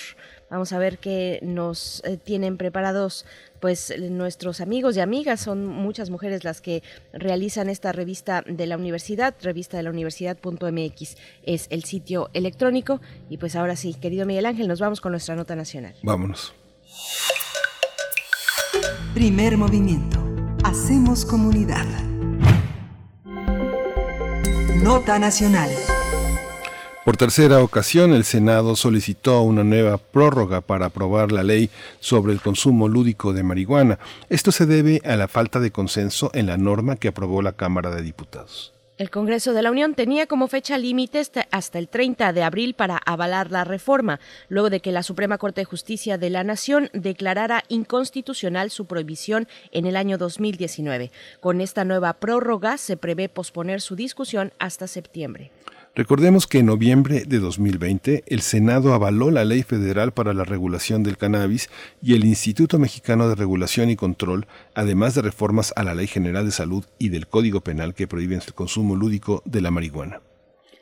[0.50, 3.24] Vamos a ver qué nos eh, tienen preparados
[3.60, 6.82] pues nuestros amigos y amigas, son muchas mujeres las que
[7.12, 13.36] realizan esta revista de la universidad, revista de la universidad.mx es el sitio electrónico y
[13.36, 15.94] pues ahora sí, querido Miguel Ángel, nos vamos con nuestra nota nacional.
[16.02, 16.54] Vámonos.
[19.14, 20.18] Primer movimiento.
[20.64, 21.86] Hacemos comunidad.
[24.82, 25.68] Nota nacional.
[27.04, 32.42] Por tercera ocasión, el Senado solicitó una nueva prórroga para aprobar la ley sobre el
[32.42, 33.98] consumo lúdico de marihuana.
[34.28, 37.90] Esto se debe a la falta de consenso en la norma que aprobó la Cámara
[37.90, 38.74] de Diputados.
[38.98, 42.98] El Congreso de la Unión tenía como fecha límite hasta el 30 de abril para
[42.98, 44.20] avalar la reforma,
[44.50, 49.48] luego de que la Suprema Corte de Justicia de la Nación declarara inconstitucional su prohibición
[49.72, 51.12] en el año 2019.
[51.40, 55.50] Con esta nueva prórroga se prevé posponer su discusión hasta septiembre.
[55.96, 61.02] Recordemos que en noviembre de 2020 el Senado avaló la Ley Federal para la Regulación
[61.02, 61.68] del Cannabis
[62.00, 66.44] y el Instituto Mexicano de Regulación y Control, además de reformas a la Ley General
[66.44, 70.20] de Salud y del Código Penal que prohíben el consumo lúdico de la marihuana.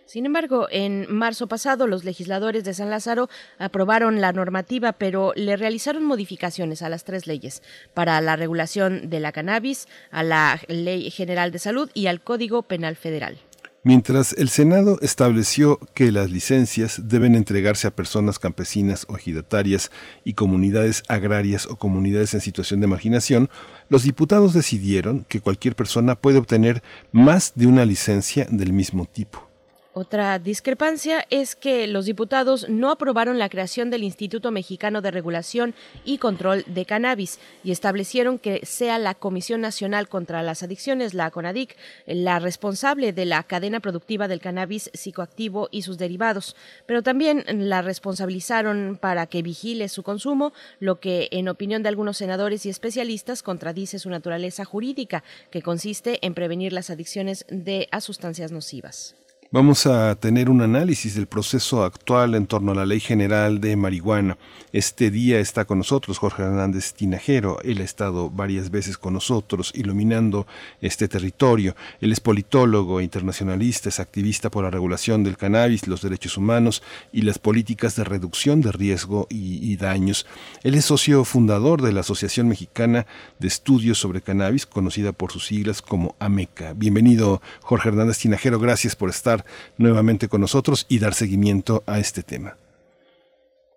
[0.05, 5.57] Sin embargo, en marzo pasado los legisladores de San Lázaro aprobaron la normativa, pero le
[5.57, 7.63] realizaron modificaciones a las tres leyes
[7.95, 12.63] para la regulación de la cannabis, a la Ley General de Salud y al Código
[12.63, 13.39] Penal Federal.
[13.85, 19.93] Mientras el Senado estableció que las licencias deben entregarse a personas campesinas o ejidatarias
[20.25, 23.49] y comunidades agrarias o comunidades en situación de marginación,
[23.89, 29.48] los diputados decidieron que cualquier persona puede obtener más de una licencia del mismo tipo.
[30.01, 35.75] Otra discrepancia es que los diputados no aprobaron la creación del Instituto Mexicano de Regulación
[36.05, 41.33] y Control de Cannabis y establecieron que sea la Comisión Nacional contra las Adicciones, la
[41.33, 41.77] CONADIC,
[42.07, 46.55] la responsable de la cadena productiva del cannabis psicoactivo y sus derivados,
[46.87, 52.19] pero también la responsabilizaron para que vigile su consumo, lo que, en opinión de algunos
[52.19, 58.01] senadores y especialistas, contradice su naturaleza jurídica, que consiste en prevenir las adicciones de, a
[58.01, 59.17] sustancias nocivas.
[59.51, 63.77] Vamos a tener un análisis del proceso actual en torno a la Ley General de
[63.77, 64.37] Marihuana.
[64.73, 67.59] Este día está con nosotros Jorge Hernández Tinajero.
[67.63, 70.47] Él ha estado varias veces con nosotros iluminando
[70.83, 71.75] este territorio.
[72.03, 77.23] Él es politólogo, internacionalista, es activista por la regulación del cannabis, los derechos humanos y
[77.23, 80.27] las políticas de reducción de riesgo y, y daños.
[80.63, 83.07] Él es socio fundador de la Asociación Mexicana
[83.39, 86.75] de Estudios sobre Cannabis, conocida por sus siglas como AMECA.
[86.75, 88.59] Bienvenido, Jorge Hernández Tinajero.
[88.59, 89.38] Gracias por estar
[89.77, 92.57] nuevamente con nosotros y dar seguimiento a este tema.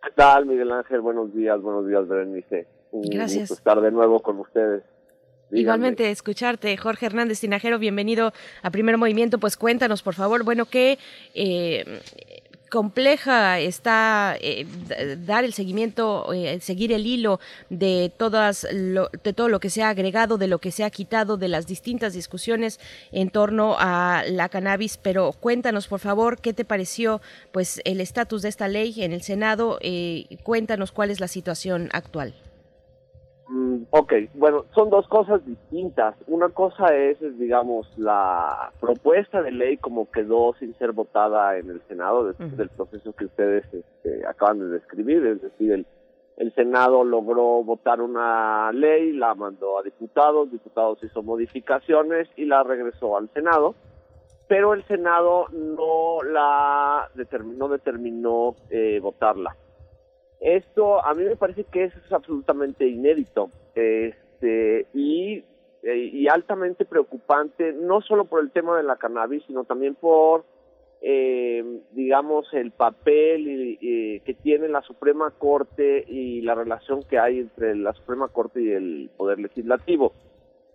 [0.03, 1.01] ¿Qué tal, Miguel Ángel?
[1.01, 2.67] Buenos días, buenos días, Berenice.
[2.91, 3.49] Un Gracias.
[3.49, 4.83] gusto estar de nuevo con ustedes.
[5.49, 5.61] Díganme.
[5.61, 8.31] Igualmente escucharte, Jorge Hernández Tinajero, bienvenido
[8.61, 9.37] a Primer Movimiento.
[9.37, 10.97] Pues cuéntanos, por favor, bueno, qué
[11.33, 12.01] eh,
[12.71, 14.65] compleja está eh,
[15.25, 19.83] dar el seguimiento, eh, seguir el hilo de todas lo- de todo lo que se
[19.83, 22.79] ha agregado, de lo que se ha quitado, de las distintas discusiones
[23.11, 24.97] en torno a la cannabis.
[24.97, 29.21] Pero cuéntanos, por favor, qué te pareció, pues, el estatus de esta ley en el
[29.21, 29.77] Senado.
[29.81, 32.33] Eh, cuéntanos cuál es la situación actual.
[33.51, 36.15] Mm, ok, bueno, son dos cosas distintas.
[36.27, 41.69] Una cosa es, es, digamos, la propuesta de ley como quedó sin ser votada en
[41.69, 45.85] el Senado después del proceso que ustedes este, acaban de describir, es decir, el,
[46.37, 52.63] el Senado logró votar una ley, la mandó a diputados, diputados hizo modificaciones y la
[52.63, 53.75] regresó al Senado,
[54.47, 59.57] pero el Senado no la determinó, no determinó eh, votarla.
[60.41, 65.43] Esto a mí me parece que es absolutamente inédito este, y,
[66.27, 70.43] altamente preocupante, no solo por el tema de la cannabis, sino también por,
[71.01, 77.39] eh, digamos, el papel y- que tiene la Suprema Corte y la relación que hay
[77.39, 80.13] entre la Suprema Corte y el Poder Legislativo.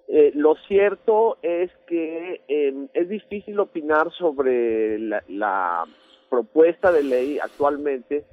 [0.09, 5.85] Eh, lo cierto es que eh, es difícil opinar sobre la
[6.31, 8.25] propuesta de ley actualmente,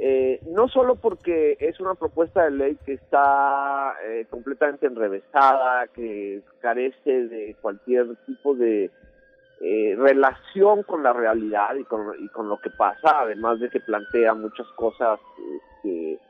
[0.00, 6.40] eh, no solo porque es una propuesta de ley que está eh, completamente enrevesada, que
[6.60, 8.92] carece de cualquier tipo de
[9.60, 13.80] eh, relación con la realidad y con, y con lo que pasa, además de que
[13.80, 15.18] plantea muchas cosas
[15.56, 16.20] este,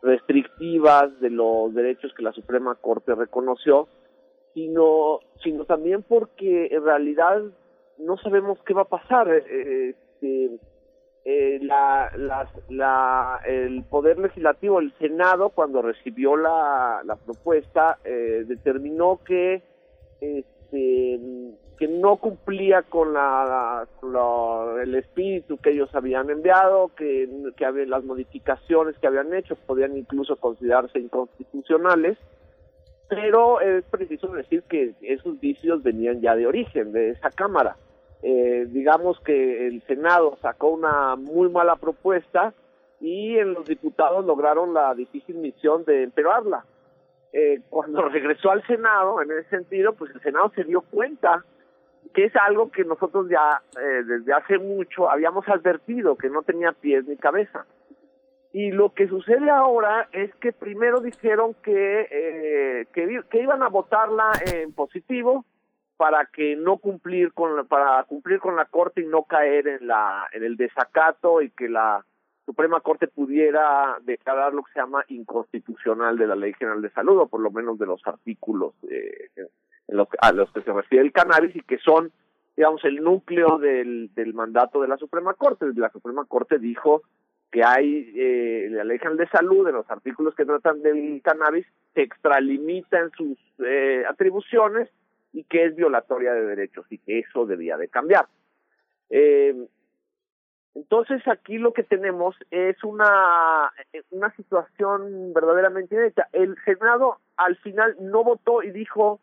[0.00, 3.88] restrictivas de los derechos que la Suprema Corte reconoció,
[4.54, 7.42] sino, sino también porque en realidad
[7.98, 9.28] no sabemos qué va a pasar.
[9.28, 10.58] eh, este,
[11.30, 18.44] eh, la, las- la- el Poder Legislativo, el Senado, cuando recibió la, la propuesta, eh,
[18.46, 19.62] determinó que
[20.22, 21.20] este,
[21.78, 23.86] que no cumplía con, la,
[24.82, 27.28] el espíritu que ellos habían enviado, que,
[27.58, 32.16] que las modificaciones que habían hecho podían incluso considerarse inconstitucionales,
[33.10, 37.76] pero es preciso decir que esos vicios venían ya de origen, de esa Cámara.
[38.22, 42.52] Eh, digamos que el Senado sacó una muy mala propuesta
[43.00, 46.64] y en los diputados lograron la difícil misión de empeorarla.
[47.32, 51.44] Eh, cuando regresó al Senado, en ese sentido, pues el Senado se dio cuenta
[52.14, 56.72] que es algo que nosotros ya eh, desde hace mucho habíamos advertido que no tenía
[56.72, 57.66] pies ni cabeza.
[58.52, 63.68] Y lo que sucede ahora es que primero dijeron que, eh, que, que iban a
[63.68, 65.44] votarla en positivo
[65.98, 69.88] para que no cumplir con la, para cumplir con la corte y no caer en
[69.88, 72.04] la en el desacato y que la
[72.46, 77.18] Suprema Corte pudiera declarar lo que se llama inconstitucional de la Ley General de Salud
[77.18, 81.04] o por lo menos de los artículos eh, en los, a los que se refiere
[81.04, 82.12] el cannabis y que son
[82.56, 85.66] digamos el núcleo del, del mandato de la Suprema Corte.
[85.74, 87.02] La Suprema Corte dijo
[87.50, 91.66] que hay eh, la Ley General de Salud en los artículos que tratan del cannabis
[91.94, 94.88] se extralimita en sus eh, atribuciones
[95.32, 98.26] y que es violatoria de derechos y que eso debía de cambiar.
[99.10, 99.54] Eh,
[100.74, 103.72] entonces aquí lo que tenemos es una,
[104.10, 106.28] una situación verdaderamente inédita.
[106.32, 109.20] El Senado al final no votó y dijo,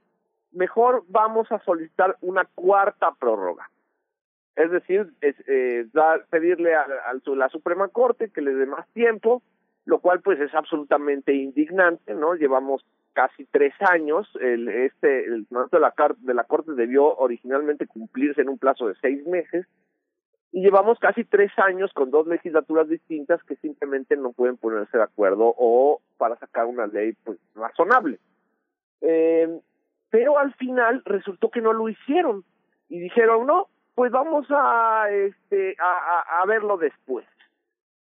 [0.51, 3.69] mejor vamos a solicitar una cuarta prórroga.
[4.55, 9.41] Es decir, eh, dar, pedirle a, a la Suprema Corte que le dé más tiempo,
[9.85, 12.35] lo cual pues es absolutamente indignante, ¿no?
[12.35, 12.85] Llevamos
[13.15, 18.41] casi tres años, el, este, el mandato de la, de la Corte debió originalmente cumplirse
[18.41, 19.65] en un plazo de seis meses,
[20.51, 25.03] y llevamos casi tres años con dos legislaturas distintas que simplemente no pueden ponerse de
[25.03, 28.19] acuerdo o para sacar una ley pues razonable.
[29.01, 29.49] Eh,
[30.09, 32.45] pero al final resultó que no lo hicieron
[32.87, 37.25] y dijeron no, pues vamos a este a verlo después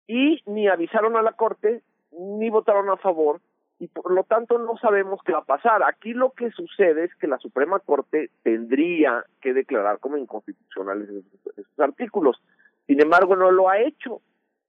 [0.08, 3.42] y ni avisaron a la corte ni votaron a favor
[3.80, 5.84] y por lo tanto no sabemos qué va a pasar.
[5.84, 11.80] Aquí lo que sucede es que la Suprema Corte tendría que declarar como inconstitucionales esos,
[11.80, 12.42] artículos.
[12.88, 14.22] Sin embargo, no lo ha hecho.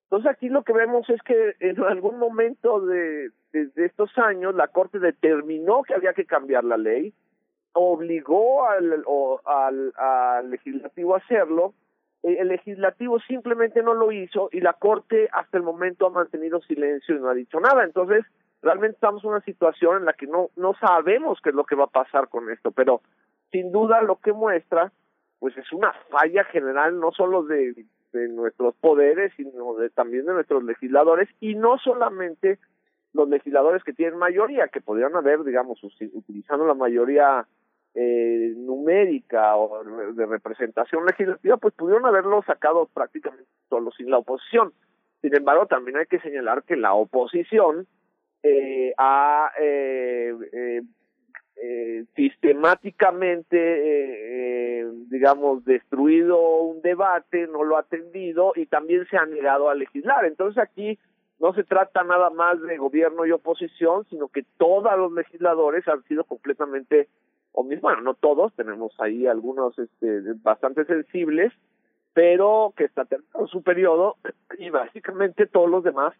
[0.04, 5.00] Entonces aquí lo que vemos es que en algún momento de, estos años la Corte
[5.00, 7.12] determinó que había que cambiar la ley,
[7.72, 9.04] obligó al,
[9.44, 11.74] al, al legislativo a hacerlo,
[12.22, 17.16] el legislativo simplemente no lo hizo y la Corte hasta el momento ha mantenido silencio
[17.16, 17.84] y no ha dicho nada.
[17.84, 18.24] Entonces,
[18.62, 21.76] realmente estamos en una situación en la que no, no sabemos qué es lo que
[21.76, 23.00] va a pasar con esto, pero
[23.50, 24.92] sin duda lo que muestra,
[25.38, 30.34] pues es una falla general, no solo de, de nuestros poderes, sino de, también de
[30.34, 32.58] nuestros legisladores, y no solamente
[33.12, 37.46] los legisladores que tienen mayoría, que podrían haber, digamos, utilizando la mayoría
[37.94, 39.82] eh, numérica o
[40.12, 44.72] de representación legislativa, pues pudieron haberlo sacado prácticamente solo sin la oposición.
[45.22, 47.86] Sin embargo, también hay que señalar que la oposición
[48.42, 50.82] eh, ha eh, eh,
[51.62, 59.26] eh, sistemáticamente, eh, digamos, destruido un debate, no lo ha atendido y también se ha
[59.26, 60.24] negado a legislar.
[60.24, 60.98] Entonces aquí
[61.38, 66.02] no se trata nada más de gobierno y oposición, sino que todos los legisladores han
[66.04, 67.08] sido completamente,
[67.52, 71.52] o mismo, bueno, no todos, tenemos ahí algunos este, bastante sensibles,
[72.14, 74.16] pero que está terminando su periodo
[74.58, 76.14] y básicamente todos los demás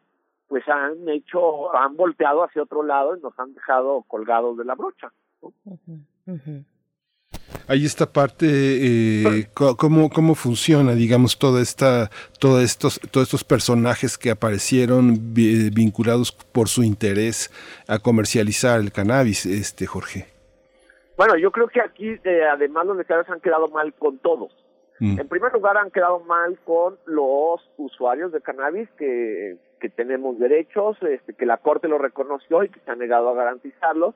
[0.50, 4.74] pues han hecho, han volteado hacia otro lado y nos han dejado colgados de la
[4.74, 5.12] brocha.
[7.68, 12.10] Hay esta parte, eh, cómo, cómo funciona, digamos, toda esta,
[12.40, 17.52] todos estos, todos estos personajes que aparecieron vinculados por su interés
[17.86, 20.26] a comercializar el cannabis, este Jorge.
[21.16, 24.52] Bueno, yo creo que aquí, eh, además, los legisladores han quedado mal con todos.
[24.98, 25.20] Mm.
[25.20, 30.96] En primer lugar, han quedado mal con los usuarios de cannabis que que tenemos derechos,
[31.02, 34.14] este, que la Corte lo reconoció y que se ha negado a garantizarlos,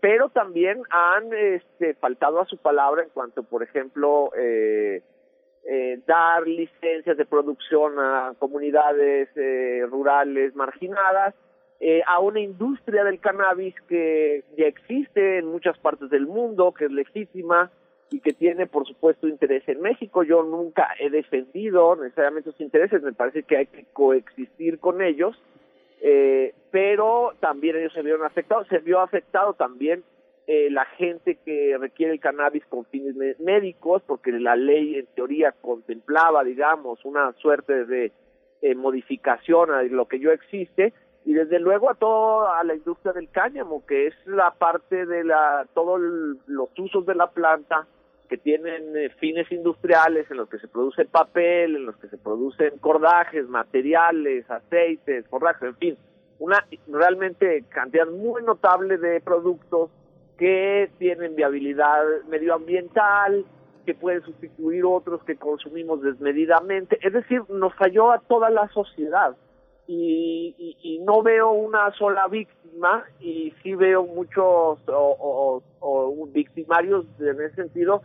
[0.00, 5.02] pero también han este, faltado a su palabra en cuanto, por ejemplo, eh,
[5.64, 11.36] eh, dar licencias de producción a comunidades eh, rurales marginadas,
[11.78, 16.86] eh, a una industria del cannabis que ya existe en muchas partes del mundo, que
[16.86, 17.70] es legítima,
[18.12, 20.22] y que tiene, por supuesto, interés en México.
[20.22, 25.40] Yo nunca he defendido necesariamente sus intereses, me parece que hay que coexistir con ellos,
[26.00, 30.04] eh, pero también ellos se vieron afectados, se vio afectado también
[30.46, 35.52] eh, la gente que requiere el cannabis con fines médicos, porque la ley en teoría
[35.52, 38.12] contemplaba, digamos, una suerte de
[38.60, 40.92] eh, modificación a lo que yo existe,
[41.24, 45.66] y desde luego a toda la industria del cáñamo, que es la parte de la
[45.72, 46.00] todos
[46.46, 47.86] los usos de la planta
[48.32, 52.16] que tienen eh, fines industriales en los que se produce papel, en los que se
[52.16, 55.98] producen cordajes, materiales, aceites, forrajes, en fin,
[56.38, 59.90] una realmente cantidad muy notable de productos
[60.38, 63.44] que tienen viabilidad medioambiental,
[63.84, 69.36] que pueden sustituir otros que consumimos desmedidamente, es decir, nos falló a toda la sociedad.
[69.86, 75.62] Y, y, no veo una sola víctima y sí veo muchos o
[76.32, 78.00] victimarios en ese sentido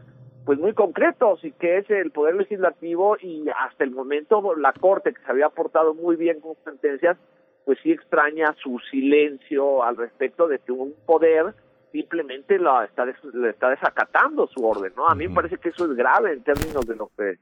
[0.47, 5.13] pues muy concretos y que es el poder legislativo y hasta el momento la corte
[5.13, 7.17] que se había portado muy bien con sentencias
[7.65, 11.53] pues sí extraña su silencio al respecto de que un poder
[11.91, 15.83] simplemente lo está le está desacatando su orden no a mí me parece que eso
[15.83, 17.37] es grave en términos de lo que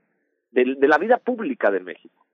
[0.51, 2.24] de la vida pública de México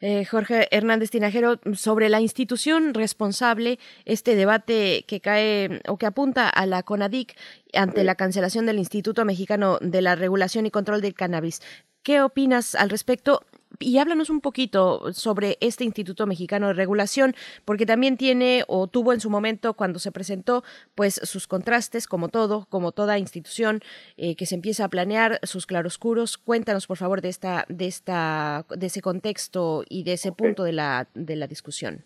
[0.00, 6.48] eh, Jorge Hernández Tinajero, sobre la institución responsable, este debate que cae o que apunta
[6.48, 7.36] a la CONADIC
[7.74, 11.60] ante la cancelación del Instituto Mexicano de la Regulación y Control del Cannabis.
[12.02, 13.44] ¿Qué opinas al respecto?
[13.78, 17.34] Y háblanos un poquito sobre este Instituto Mexicano de Regulación,
[17.64, 20.62] porque también tiene o tuvo en su momento cuando se presentó,
[20.94, 23.80] pues sus contrastes, como todo, como toda institución
[24.16, 26.38] eh, que se empieza a planear, sus claroscuros.
[26.38, 30.72] Cuéntanos, por favor, de esta, de esta, de ese contexto y de ese punto de
[30.72, 32.04] la, de la discusión.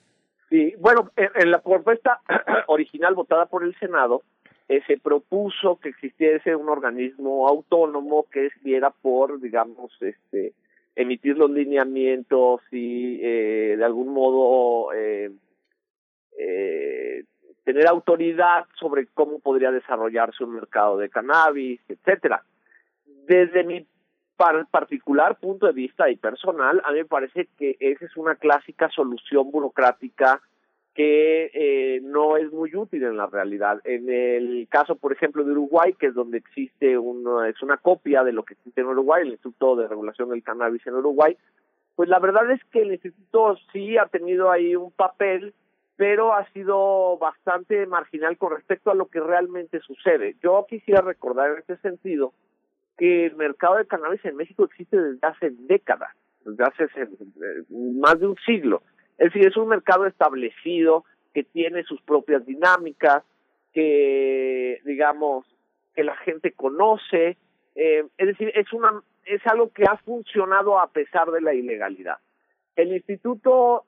[0.50, 2.20] Sí, bueno, en, la propuesta
[2.68, 4.22] original votada por el Senado,
[4.68, 10.52] eh, se propuso que existiese un organismo autónomo que viera por, digamos, este,
[10.98, 15.30] emitir los lineamientos y eh, de algún modo eh,
[16.36, 17.22] eh,
[17.62, 22.42] tener autoridad sobre cómo podría desarrollarse un mercado de cannabis, etcétera.
[23.28, 23.86] Desde mi
[24.72, 28.88] particular punto de vista y personal, a mí me parece que esa es una clásica
[28.88, 30.42] solución burocrática
[30.98, 33.80] que eh, no es muy útil en la realidad.
[33.84, 38.24] En el caso, por ejemplo, de Uruguay, que es donde existe una, es una copia
[38.24, 41.36] de lo que existe en Uruguay, el Instituto de Regulación del Cannabis en Uruguay,
[41.94, 45.54] pues la verdad es que el instituto sí ha tenido ahí un papel,
[45.94, 50.34] pero ha sido bastante marginal con respecto a lo que realmente sucede.
[50.42, 52.32] Yo quisiera recordar en este sentido
[52.96, 56.10] que el mercado de cannabis en México existe desde hace décadas,
[56.44, 58.82] desde hace eh, más de un siglo
[59.18, 61.04] es decir, es un mercado establecido
[61.34, 63.24] que tiene sus propias dinámicas,
[63.72, 65.44] que digamos
[65.94, 67.36] que la gente conoce,
[67.74, 72.16] eh, es decir, es una es algo que ha funcionado a pesar de la ilegalidad.
[72.76, 73.84] El Instituto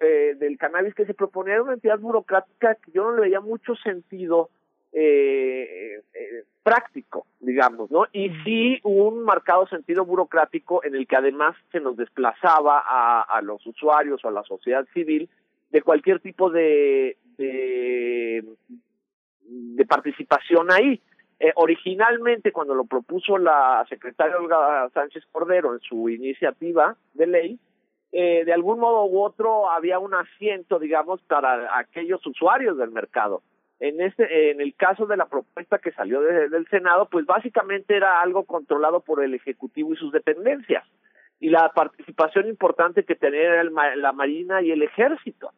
[0.00, 3.74] eh, del Cannabis que se proponía una entidad burocrática que yo no le veía mucho
[3.74, 4.50] sentido
[4.96, 8.06] eh, eh, práctico, digamos, ¿no?
[8.12, 13.42] Y sí un marcado sentido burocrático en el que además se nos desplazaba a, a
[13.42, 15.28] los usuarios o a la sociedad civil
[15.70, 18.44] de cualquier tipo de, de,
[19.40, 21.02] de participación ahí.
[21.40, 27.58] Eh, originalmente, cuando lo propuso la secretaria Olga Sánchez Cordero en su iniciativa de ley,
[28.12, 33.42] eh, de algún modo u otro había un asiento, digamos, para aquellos usuarios del mercado
[33.80, 38.20] en este en el caso de la propuesta que salió del Senado pues básicamente era
[38.20, 40.84] algo controlado por el ejecutivo y sus dependencias.
[41.40, 45.50] Y la participación importante que tenía la marina y el ejército.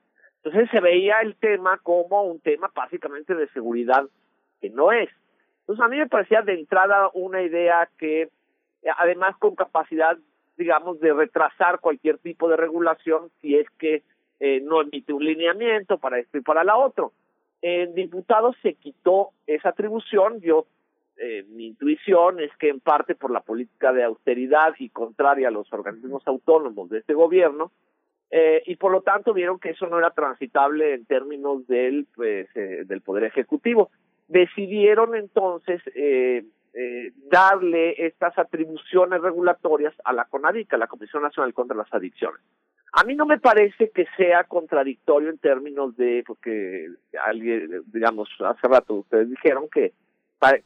[0.42, 4.08] Entonces se veía el tema como un tema básicamente de seguridad
[4.60, 5.10] que no es.
[5.60, 8.30] Entonces a mí me parecía de entrada una idea que
[8.96, 10.16] además con capacidad
[10.56, 14.02] digamos de retrasar cualquier tipo de regulación si es que
[14.40, 17.12] eh, no emite un lineamiento para esto y para la otro
[17.62, 20.40] en diputados se quitó esa atribución.
[20.40, 20.66] Yo,
[21.16, 25.52] eh, mi intuición es que en parte por la política de austeridad y contraria a
[25.52, 27.72] los organismos autónomos de este gobierno,
[28.30, 32.48] eh, y por lo tanto vieron que eso no era transitable en términos del, pues,
[32.56, 33.90] eh, del Poder Ejecutivo.
[34.28, 36.44] Decidieron entonces eh,
[36.78, 42.42] eh, darle estas atribuciones regulatorias a la CONADIC, a la Comisión Nacional contra las Adicciones.
[42.92, 46.88] A mí no me parece que sea contradictorio en términos de, porque
[47.24, 49.94] alguien, digamos, hace rato ustedes dijeron que,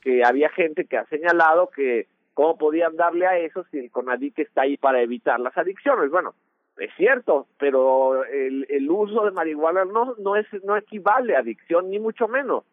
[0.00, 4.40] que había gente que ha señalado que cómo podían darle a eso si el CONADIC
[4.40, 6.10] está ahí para evitar las adicciones.
[6.10, 6.34] Bueno,
[6.76, 11.88] es cierto, pero el, el uso de marihuana no, no, es, no equivale a adicción,
[11.88, 12.64] ni mucho menos.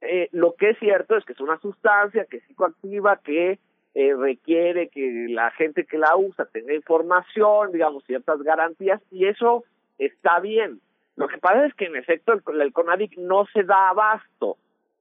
[0.00, 3.58] Eh, lo que es cierto es que es una sustancia que es psicoactiva, que
[3.94, 9.64] eh, requiere que la gente que la usa tenga información, digamos, ciertas garantías, y eso
[9.98, 10.80] está bien.
[11.16, 14.58] Lo que pasa es que en efecto el, el CONADIC no se da abasto.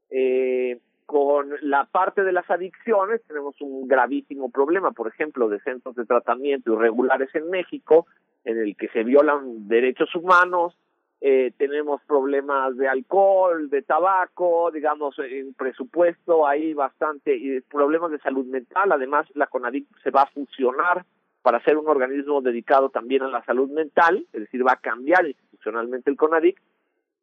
[0.09, 5.95] Eh, con la parte de las adicciones tenemos un gravísimo problema, por ejemplo, de centros
[5.95, 8.07] de tratamiento irregulares en México,
[8.43, 10.75] en el que se violan derechos humanos,
[11.21, 18.19] eh, tenemos problemas de alcohol, de tabaco, digamos, en presupuesto hay bastante y problemas de
[18.19, 18.91] salud mental.
[18.91, 21.05] Además, la CONADIC se va a fusionar
[21.41, 25.25] para ser un organismo dedicado también a la salud mental, es decir, va a cambiar
[25.25, 26.61] institucionalmente el CONADIC.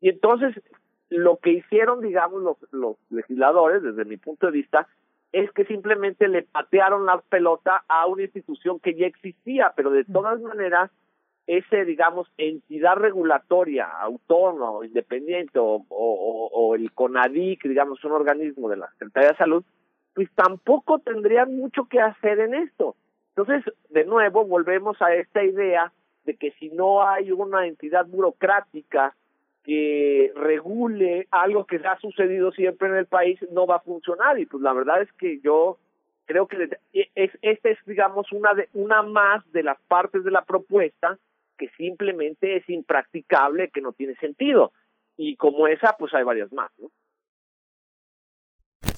[0.01, 0.55] Y entonces,
[1.09, 4.89] lo que hicieron, digamos, los, los legisladores, desde mi punto de vista,
[5.33, 10.05] es que simplemente le patearon la pelota a una institución que ya existía, pero de
[10.05, 10.91] todas maneras
[11.47, 18.77] ese, digamos, entidad regulatoria, autónoma, independiente, o, o, o, el CONADIC, digamos, un organismo de
[18.77, 19.65] la Secretaría de Salud,
[20.15, 22.97] pues tampoco tendrían mucho que hacer en esto.
[23.35, 25.93] Entonces, de nuevo, volvemos a esta idea
[26.25, 29.15] de que si no hay una entidad burocrática
[29.65, 34.39] que regule algo que ha sucedido siempre en el país, no va a funcionar.
[34.39, 35.79] Y pues la verdad es que yo
[36.27, 40.43] creo que es, esta es, digamos, una, de, una más de las partes de la
[40.43, 41.19] propuesta
[41.59, 44.73] que simplemente es impracticable, que no tiene sentido.
[45.17, 46.91] Y como esa, pues hay varias más, ¿no?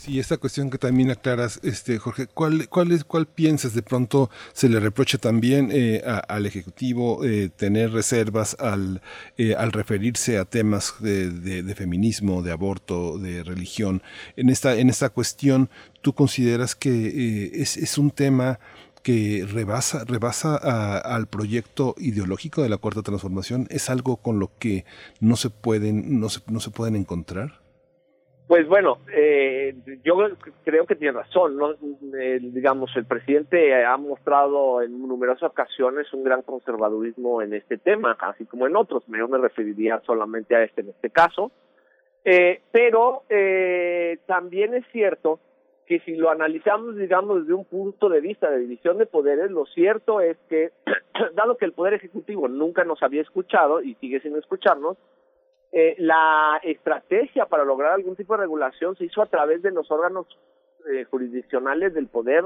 [0.04, 4.68] Sí, esta cuestión que también aclaras, este Jorge, ¿cuál, cuál, cuál piensas de pronto se
[4.68, 9.00] le reprocha también eh, al Ejecutivo eh, tener reservas al,
[9.38, 14.02] eh, al referirse a temas de, de, de, feminismo, de aborto, de religión?
[14.36, 15.70] En esta, en esta cuestión,
[16.02, 18.58] ¿tú consideras que eh, es, es un tema
[19.04, 23.66] que rebasa, rebasa a, al proyecto ideológico de la cuarta transformación?
[23.70, 24.84] ¿Es algo con lo que
[25.20, 27.62] no se pueden, no se, no se pueden encontrar?
[28.46, 29.74] Pues bueno, eh,
[30.04, 30.16] yo
[30.64, 31.74] creo que tiene razón, ¿no?
[32.40, 38.44] Digamos, el presidente ha mostrado en numerosas ocasiones un gran conservadurismo en este tema, así
[38.44, 39.08] como en otros.
[39.08, 41.52] Me referiría solamente a este en este caso.
[42.24, 45.40] Eh, pero eh, también es cierto
[45.86, 49.66] que si lo analizamos, digamos, desde un punto de vista de división de poderes, lo
[49.66, 50.72] cierto es que,
[51.34, 54.96] dado que el Poder Ejecutivo nunca nos había escuchado y sigue sin escucharnos,
[55.72, 59.90] eh, la estrategia para lograr algún tipo de regulación se hizo a través de los
[59.90, 60.26] órganos
[60.88, 62.44] eh, jurisdiccionales del poder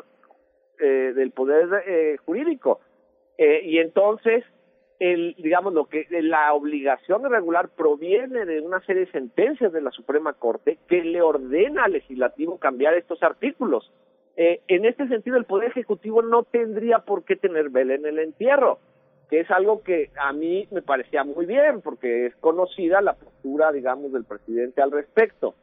[0.81, 2.81] eh, del poder eh, jurídico.
[3.37, 4.45] Eh, y entonces
[4.99, 9.91] el digamos lo que la obligación regular proviene de una serie de sentencias de la
[9.91, 13.93] Suprema Corte que le ordena al legislativo cambiar estos artículos
[14.37, 18.19] eh, en este sentido el poder ejecutivo no tendría por qué tener vela en el
[18.19, 18.79] entierro
[19.29, 23.73] que es algo que a mí me parecía muy bien, porque es conocida la postura,
[23.73, 25.55] digamos, del presidente al respecto.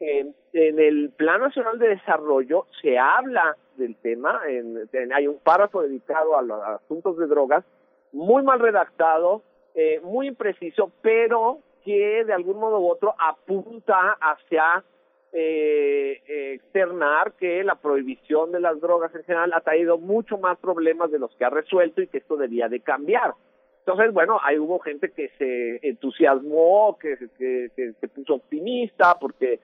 [0.00, 6.38] En, el Plan Nacional de Desarrollo se habla del tema, en, hay un párrafo dedicado
[6.38, 7.64] a los asuntos de drogas,
[8.12, 9.42] muy mal redactado,
[9.74, 14.84] eh, muy impreciso, pero que de algún modo u otro apunta hacia
[15.32, 21.10] eh, externar que la prohibición de las drogas en general ha traído mucho más problemas
[21.10, 23.34] de los que ha resuelto y que esto debía de cambiar.
[23.80, 29.60] Entonces, bueno, ahí hubo gente que se entusiasmó, que, se puso optimista porque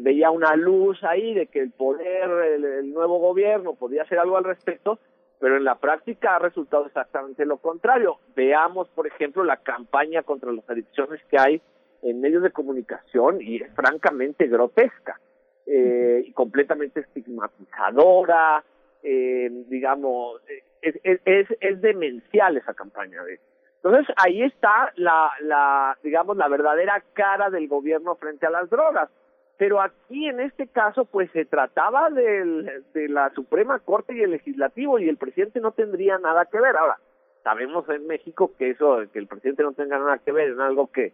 [0.00, 4.44] veía una luz ahí de que el poder, el, nuevo gobierno podía hacer algo al
[4.44, 4.98] respecto,
[5.44, 8.16] pero en la práctica ha resultado exactamente lo contrario.
[8.34, 11.60] Veamos, por ejemplo, la campaña contra las adicciones que hay
[12.00, 15.20] en medios de comunicación y es francamente grotesca
[15.66, 18.64] eh, y completamente estigmatizadora,
[19.02, 20.40] eh, digamos,
[20.80, 23.22] es, es, demencial esa campaña.
[23.24, 23.38] De,
[23.82, 29.10] entonces ahí está la, la, digamos, la verdadera cara del gobierno frente a las drogas.
[29.56, 34.98] Pero aquí en este caso pues se trataba de la Suprema Corte y el Legislativo
[34.98, 36.76] y el presidente no tendría nada que ver.
[36.76, 36.98] Ahora,
[37.44, 40.90] sabemos en México que eso, que el presidente no tenga nada que ver en algo
[40.90, 41.12] que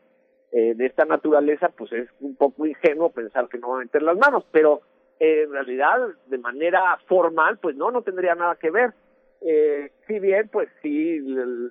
[0.52, 4.02] eh, de esta naturaleza, pues es un poco ingenuo pensar que no va a meter
[4.02, 4.80] las manos, pero
[5.20, 8.92] eh, en realidad, de manera formal, pues no, no tendría nada que ver.
[9.42, 11.18] Eh, si bien, pues sí,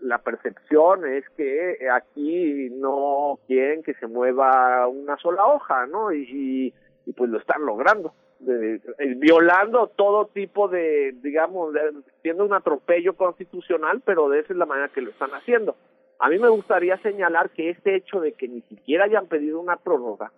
[0.01, 6.11] la percepción es que aquí no quieren que se mueva una sola hoja, ¿no?
[6.11, 6.73] Y,
[7.05, 8.81] y pues lo están logrando, de,
[9.17, 11.81] violando todo tipo de, digamos, de,
[12.21, 15.75] siendo un atropello constitucional, pero de esa es la manera que lo están haciendo.
[16.19, 19.77] A mí me gustaría señalar que este hecho de que ni siquiera hayan pedido una
[19.77, 20.31] prórroga,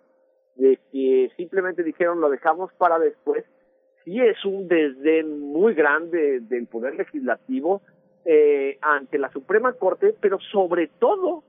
[0.56, 3.45] de que simplemente dijeron lo dejamos para después,
[4.03, 7.82] sí es un desdén muy grande del Poder Legislativo
[8.26, 11.44] eh, ante la Suprema Corte, pero sobre todo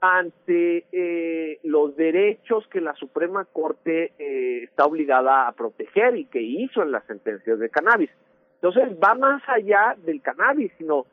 [0.00, 6.40] ante eh, los derechos que la Suprema Corte eh, está obligada a proteger y que
[6.40, 8.10] hizo en las sentencias de cannabis.
[8.54, 11.06] Entonces va más allá del cannabis, sino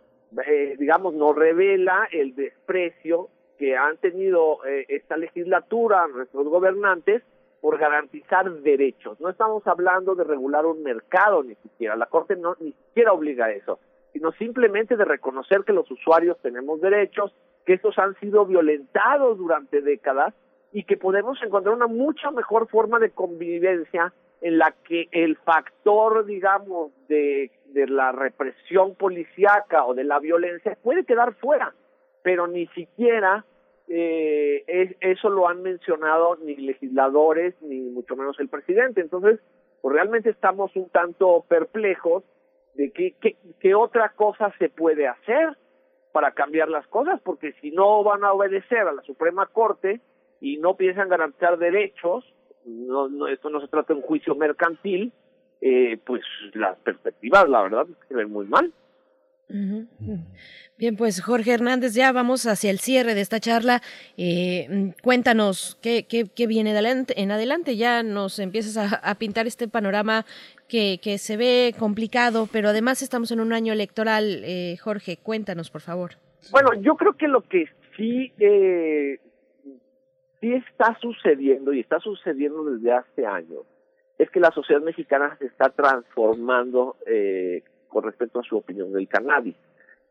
[0.46, 7.24] eh, digamos, nos revela el desprecio que han tenido eh, esta legislatura, nuestros gobernantes,
[7.66, 9.20] por garantizar derechos.
[9.20, 13.46] No estamos hablando de regular un mercado ni siquiera, la Corte no ni siquiera obliga
[13.46, 13.80] a eso,
[14.14, 17.34] sino simplemente de reconocer que los usuarios tenemos derechos,
[17.66, 20.36] que estos han sido violentados durante décadas
[20.74, 26.24] y que podemos encontrar una mucha mejor forma de convivencia en la que el factor,
[26.28, 31.74] digamos, de de la represión policíaca o de la violencia puede quedar fuera,
[32.22, 33.44] pero ni siquiera
[33.88, 39.02] eh, es, eso lo han mencionado ni legisladores ni mucho menos el presidente.
[39.02, 39.40] Entonces,
[39.82, 42.24] pues realmente estamos un tanto perplejos
[42.74, 45.58] de qué, qué, qué otra cosa se puede hacer
[46.12, 50.00] para cambiar las cosas, porque si no van a obedecer a la Suprema Corte
[50.40, 52.24] y no piensan garantizar derechos,
[52.66, 55.12] no, no, esto no se trata de un juicio mercantil,
[55.62, 56.22] eh, pues
[56.54, 58.72] las perspectivas, la verdad, se ven muy mal.
[59.48, 63.82] Bien, pues Jorge Hernández, ya vamos hacia el cierre de esta charla.
[64.18, 67.78] Eh, cuéntanos qué, qué, qué, viene adelante, en adelante.
[67.78, 70.26] Ya nos empiezas a, a pintar este panorama
[70.68, 74.42] que, que, se ve complicado, pero además estamos en un año electoral.
[74.44, 76.12] Eh, Jorge, cuéntanos, por favor.
[76.52, 77.66] Bueno, yo creo que lo que
[77.96, 79.20] sí, eh,
[80.42, 83.66] sí está sucediendo y está sucediendo desde hace años
[84.18, 89.08] es que la sociedad mexicana se está transformando eh, con respecto a su opinión del
[89.08, 89.56] cannabis.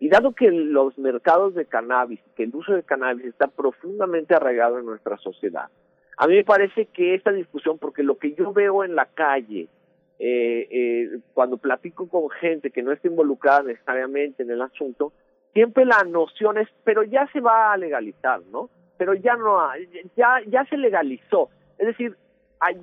[0.00, 4.78] Y dado que los mercados de cannabis, que el uso de cannabis está profundamente arraigado
[4.78, 5.68] en nuestra sociedad,
[6.16, 9.68] a mí me parece que esta discusión, porque lo que yo veo en la calle,
[10.18, 15.12] eh, eh, cuando platico con gente que no está involucrada necesariamente en el asunto,
[15.52, 18.70] siempre la noción es, pero ya se va a legalizar, ¿no?
[18.96, 19.58] Pero ya no,
[20.16, 21.48] ya, ya se legalizó.
[21.78, 22.16] Es decir,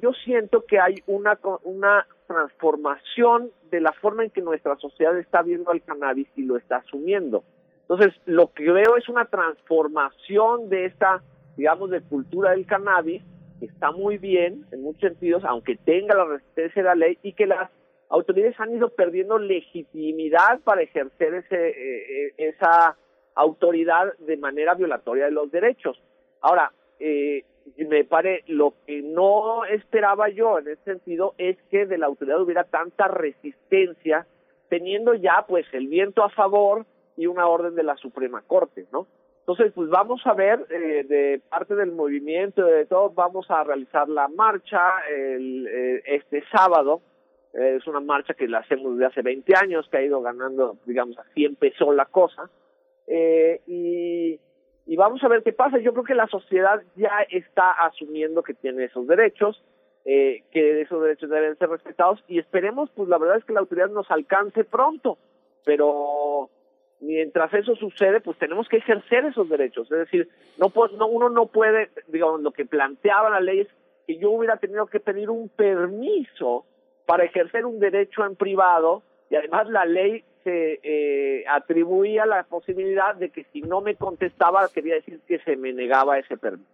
[0.01, 5.41] yo siento que hay una, una transformación de la forma en que nuestra sociedad está
[5.41, 7.43] viendo al cannabis y lo está asumiendo.
[7.81, 11.21] Entonces, lo que veo es una transformación de esta,
[11.57, 13.21] digamos, de cultura del cannabis
[13.59, 17.45] está muy bien en muchos sentidos, aunque tenga la resistencia de la ley y que
[17.45, 17.69] las
[18.09, 22.97] autoridades han ido perdiendo legitimidad para ejercer ese, eh, eh, esa
[23.35, 26.01] autoridad de manera violatoria de los derechos.
[26.41, 27.43] Ahora, eh,
[27.77, 32.41] me pare, lo que no esperaba yo en ese sentido es que de la autoridad
[32.41, 34.25] hubiera tanta resistencia,
[34.69, 36.85] teniendo ya pues el viento a favor
[37.17, 39.07] y una orden de la Suprema Corte, ¿no?
[39.41, 44.07] Entonces, pues vamos a ver eh, de parte del movimiento, de todos, vamos a realizar
[44.07, 44.79] la marcha
[45.09, 47.01] el, eh, este sábado.
[47.53, 50.77] Eh, es una marcha que la hacemos desde hace 20 años, que ha ido ganando,
[50.85, 52.49] digamos, así empezó la cosa.
[53.67, 54.39] y,
[54.91, 55.77] y vamos a ver qué pasa.
[55.77, 59.63] Yo creo que la sociedad ya está asumiendo que tiene esos derechos,
[60.03, 63.87] que esos derechos deben ser respetados y esperemos, pues la verdad es que la autoridad
[63.87, 65.17] nos alcance pronto,
[65.63, 66.49] pero
[66.99, 69.89] mientras eso sucede, pues tenemos que ejercer esos derechos.
[69.89, 70.27] Es decir,
[70.57, 73.67] no, no uno no puede, digamos, lo que planteaba la ley es
[74.05, 76.65] que yo hubiera tenido que pedir un permiso
[77.05, 83.15] para ejercer un derecho en privado y además la ley se eh, atribuía la posibilidad
[83.15, 86.69] de que si no me contestaba quería decir que se me negaba ese permiso.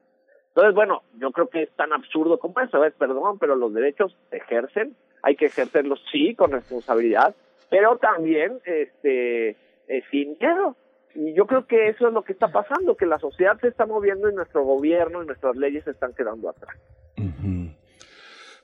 [0.50, 2.94] Entonces, bueno, yo creo que es tan absurdo como eso, ¿ves?
[2.98, 7.36] perdón, pero los derechos se ejercen, hay que ejercerlos sí con responsabilidad,
[7.70, 9.56] pero también este
[9.88, 10.76] eh, sin miedo.
[11.14, 13.86] Y yo creo que eso es lo que está pasando, que la sociedad se está
[13.86, 16.76] moviendo y nuestro gobierno y nuestras leyes se están quedando atrás.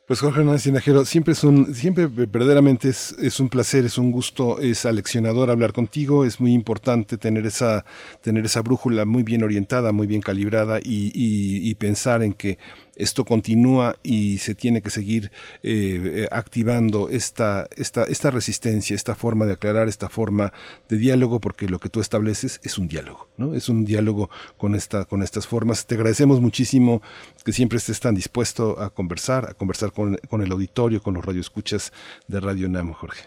[0.05, 4.59] Pues Jorge Hernández Tinajero, siempre es un, siempre verdaderamente es, un placer, es un gusto,
[4.59, 7.85] es aleccionador hablar contigo, es muy importante tener esa,
[8.19, 12.57] tener esa brújula muy bien orientada, muy bien calibrada y pensar en que
[12.95, 15.31] esto continúa y se tiene que seguir
[15.63, 20.53] eh, eh, activando esta, esta, esta resistencia, esta forma de aclarar, esta forma
[20.89, 23.55] de diálogo, porque lo que tú estableces es un diálogo, ¿no?
[23.55, 25.87] Es un diálogo con, esta, con estas formas.
[25.87, 27.01] Te agradecemos muchísimo
[27.43, 31.25] que siempre estés tan dispuesto a conversar, a conversar con, con el auditorio, con los
[31.25, 31.91] radioescuchas
[32.27, 33.23] de Radio Namo, Jorge.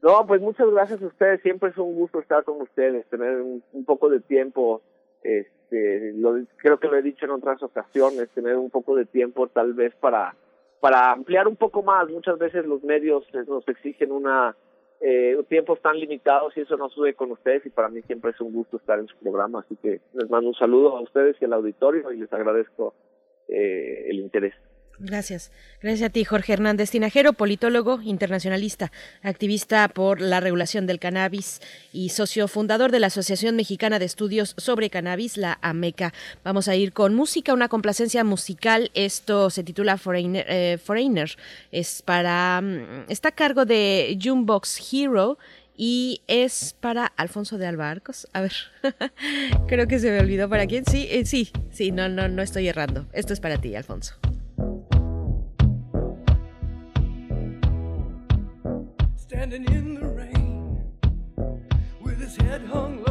[0.00, 1.42] No, pues muchas gracias a ustedes.
[1.42, 4.80] Siempre es un gusto estar con ustedes, tener un, un poco de tiempo.
[5.22, 9.04] Este, este, lo, creo que lo he dicho en otras ocasiones, tener un poco de
[9.04, 10.34] tiempo tal vez para,
[10.80, 12.08] para ampliar un poco más.
[12.08, 14.56] Muchas veces los medios nos exigen una
[15.00, 18.40] eh, tiempos tan limitados y eso no sube con ustedes y para mí siempre es
[18.40, 19.60] un gusto estar en su programa.
[19.60, 22.94] Así que les mando un saludo a ustedes y al auditorio y les agradezco
[23.48, 24.54] eh, el interés.
[25.00, 25.52] Gracias.
[25.80, 28.90] Gracias a ti, Jorge Hernández Tinajero, politólogo internacionalista,
[29.22, 31.60] activista por la regulación del cannabis
[31.92, 36.12] y socio fundador de la Asociación Mexicana de Estudios sobre Cannabis, la AMECA.
[36.42, 38.90] Vamos a ir con música, una complacencia musical.
[38.94, 40.44] Esto se titula Foreigner.
[40.48, 41.36] Eh, Foreigner.
[41.70, 42.60] Es para.
[42.60, 45.38] Mm, está a cargo de Jumbox Hero
[45.76, 48.26] y es para Alfonso de Albarcos.
[48.32, 48.52] A ver,
[49.68, 50.84] creo que se me olvidó para quién.
[50.84, 53.06] Sí, eh, sí, sí, no, no, no estoy errando.
[53.12, 54.16] Esto es para ti, Alfonso.
[59.38, 60.82] Standing in the rain
[62.02, 63.07] with his head hung low.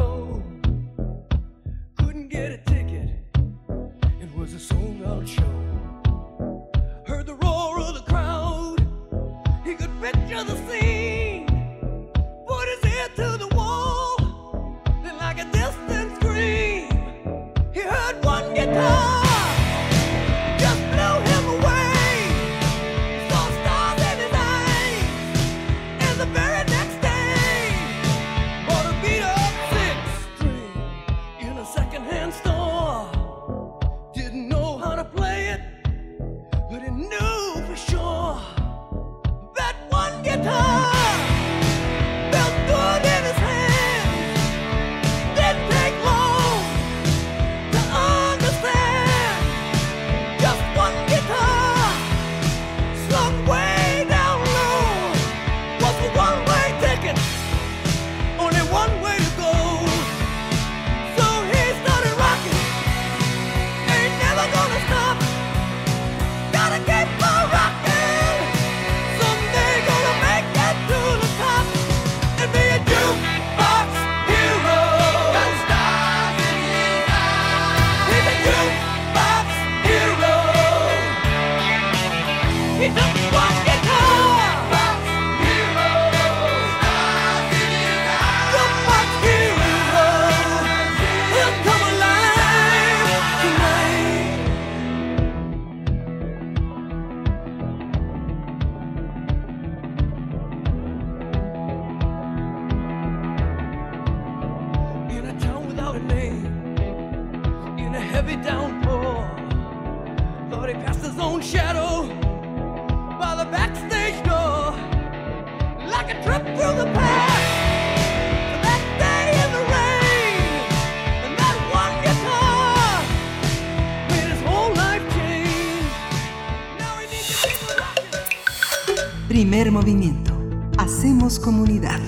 [129.70, 130.32] Movimiento.
[130.78, 132.00] Hacemos comunidad.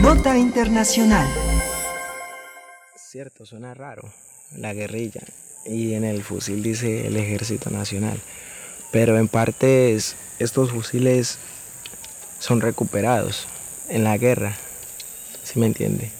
[0.00, 1.26] Nota internacional.
[2.96, 4.02] Cierto, suena raro.
[4.56, 5.22] La guerrilla.
[5.66, 8.20] Y en el fusil dice el ejército nacional.
[8.92, 11.38] Pero en parte es- estos fusiles
[12.38, 13.46] son recuperados
[13.88, 14.56] en la guerra.
[15.42, 16.12] ¿Sí me entiende?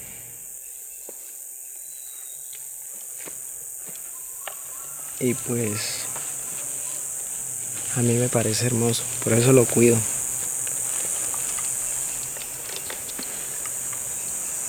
[5.21, 6.08] Y pues
[7.97, 9.97] a mí me parece hermoso, por eso lo cuido.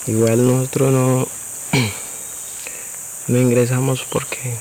[0.08, 1.28] Igual nosotros no,
[3.28, 4.56] no ingresamos porque,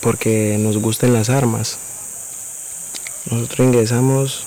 [0.00, 1.78] porque nos gusten las armas.
[3.30, 4.44] Nosotros ingresamos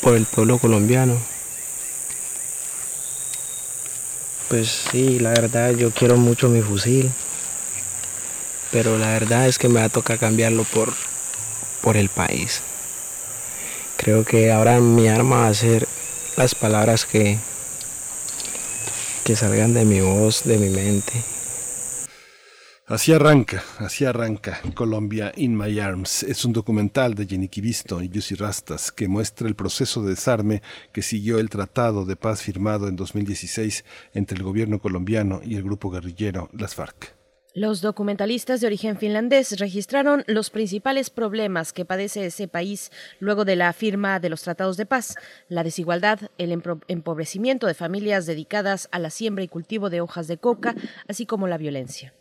[0.00, 1.18] por el pueblo colombiano.
[4.48, 7.10] Pues sí, la verdad yo quiero mucho mi fusil,
[8.72, 10.92] pero la verdad es que me va a tocar cambiarlo por,
[11.86, 12.62] por el país.
[13.96, 15.86] Creo que ahora mi arma va a ser
[16.36, 17.38] las palabras que,
[19.24, 21.12] que salgan de mi voz, de mi mente.
[22.88, 26.24] Así arranca, así arranca Colombia in My Arms.
[26.24, 30.62] Es un documental de Jenny Kivisto y Yussi Rastas que muestra el proceso de desarme
[30.92, 35.62] que siguió el tratado de paz firmado en 2016 entre el gobierno colombiano y el
[35.62, 37.15] grupo guerrillero Las FARC.
[37.56, 43.56] Los documentalistas de origen finlandés registraron los principales problemas que padece ese país luego de
[43.56, 45.14] la firma de los tratados de paz,
[45.48, 50.36] la desigualdad, el empobrecimiento de familias dedicadas a la siembra y cultivo de hojas de
[50.36, 50.74] coca,
[51.08, 52.12] así como la violencia.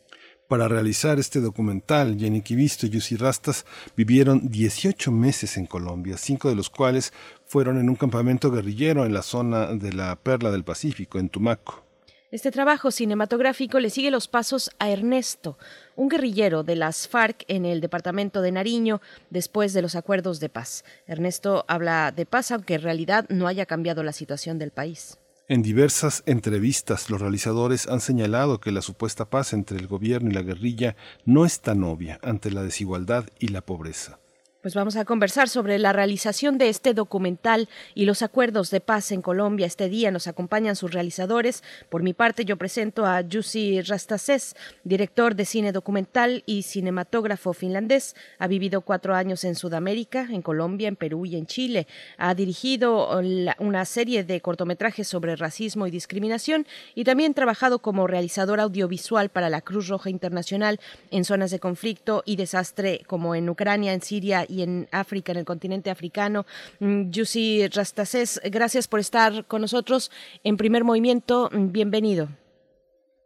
[0.47, 3.65] Para realizar este documental, Jenny Kivisto y Yussi Rastas
[3.97, 7.11] vivieron 18 meses en Colombia, cinco de los cuales
[7.43, 11.84] fueron en un campamento guerrillero en la zona de la Perla del Pacífico, en Tumaco.
[12.31, 15.59] Este trabajo cinematográfico le sigue los pasos a Ernesto,
[15.95, 18.99] un guerrillero de las FARC en el departamento de Nariño
[19.29, 20.83] después de los acuerdos de paz.
[21.05, 25.19] Ernesto habla de paz aunque en realidad no haya cambiado la situación del país.
[25.47, 30.33] En diversas entrevistas, los realizadores han señalado que la supuesta paz entre el gobierno y
[30.33, 30.95] la guerrilla
[31.25, 34.17] no es tan obvia ante la desigualdad y la pobreza.
[34.65, 39.11] Pues vamos a conversar sobre la realización de este documental y los acuerdos de paz
[39.11, 39.67] en Colombia.
[39.67, 41.63] Este día nos acompañan sus realizadores.
[41.87, 48.15] Por mi parte, yo presento a Jussi Rastases, director de cine documental y cinematógrafo finlandés.
[48.39, 51.85] Ha vivido cuatro años en Sudamérica, en Colombia, en Perú y en Chile.
[52.17, 53.21] Ha dirigido
[53.59, 56.65] una serie de cortometrajes sobre racismo y discriminación
[56.95, 60.79] y también trabajado como realizador audiovisual para la Cruz Roja Internacional
[61.11, 65.39] en zonas de conflicto y desastre como en Ucrania, en Siria y en África, en
[65.39, 66.45] el continente africano.
[66.79, 70.11] Mm, Yussi Rastases, gracias por estar con nosotros
[70.43, 71.49] en primer movimiento.
[71.51, 72.29] Mm, Bienvenido.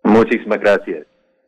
[0.03, 1.06] Muchísimas gracias.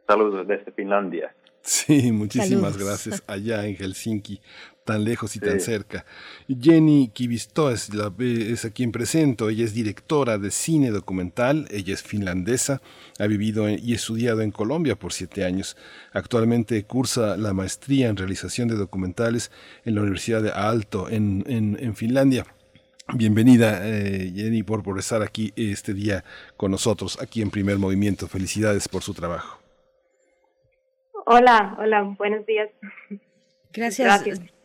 [0.08, 1.34] Saludos desde Finlandia.
[1.64, 2.88] Sí, muchísimas Saludos.
[2.88, 4.42] gracias allá en Helsinki,
[4.84, 6.06] tan lejos y tan cerca.
[6.48, 9.50] Jenny Kivisto es, la, es a quien presento.
[9.50, 11.68] Ella es directora de cine documental.
[11.72, 12.82] Ella es finlandesa.
[13.20, 15.78] Ha vivido en- y estudiado en Colombia por siete años.
[16.14, 19.52] Actualmente cursa la maestría en realización de documentales
[19.86, 22.46] en la Universidad de Aalto en, en, en Finlandia.
[23.14, 26.24] Bienvenida, eh, Jenny, por, por estar aquí este día
[26.56, 28.28] con nosotros, aquí en Primer Movimiento.
[28.28, 29.60] Felicidades por su trabajo.
[31.26, 32.70] Hola, hola, buenos días.
[33.74, 34.06] Gracias.
[34.06, 34.61] Gracias.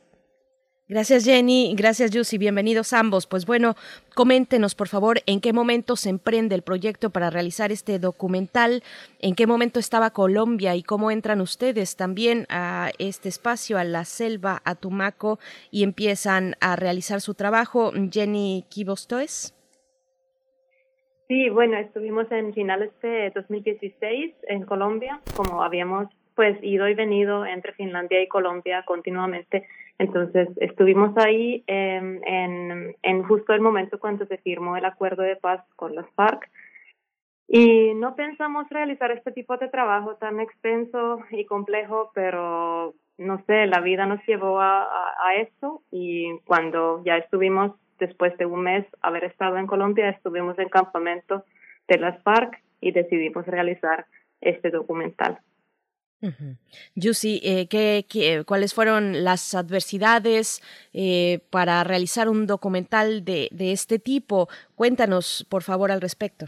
[0.89, 3.27] Gracias Jenny, gracias Yussi, bienvenidos ambos.
[3.27, 3.75] Pues bueno,
[4.15, 8.85] coméntenos por favor en qué momento se emprende el proyecto para realizar este documental,
[9.19, 14.05] en qué momento estaba Colombia y cómo entran ustedes también a este espacio, a la
[14.05, 15.41] selva, a Tumaco
[15.73, 17.91] y empiezan a realizar su trabajo.
[18.13, 19.57] Jenny Kibostoes.
[21.27, 26.07] Sí, bueno, estuvimos en finales de 2016 en Colombia, como habíamos
[26.37, 29.67] pues ido y venido entre Finlandia y Colombia continuamente.
[29.99, 35.37] Entonces estuvimos ahí en, en, en justo el momento cuando se firmó el acuerdo de
[35.37, 36.51] paz con las FARC.
[37.49, 43.67] Y no pensamos realizar este tipo de trabajo tan extenso y complejo, pero no sé,
[43.67, 48.85] la vida nos llevó a, a, esto y cuando ya estuvimos, después de un mes
[49.01, 51.45] haber estado en Colombia, estuvimos en campamento
[51.89, 54.07] de las FARC y decidimos realizar
[54.41, 55.39] este documental.
[56.95, 60.63] Yussi, eh, ¿qué, cuáles fueron las adversidades
[60.93, 64.49] eh, para realizar un documental de, este tipo?
[64.75, 66.47] Cuéntanos, por favor, al respecto.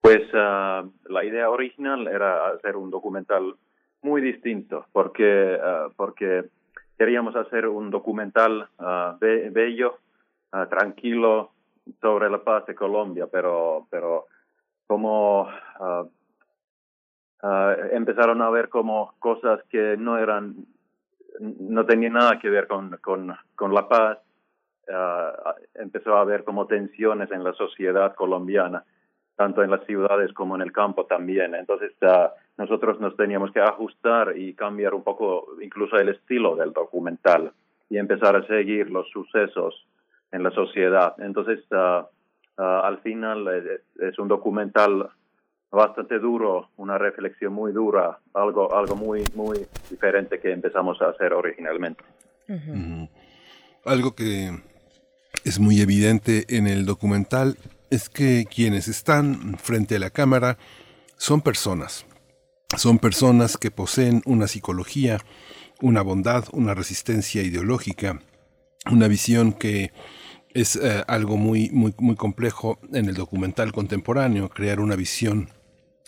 [0.00, 3.56] Pues ah, la idea original era hacer un documental
[4.02, 6.44] muy distinto, porque, ah, porque
[6.98, 9.98] queríamos hacer un documental ah, be- bello,
[10.70, 11.50] tranquilo,
[12.00, 14.26] sobre la paz de Colombia, pero, pero
[14.86, 15.48] como
[15.80, 16.04] ah,
[17.44, 20.56] ah, empezaron a ver como cosas que no eran,
[21.40, 24.18] no tenían nada que ver con, con, con la paz,
[24.90, 28.84] ah, empezó a haber como tensiones en la sociedad colombiana,
[29.36, 31.54] tanto en las ciudades como en el campo también.
[31.54, 36.72] Entonces, ah, nosotros nos teníamos que ajustar y cambiar un poco incluso el estilo del
[36.72, 37.52] documental
[37.90, 39.86] y empezar a seguir los sucesos
[40.32, 41.14] en la sociedad.
[41.18, 41.60] Entonces,
[42.56, 45.10] al final es, es un documental
[45.74, 51.32] bastante duro, una reflexión muy dura, algo, algo muy, muy diferente que empezamos a hacer
[51.32, 52.02] originalmente.
[53.84, 54.50] Algo que
[55.44, 57.56] es muy evidente en el documental
[57.90, 60.58] es que quienes están frente a la cámara
[61.16, 62.06] son personas.
[62.76, 65.18] Son personas que poseen una psicología,
[65.80, 68.20] una bondad, una resistencia ideológica,
[68.90, 69.92] una visión que
[70.54, 75.48] es eh, algo muy, muy, muy complejo en el documental contemporáneo, crear una visión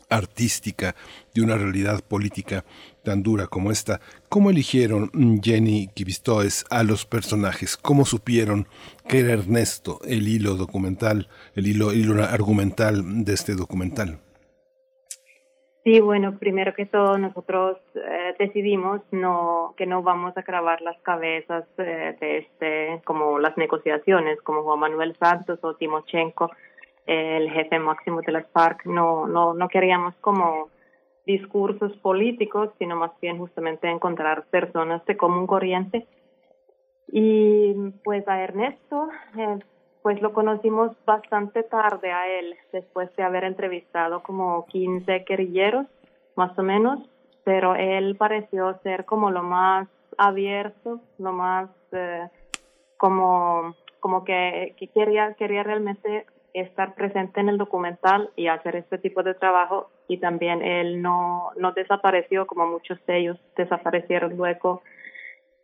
[0.09, 0.95] artística
[1.35, 2.65] de una realidad política
[3.03, 4.01] tan dura como esta.
[4.29, 7.77] ¿Cómo eligieron mm, Jenny Kivistoes a los personajes?
[7.77, 8.67] ¿Cómo supieron
[9.09, 11.91] que era Ernesto el hilo documental, el hilo,
[12.23, 14.19] argumental de este documental?
[15.85, 20.99] Sí, bueno, primero que todo nosotros eh, decidimos no que no vamos a grabar las
[21.03, 26.51] cabezas eh, de este como las negociaciones como Juan Manuel Santos o Timochenko,
[27.07, 30.69] el jefe máximo de las FARC, no no no queríamos como
[31.27, 36.07] discursos políticos, sino más bien justamente encontrar personas de común corriente.
[37.09, 37.75] Y
[38.05, 39.59] pues a Ernesto, eh,
[40.03, 45.87] pues lo conocimos bastante tarde a él, después de haber entrevistado como 15 guerrilleros,
[46.37, 47.01] más o menos,
[47.45, 52.29] pero él pareció ser como lo más abierto, lo más eh,
[52.97, 56.27] como como que, que quería quería realmente
[56.61, 61.51] estar presente en el documental y hacer este tipo de trabajo y también él no
[61.57, 64.83] no desapareció como muchos de ellos desaparecieron luego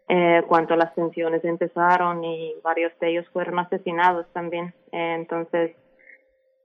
[0.09, 4.75] eh, cuando las tensiones empezaron y varios de ellos fueron asesinados también.
[4.91, 5.73] Entonces,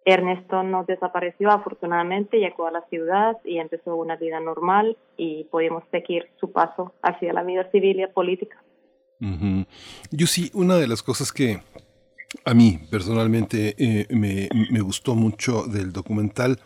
[0.04, 5.84] Ernesto no desapareció, afortunadamente llegó a la ciudad y empezó una vida normal y pudimos
[5.92, 8.62] seguir su paso hacia la vida civil y política.
[10.12, 11.60] Yo sí, una de las cosas que
[12.46, 14.50] a mí personalmente eh, me,
[14.82, 16.60] gustó mucho del documental,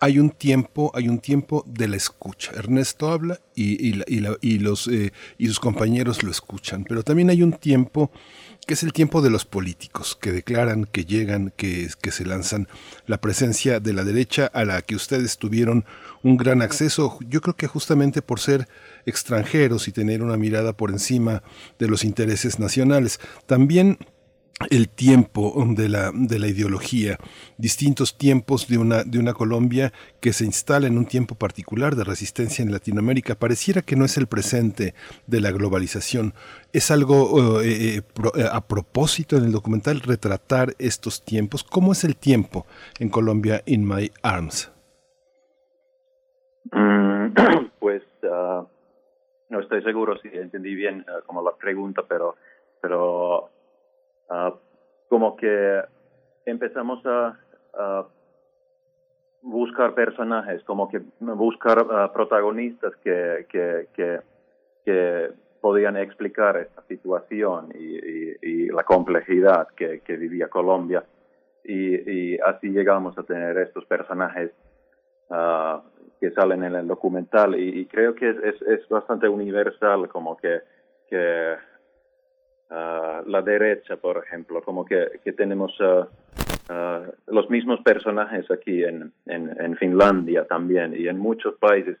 [0.00, 2.50] hay un tiempo, hay un tiempo de la escucha.
[2.56, 6.84] Ernesto habla y, y, la- y la- y los, eh, y sus compañeros lo escuchan,
[6.88, 8.10] pero también hay un tiempo
[8.66, 12.68] que es el tiempo de los políticos, que declaran, que llegan, que, que se lanzan.
[13.06, 15.84] La presencia de la derecha a la que ustedes tuvieron
[16.22, 18.68] un gran acceso, yo creo que justamente por ser
[19.06, 21.42] extranjeros y tener una mirada por encima
[21.80, 23.18] de los intereses nacionales.
[23.46, 23.98] También
[24.70, 27.18] el tiempo de la, de la ideología,
[27.58, 32.04] distintos tiempos de una, de una Colombia que se instala en un tiempo particular de
[32.04, 33.34] resistencia en Latinoamérica.
[33.34, 34.94] Pareciera que no es el presente
[35.26, 36.34] de la globalización.
[36.72, 41.64] Es algo eh, eh, pro- eh, a propósito en el documental retratar estos tiempos.
[41.64, 42.66] ¿Cómo es el tiempo
[43.00, 44.70] en Colombia in My Arms?
[46.70, 47.34] Mm,
[47.80, 48.64] pues ah,
[49.48, 52.36] no estoy seguro si entendí bien ah, como la pregunta, pero,
[52.80, 53.50] pero
[54.32, 54.54] ah,
[55.08, 55.82] como que
[56.46, 57.38] empezamos a,
[59.42, 64.20] buscar personajes, como que buscar ah, protagonistas que, que,
[64.84, 65.30] que,
[65.60, 71.04] podían explicar esta situación y, la complejidad que, vivía Colombia.
[71.64, 74.50] Y, así llegamos a tener estos personajes
[75.30, 75.82] ah,
[76.20, 80.36] que salen en el documental y, y creo que es, es, es bastante universal como
[80.36, 80.60] que,
[81.08, 81.56] que
[83.26, 86.08] la derecha, por ejemplo, como que, que tenemos ah,
[86.68, 91.98] ah, los mismos personajes aquí en, en, Finlandia también y en muchos países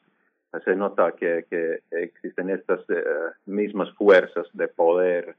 [0.64, 3.02] se nota que, que existen estas eh,
[3.46, 5.34] mismas fuerzas de poder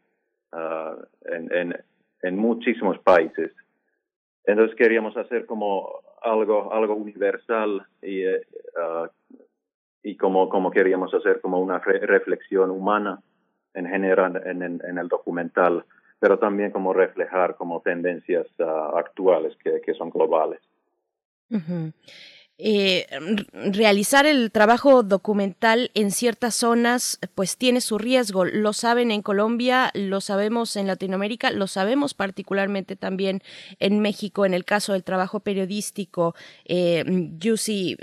[1.25, 1.75] en,
[2.21, 3.51] en, muchísimos países.
[4.45, 5.89] Entonces queríamos hacer como
[6.21, 8.41] algo, algo universal y, eh,
[10.03, 13.19] y como, como queríamos hacer como una re- reflexión humana
[13.73, 15.85] en general en, el documental,
[16.19, 20.61] pero también como reflejar como tendencias ah, actuales que, son globales.
[22.59, 23.07] Eh,
[23.51, 28.45] realizar el trabajo documental en ciertas zonas pues tiene su riesgo.
[28.45, 33.41] Lo saben en Colombia, lo sabemos en Latinoamérica, lo sabemos particularmente también
[33.79, 36.35] en México en el caso del trabajo periodístico.
[36.65, 37.03] Eh,
[37.37, 37.97] Yusi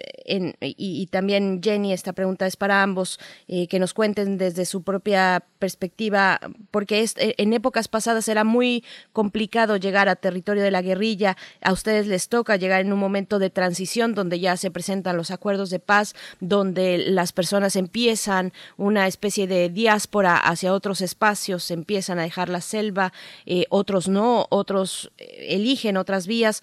[0.61, 5.45] y, también Jenny, esta pregunta es para ambos, eh, que nos cuenten desde su propia
[5.59, 6.41] perspectiva,
[6.71, 11.37] porque eh, en épocas pasadas era muy complicado llegar a territorio de la guerrilla.
[11.63, 15.31] A ustedes les toca llegar en un momento de transición donde ya se presentan los
[15.31, 22.19] acuerdos de paz, donde las personas empiezan una especie de diáspora hacia otros espacios, empiezan
[22.19, 23.13] a dejar la selva,
[23.47, 26.63] eh, otros no, otros eh, eligen otras vías.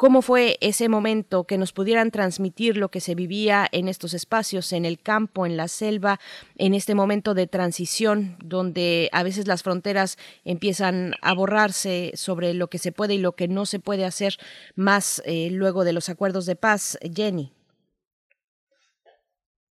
[0.00, 4.72] ¿Cómo fue ese momento que nos pudieran transmitir lo que se vivía en estos espacios,
[4.72, 6.18] en el campo, en la selva,
[6.56, 10.16] en este momento de transición donde a veces las fronteras
[10.46, 14.38] empiezan a borrarse sobre lo que se puede y lo que no se puede hacer
[14.74, 16.98] más eh, luego de los acuerdos de paz?
[17.02, 17.52] Jenny.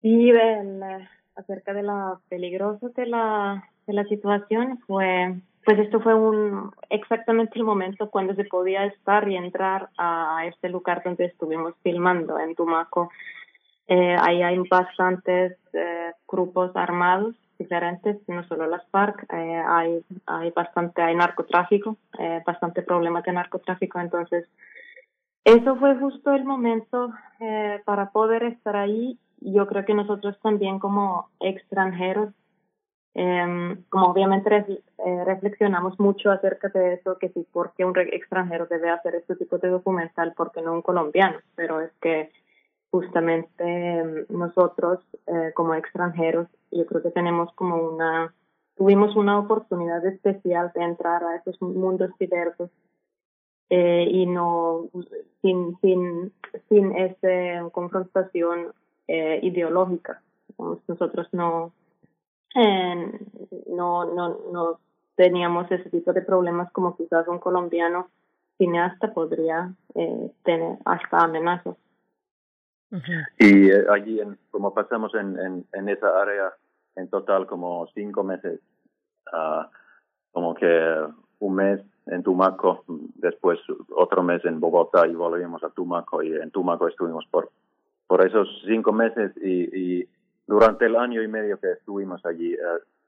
[0.03, 0.31] Sí,
[1.37, 7.59] acerca de la peligrosa de la, de la situación fue pues esto fue un exactamente
[7.59, 12.55] el momento cuando se podía estar y entrar a este lugar donde estuvimos filmando en
[12.55, 13.11] Tumaco.
[13.87, 20.51] Eh, ahí hay bastantes eh, grupos armados diferentes, no solo las FARC, eh, hay, hay
[20.53, 24.49] bastante, hay narcotráfico, eh, bastante problemas de narcotráfico, entonces
[25.45, 29.19] eso fue justo el momento eh, para poder estar ahí.
[29.43, 32.31] Yo creo que nosotros también como extranjeros
[33.21, 38.67] eh, como obviamente eh, reflexionamos mucho acerca de eso, que si por qué un extranjero
[38.67, 42.31] debe hacer este tipo de documental, porque no un colombiano, pero es que
[42.93, 48.33] justamente em, nosotros eh, como extranjeros, yo creo que tenemos como una,
[48.77, 52.71] tuvimos una oportunidad especial de entrar a esos mundos diversos
[53.69, 54.89] eh, y no
[55.43, 56.33] sin sin
[56.69, 58.73] sin esa confrontación
[59.09, 60.23] eh, ideológica.
[60.87, 61.73] Nosotros no
[62.55, 64.81] no, no, no
[65.17, 68.09] teníamos ese tipo de problemas como quizás un colombiano
[68.57, 71.77] cineasta podría eh, tener hasta amenazas.
[73.39, 76.53] Y eh, allí, en, como pasamos en, en, en, esa área,
[76.97, 78.61] en total como cinco meses,
[79.33, 79.65] uh,
[80.33, 81.07] como que
[81.41, 82.85] un mes en Tumaco,
[83.17, 83.59] después
[83.95, 87.51] otro mes en Bogotá y volvimos a Tumaco y en Tumaco estuvimos por,
[88.07, 90.09] por esos cinco meses y, y
[90.49, 92.59] durante el año y medio que estuvimos allí eh,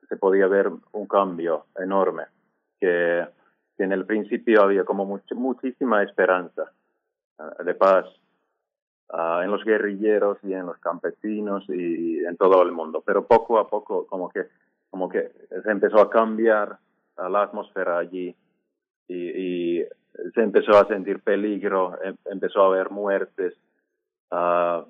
[0.09, 2.25] se podía ver un cambio enorme,
[2.79, 3.27] que,
[3.79, 6.71] en el principio había como muchísima esperanza
[7.39, 8.05] uh, de paz
[9.09, 13.59] uh, en los guerrilleros y en los campesinos y en todo el mundo, pero poco
[13.59, 14.49] a poco como que
[14.91, 16.77] como que se empezó a cambiar
[17.17, 18.37] uh, la atmósfera allí
[19.09, 19.83] y,
[20.35, 23.55] se empezó a sentir peligro, em empezó a haber muertes,
[24.31, 24.85] uh,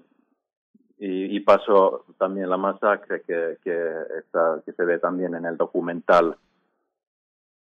[1.01, 5.57] y, y pasó también la masacre que, que, está, que se ve también en el
[5.57, 6.37] documental.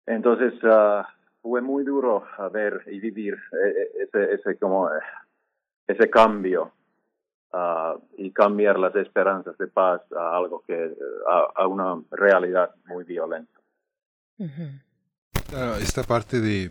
[0.07, 1.03] Entonces uh,
[1.41, 2.23] fue muy duro
[2.53, 4.91] ver y vivir e, e, ese, ese, como,
[5.87, 6.73] ese cambio
[7.55, 10.95] uh, y cambiar las esperanzas de paz a algo que
[11.27, 13.59] a, a una realidad muy violenta.
[14.39, 15.79] Uh -huh.
[15.81, 16.71] esta parte de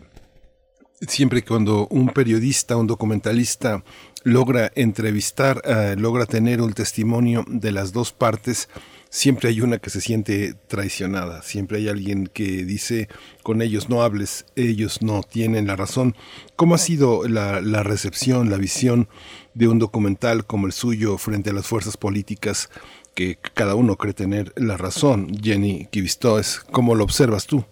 [1.06, 3.82] siempre cuando un periodista, un documentalista
[4.22, 8.68] logra entrevistar, uh, logra tener un testimonio de las dos partes,
[9.08, 13.08] siempre hay una que se siente traicionada, siempre hay alguien que dice
[13.42, 16.14] con ellos no hables, ellos no tienen la razón.
[16.56, 19.08] ¿Cómo ha sido la, la recepción, la visión
[19.54, 22.68] de un documental como el suyo frente a las fuerzas políticas
[23.14, 25.32] que cada uno cree tener la razón?
[25.42, 27.64] Jenny Kivistoes, ¿cómo lo observas tú?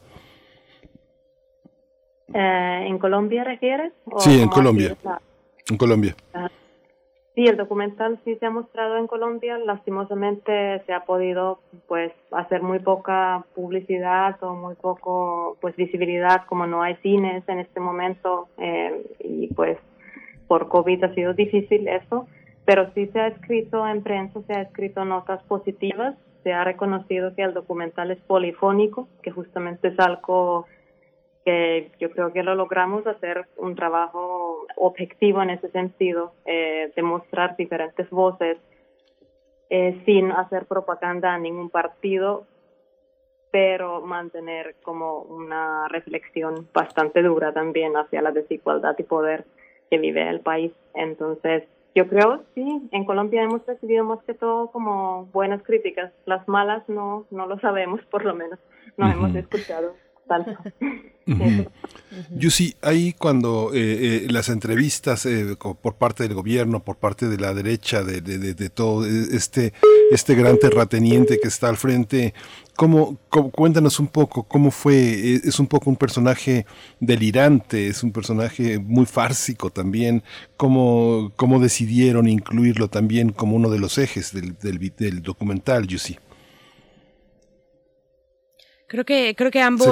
[2.34, 3.92] Eh, ¿En Colombia refieres?
[4.18, 4.96] Sí, en Colombia.
[5.70, 6.14] En Colombia.
[6.34, 6.48] Uh,
[7.34, 9.58] sí, el documental sí se ha mostrado en Colombia.
[9.58, 16.66] Lastimosamente se ha podido pues hacer muy poca publicidad o muy poco pues visibilidad como
[16.66, 19.78] no hay cines en este momento eh, y pues
[20.48, 22.26] por COVID ha sido difícil eso.
[22.64, 26.14] Pero sí se ha escrito en prensa, se ha escrito notas positivas.
[26.42, 30.66] Se ha reconocido que el documental es polifónico, que justamente es algo
[31.48, 37.56] que yo creo que lo logramos hacer un trabajo objetivo en ese sentido, eh, demostrar
[37.56, 38.58] diferentes voces
[39.70, 42.44] eh, sin hacer propaganda a ningún partido,
[43.50, 49.46] pero mantener como una reflexión bastante dura también hacia la desigualdad y poder
[49.90, 50.72] que vive el país.
[50.92, 51.64] Entonces,
[51.94, 56.12] yo creo, sí, en Colombia hemos recibido más que todo como buenas críticas.
[56.26, 58.58] Las malas no, no lo sabemos, por lo menos,
[58.98, 59.12] no uh -huh.
[59.14, 59.94] hemos escuchado
[60.28, 60.52] tanto.
[62.36, 67.36] Yusi, ahí cuando eh, eh, las entrevistas eh, por parte del gobierno, por parte de
[67.36, 69.72] la derecha, de, de- de- de todo eh, este,
[70.10, 72.32] este gran terrateniente que está al frente,
[72.76, 74.94] ¿cómo, cómo- cuéntanos un poco cómo fue?
[75.34, 76.64] Eh, Es un poco un personaje
[76.98, 80.22] delirante, es un personaje muy fársico también.
[80.56, 86.18] ¿Cómo, cómo decidieron incluirlo también como uno de los ejes del, del, del documental, Yusi?
[88.88, 89.86] Creo que, creo que ambos,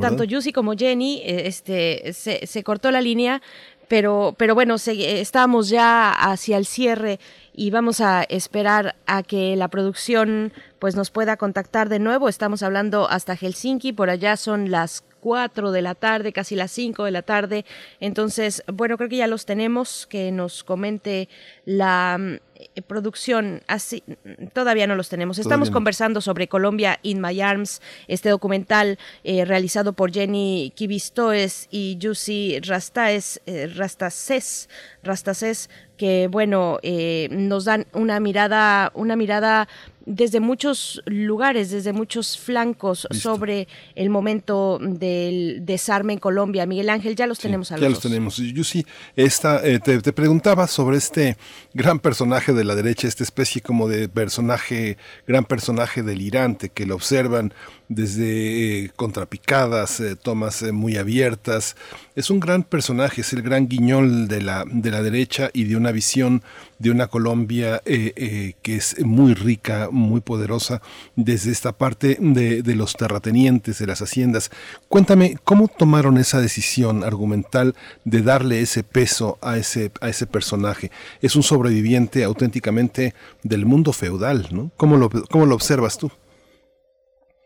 [0.00, 3.42] tanto Yusi como Jenny, eh, este, se, se cortó la línea,
[3.88, 7.18] pero, pero bueno, se- eh, estábamos ya hacia el cierre
[7.56, 12.28] y vamos a esperar a que la producción pues nos pueda contactar de nuevo.
[12.28, 17.04] Estamos hablando hasta Helsinki, por allá son las 4 de la tarde, casi las 5
[17.04, 17.64] de la tarde.
[17.98, 21.28] Entonces, bueno, creo que ya los tenemos, que nos comente
[21.64, 23.62] la eh, producción.
[23.66, 24.04] Así,
[24.52, 25.38] todavía no los tenemos.
[25.38, 25.74] Estamos no.
[25.74, 32.60] conversando sobre Colombia in My Arms, este documental eh, realizado por Jenny Kivistoes y Yusi
[32.60, 34.68] Rastaes, eh, Rastases,
[35.02, 39.68] Rastases, que bueno, eh, nos dan una mirada, una mirada
[40.06, 43.66] desde muchos lugares, desde muchos flancos sobre
[43.96, 46.64] el momento del desarme en Colombia.
[46.64, 48.36] Miguel Ángel, ya los tenemos a los Ya los tenemos.
[48.36, 48.86] Yusi,
[49.16, 51.36] esta, eh, te, te preguntaba sobre este
[51.74, 54.96] gran personaje de la derecha, esta especie como de personaje,
[55.26, 57.52] gran personaje delirante que lo observan
[57.88, 61.76] desde eh, contrapicadas, eh, tomas eh, muy abiertas.
[62.14, 65.76] Es un gran personaje, es el gran guiñol de la, de la derecha y de
[65.76, 66.42] una visión
[66.78, 70.82] de una Colombia que es muy rica, muy poderosa,
[71.14, 74.50] desde esta parte de, de los terratenientes, de las haciendas.
[74.88, 80.90] Cuéntame, ¿cómo tomaron esa decisión argumental de darle ese peso a ese, a ese personaje?
[81.22, 84.70] Es un sobreviviente auténticamente del mundo feudal, ¿no?
[84.76, 86.10] ¿Cómo lo, cómo lo observas tú?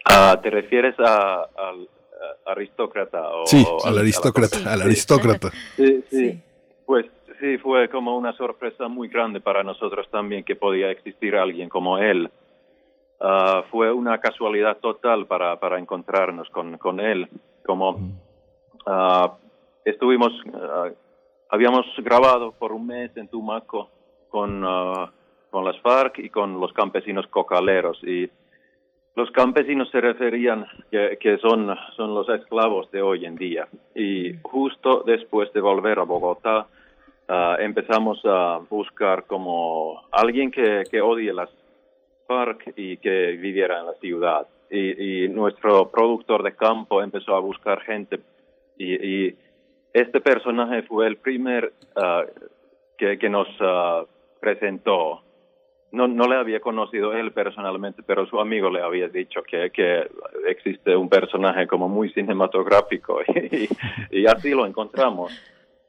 [0.04, 1.88] Ah, ¿Te refieres a- al
[2.46, 3.28] aristócrata?
[3.30, 5.50] O, Sí, o al aristócrata, al aristócrata.
[5.76, 6.40] Sí, sí.
[6.86, 7.06] Pues
[7.40, 11.98] sí, fue como una sorpresa muy grande para nosotros también que podía existir alguien como
[11.98, 12.30] él.
[13.20, 17.28] Ah, fue una casualidad total para, para encontrarnos con, con él.
[17.64, 17.98] Como
[18.86, 19.36] ah,
[19.84, 20.88] estuvimos, ah,
[21.50, 23.90] habíamos grabado por un mes en Tumaco
[24.30, 24.64] con,
[25.50, 27.98] con las FARC y con los campesinos cocaleros.
[28.04, 28.30] Y
[29.20, 33.68] los campesinos se referían que, que son, son los esclavos de hoy en día.
[33.94, 36.66] Y justo después de volver a Bogotá,
[37.28, 41.50] ah, empezamos a buscar como alguien que, que odie las
[42.26, 44.46] FARC y que viviera en la ciudad.
[44.70, 48.20] Y, nuestro productor de campo empezó a buscar gente
[48.78, 49.34] y,
[49.92, 52.24] este personaje fue el primer ah,
[52.96, 54.04] que, que nos ah,
[54.40, 55.20] presentó.
[55.92, 60.08] No, no le había conocido él personalmente, pero su amigo le había dicho que, que
[60.46, 63.68] existe un personaje como muy cinematográfico y,
[64.20, 65.32] y así lo encontramos.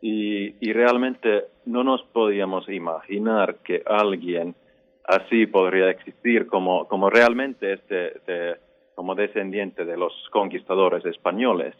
[0.01, 4.55] Y, y realmente no nos podíamos imaginar que alguien
[5.03, 8.55] así podría existir como, como realmente este, de-
[8.95, 11.75] como descendiente de los conquistadores españoles.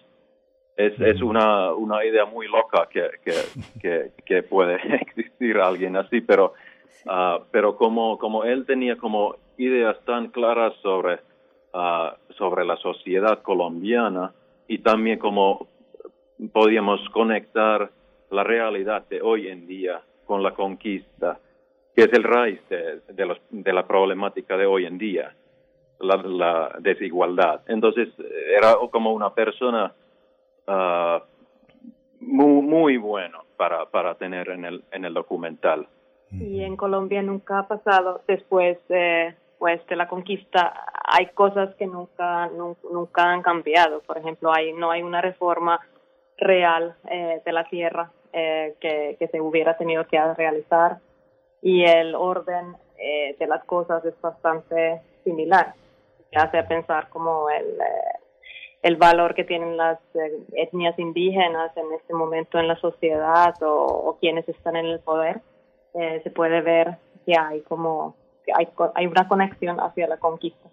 [0.78, 3.34] Es, es una, una idea muy loca que, que,
[3.82, 6.54] que, que puede existir alguien así, pero,
[7.08, 11.20] ah, pero como, como él tenía como ideas tan claras sobre,
[11.74, 14.34] ah, sobre la sociedad colombiana
[14.68, 15.68] y también como
[16.54, 17.90] podíamos conectar
[18.32, 21.40] la realidad de hoy en día con la conquista,
[21.96, 25.36] que es el raíz de, de, los- de la problemática de hoy en día,
[26.00, 27.62] la, desigualdad.
[27.68, 28.10] Entonces,
[28.58, 29.94] era como una persona
[30.68, 31.22] ah,
[32.22, 35.88] muy, muy bueno para, para tener en el, en el documental.
[36.32, 40.74] Y en Colombia nunca ha pasado después eh, pues de la conquista
[41.06, 44.02] hay cosas que nunca nun- nunca han cambiado.
[44.02, 45.80] Por ejemplo, hay no hay una reforma
[46.38, 50.98] real eh, de la tierra eh, que, que se hubiera tenido que realizar
[51.62, 55.74] y el orden eh, de las cosas es bastante similar.
[56.32, 58.18] Que hace pensar como el eh,
[58.84, 63.68] el valor que tienen las eh, etnias indígenas en este momento en la sociedad o,
[63.76, 65.42] o quienes están en el poder,
[65.94, 68.16] eh, se puede ver que hay como
[68.46, 70.70] que hay, hay una conexión hacia la conquista.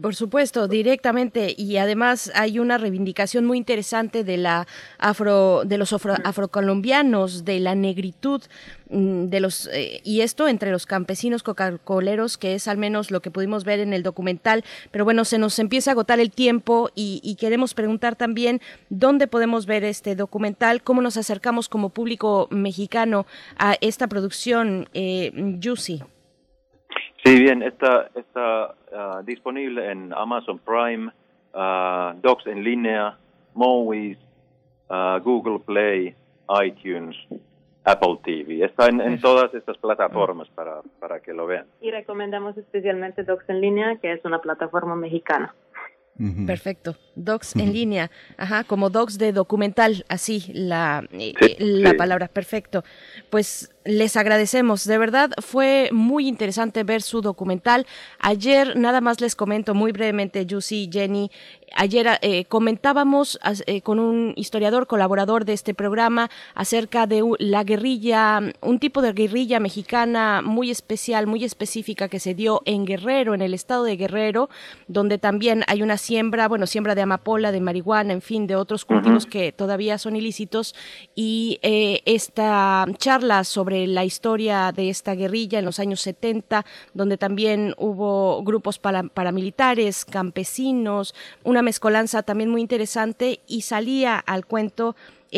[0.00, 4.66] Por supuesto, directamente y además hay una reivindicación muy interesante de la
[4.96, 8.42] afro, de los afro- afrocolombianos, de la negritud,
[8.90, 13.20] mm, de los eh, y esto entre los campesinos coca-coleros, que es al menos lo
[13.20, 14.62] que pudimos ver en el documental.
[14.92, 19.26] Pero bueno, se nos empieza a agotar el tiempo y, y queremos preguntar también dónde
[19.26, 23.26] podemos ver este documental, cómo nos acercamos como público mexicano
[23.58, 26.02] a esta producción, eh, Yusi.
[27.26, 31.10] Sí, bien, está, está ah, disponible en Amazon Prime,
[31.54, 33.18] ah, Docs en línea,
[33.52, 34.16] Movies,
[34.88, 36.14] ah, Google Play,
[36.64, 37.16] iTunes,
[37.82, 38.64] Apple TV.
[38.64, 41.66] Está en, en todas estas plataformas para, para que lo vean.
[41.80, 45.52] Y recomendamos especialmente Docs en línea, que es una plataforma mexicana.
[46.46, 46.96] Perfecto.
[47.14, 51.04] Docs en línea, ajá, como docs de documental, así la,
[51.58, 51.96] la sí.
[51.96, 52.84] palabra, perfecto.
[53.28, 57.86] Pues les agradecemos, de verdad fue muy interesante ver su documental.
[58.18, 61.30] Ayer, nada más les comento muy brevemente, Yusi, Jenny,
[61.74, 68.40] ayer eh, comentábamos eh, con un historiador colaborador de este programa acerca de la guerrilla,
[68.60, 73.42] un tipo de guerrilla mexicana muy especial, muy específica que se dio en Guerrero, en
[73.42, 74.48] el estado de Guerrero,
[74.88, 78.84] donde también hay una siembra, bueno, siembra de amapola, de marihuana, en fin, de otros
[78.84, 80.74] cultivos que todavía son ilícitos.
[81.14, 87.18] Y eh, esta charla sobre la historia de esta guerrilla en los años 70, donde
[87.18, 94.94] también hubo grupos para- paramilitares, campesinos, una mezcolanza también muy interesante y salía al cuento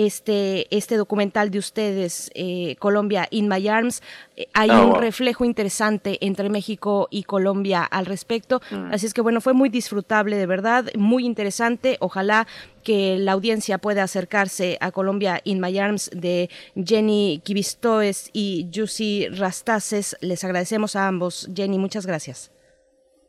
[0.06, 4.00] este, este documental de ustedes, eh, Colombia in My Arms.
[4.36, 5.00] Eh, hay Ah, un wow.
[5.00, 8.60] reflejo interesante entre México y Colombia al respecto.
[8.70, 8.92] Mm.
[8.92, 11.96] Así es que bueno, fue muy disfrutable de verdad, muy interesante.
[11.98, 12.46] Ojalá
[12.84, 19.26] que la audiencia pueda acercarse a Colombia in My Arms de Jenny Kivistoes y Yusi
[19.30, 20.16] Rastaces.
[20.20, 21.50] Les agradecemos a ambos.
[21.52, 22.52] Jenny, muchas gracias.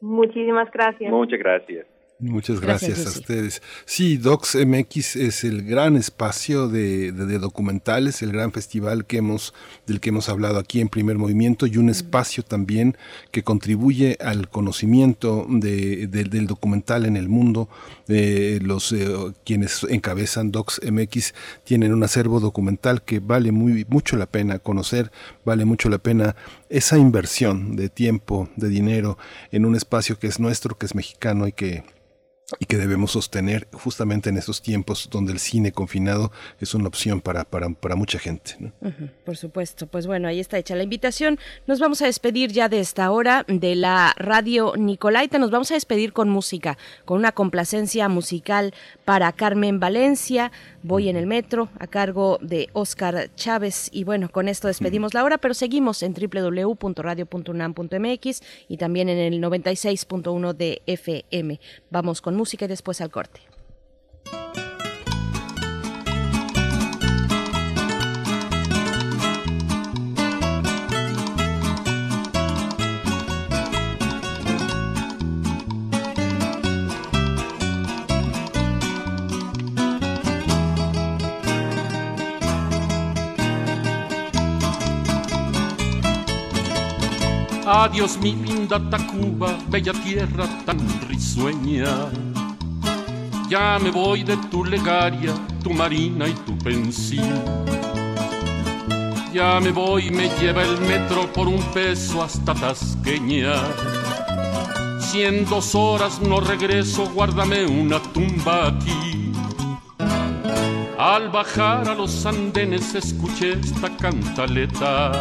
[0.02, 1.12] Muchísimas gracias.
[1.12, 1.88] Muchas gracias.
[2.22, 3.62] Muchas Gracias, gracias, a ustedes.
[3.86, 9.18] Sí, Docs MX es el gran espacio de, de- de documentales, el gran festival que
[9.20, 9.54] hemos,
[9.88, 12.98] del que hemos hablado aquí en Primer Movimiento y un espacio también
[13.32, 17.70] que contribuye al conocimiento de- de- del documental en el mundo.
[18.10, 19.08] Eh, los eh,
[19.46, 21.34] quienes encabezan Docs MX
[21.64, 25.10] tienen un acervo documental que vale muy mucho la pena conocer,
[25.46, 26.36] vale mucho la pena
[26.70, 29.18] esa inversión de tiempo, de dinero
[29.54, 31.84] en un espacio que es nuestro, que es mexicano y que
[32.58, 37.22] y que debemos sostener justamente en estos tiempos donde el cine confinado es una opción
[37.22, 38.56] para, para, para mucha gente.
[38.60, 38.72] ¿no?
[39.26, 41.40] Por supuesto, pues bueno, ahí está hecha la invitación.
[41.68, 45.38] Nos vamos a despedir ya de esta hora de la radio Nicolaita.
[45.38, 48.74] Nos vamos a despedir con música, con una complacencia musical
[49.06, 50.52] para Carmen Valencia.
[50.82, 53.90] Voy en el metro a cargo de Oscar Chávez.
[53.92, 59.42] Y bueno, con esto despedimos la hora, pero seguimos en www.radio.unam.mx y también en el
[59.42, 61.60] 96.1 de FM.
[61.92, 63.49] Vamos con música y después al corte.
[87.70, 92.10] Adiós mi linda Tacuba, bella tierra tan risueña.
[93.48, 97.22] Ya me voy de tu legaria, tu marina y tu pensil.
[99.32, 103.54] Ya me voy, me lleva el metro por un peso hasta Tasqueña.
[105.00, 109.32] Si en dos horas no regreso, guárdame una tumba aquí.
[110.98, 115.12] Al bajar a los andenes escuché esta cantaleta.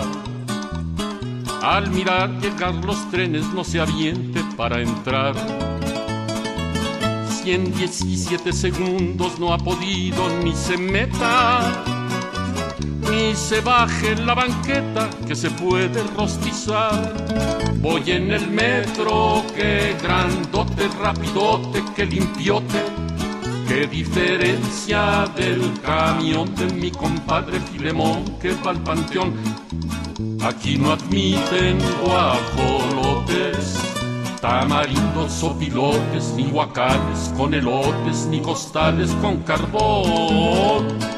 [1.68, 5.34] Al mirar llegar los trenes no se aviente para entrar.
[7.28, 11.84] Si en 17 segundos no ha podido ni se meta,
[13.10, 17.12] ni se baje la banqueta que se puede rostizar.
[17.82, 22.82] Voy en el metro, que grandote, rapidote, que limpiote.
[23.68, 29.34] Qué diferencia del camión de mi compadre Filemón que va al panteón.
[30.42, 33.78] Aquí no admiten guajolotes,
[34.40, 41.17] tamarindos o pilotes, ni guacales con elotes, ni costales con carbón.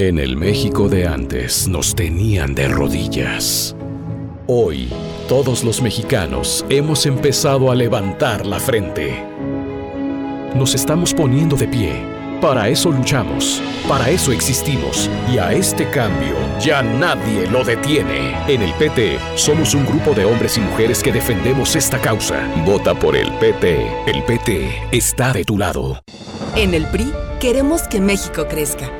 [0.00, 3.76] En el México de antes nos tenían de rodillas.
[4.46, 4.88] Hoy,
[5.28, 9.22] todos los mexicanos hemos empezado a levantar la frente.
[10.54, 11.92] Nos estamos poniendo de pie.
[12.40, 18.34] Para eso luchamos, para eso existimos y a este cambio ya nadie lo detiene.
[18.48, 22.50] En el PT somos un grupo de hombres y mujeres que defendemos esta causa.
[22.64, 23.86] Vota por el PT.
[24.06, 26.02] El PT está de tu lado.
[26.56, 28.99] En el PRI queremos que México crezca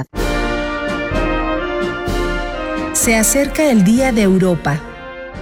[2.93, 4.79] Se acerca el Día de Europa,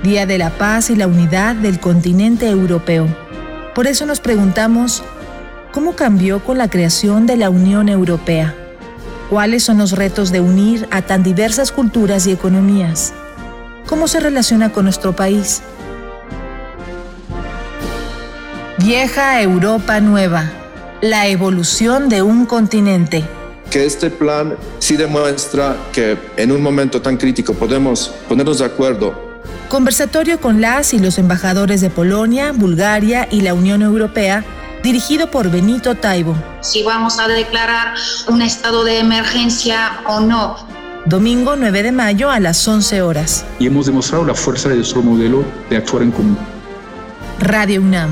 [0.02, 3.06] Día de la Paz y la Unidad del continente europeo.
[3.74, 5.02] Por eso nos preguntamos,
[5.72, 8.54] ¿cómo cambió con la creación de la Unión Europea?
[9.28, 13.12] ¿Cuáles son los retos de unir a tan diversas culturas y economías?
[13.86, 15.62] ¿Cómo se relaciona con nuestro país?
[18.78, 20.50] Vieja Europa Nueva,
[21.00, 23.24] la evolución de un continente
[23.70, 29.28] que este plan sí demuestra que en un momento tan crítico podemos ponernos de acuerdo.
[29.68, 34.44] Conversatorio con las y los embajadores de Polonia, Bulgaria y la Unión Europea,
[34.82, 36.34] dirigido por Benito Taibo.
[36.62, 37.94] Si vamos a declarar
[38.28, 40.56] un estado de emergencia o no.
[41.04, 43.44] Domingo 9 de mayo a las 11 horas.
[43.58, 46.38] Y hemos demostrado la fuerza de nuestro modelo de actuar en común.
[47.40, 48.10] Radio UNAM.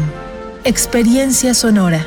[0.65, 2.07] Experiencia sonora.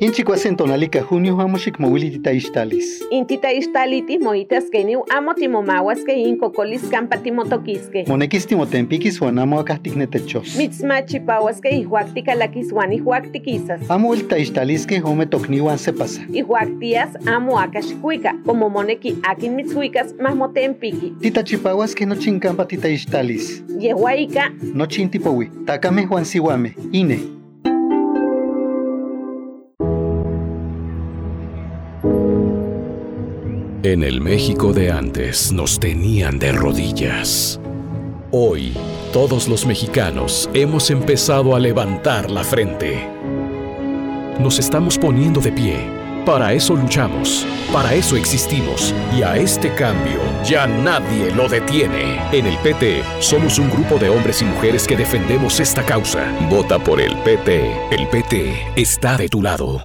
[0.00, 3.04] Inchikuasen tonalika junio hamushik movilitita ixtalis.
[3.10, 8.04] Intita ixtaliti moitas keniu amo timomahuas que incocolis campa timotoquisque.
[8.08, 10.56] Monekis timotempikis huan amo akahtiknetechos.
[10.56, 13.88] Mitzmachipahuas que ihuactica laquishuan ihuactiquisas.
[13.88, 16.22] Amo ilta ixtalisque home toknihuan se pasa.
[16.32, 21.14] Ihuactias amo akashikuika, como moneki akin mitzhuicas más motempiki.
[21.20, 23.62] Titachipahuas que no chincampa tita ixtalis.
[23.78, 24.50] Yehuaika.
[24.74, 25.50] No chintipowi.
[25.66, 26.74] Takame Juan Siwame.
[26.90, 27.43] Ine.
[33.84, 37.60] En el México de antes nos tenían de rodillas.
[38.30, 38.72] Hoy,
[39.12, 43.06] todos los mexicanos hemos empezado a levantar la frente.
[44.40, 45.76] Nos estamos poniendo de pie.
[46.24, 52.22] Para eso luchamos, para eso existimos y a este cambio ya nadie lo detiene.
[52.32, 56.34] En el PT somos un grupo de hombres y mujeres que defendemos esta causa.
[56.48, 57.70] Vota por el PT.
[57.90, 59.84] El PT está de tu lado.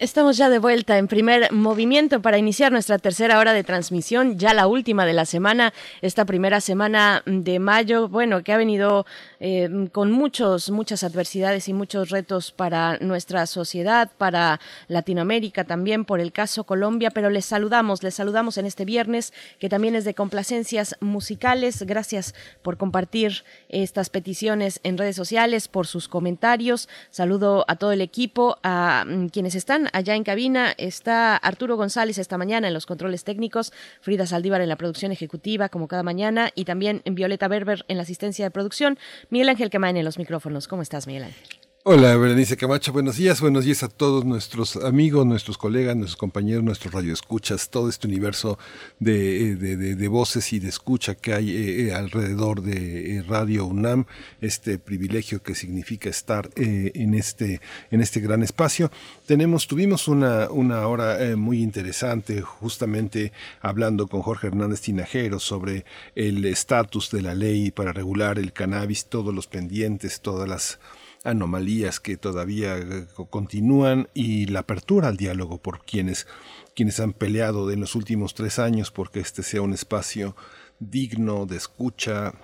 [0.00, 4.54] Estamos ya de vuelta en primer movimiento para iniciar nuestra tercera hora de transmisión, ya
[4.54, 9.04] la última de la semana, esta primera semana de mayo, bueno, que ha venido
[9.40, 14.58] eh, con muchos, muchas adversidades y muchos retos para nuestra sociedad, para
[14.88, 19.68] Latinoamérica también, por el caso Colombia, pero les saludamos, les saludamos en este viernes, que
[19.68, 21.82] también es de complacencias musicales.
[21.82, 26.88] Gracias por compartir estas peticiones en redes sociales, por sus comentarios.
[27.10, 32.18] Saludo a todo el equipo, a mm, quienes están allá en cabina está Arturo González
[32.18, 36.50] esta mañana en los controles técnicos, Frida Saldívar en la producción ejecutiva, como cada mañana,
[36.54, 38.98] y también Violeta Berber en la asistencia de producción.
[39.28, 40.68] Miguel Ángel Quemain en los micrófonos.
[40.68, 41.59] ¿Cómo estás, Miguel Ángel?
[41.82, 46.62] Hola, Berenice Camacho, buenos días, buenos días a todos nuestros amigos, nuestros colegas, nuestros compañeros,
[46.62, 48.58] nuestros radioescuchas, todo este universo
[48.98, 54.04] de, de, voces y de escucha que hay eh, eh, alrededor de eh, Radio UNAM,
[54.42, 58.90] este privilegio que significa estar en, este, en este gran espacio.
[59.24, 63.32] Tenemos, tuvimos una, una hora muy interesante, justamente
[63.62, 69.06] hablando con Jorge Hernández Tinajero sobre el estatus de la ley para regular el cannabis,
[69.06, 70.78] todos los pendientes, todas las
[71.24, 76.26] anomalías que todavía eh, continúan y la apertura al diálogo por quienes,
[76.74, 80.34] quienes han peleado en los últimos tres años porque este sea un espacio
[80.78, 82.34] digno de escucha,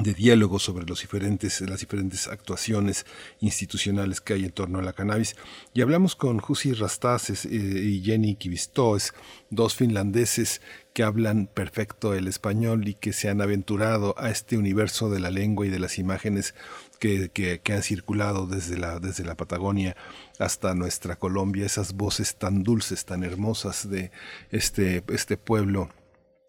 [0.00, 3.06] de diálogo sobre los diferentes, las diferentes actuaciones
[3.40, 5.36] institucionales que hay en torno a la cannabis.
[5.72, 9.14] Y hablamos con Jussi Rastases eh, y Jenny Kivistoes,
[9.50, 10.60] dos finlandeses
[10.94, 15.30] que hablan perfecto el español y que se han aventurado a este universo de la
[15.30, 16.54] lengua y de las imágenes
[16.98, 19.96] que, que, han circulado desde la, desde la Patagonia
[20.38, 24.10] hasta nuestra Colombia, esas voces tan dulces, tan hermosas de
[24.50, 25.90] este, este pueblo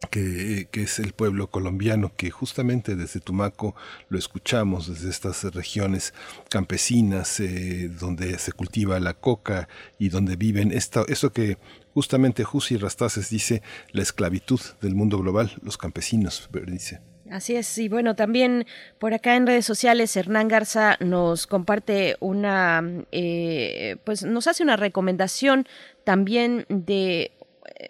[0.10, 3.76] que, es el pueblo colombiano, que justamente desde Tumaco
[4.10, 6.14] lo escuchamos, desde estas regiones
[6.50, 9.68] campesinas eh, donde se cultiva la coca
[10.00, 11.58] y donde viven esto, eso que
[11.94, 13.62] justamente Jussi Rastases dice,
[13.92, 17.00] la esclavitud del mundo global, los campesinos, dice.
[17.32, 18.68] Así es, y bueno, también
[19.00, 24.76] por acá en redes sociales Hernán Garza nos comparte una, eh, pues nos hace una
[24.76, 25.68] recomendación
[26.04, 27.32] también de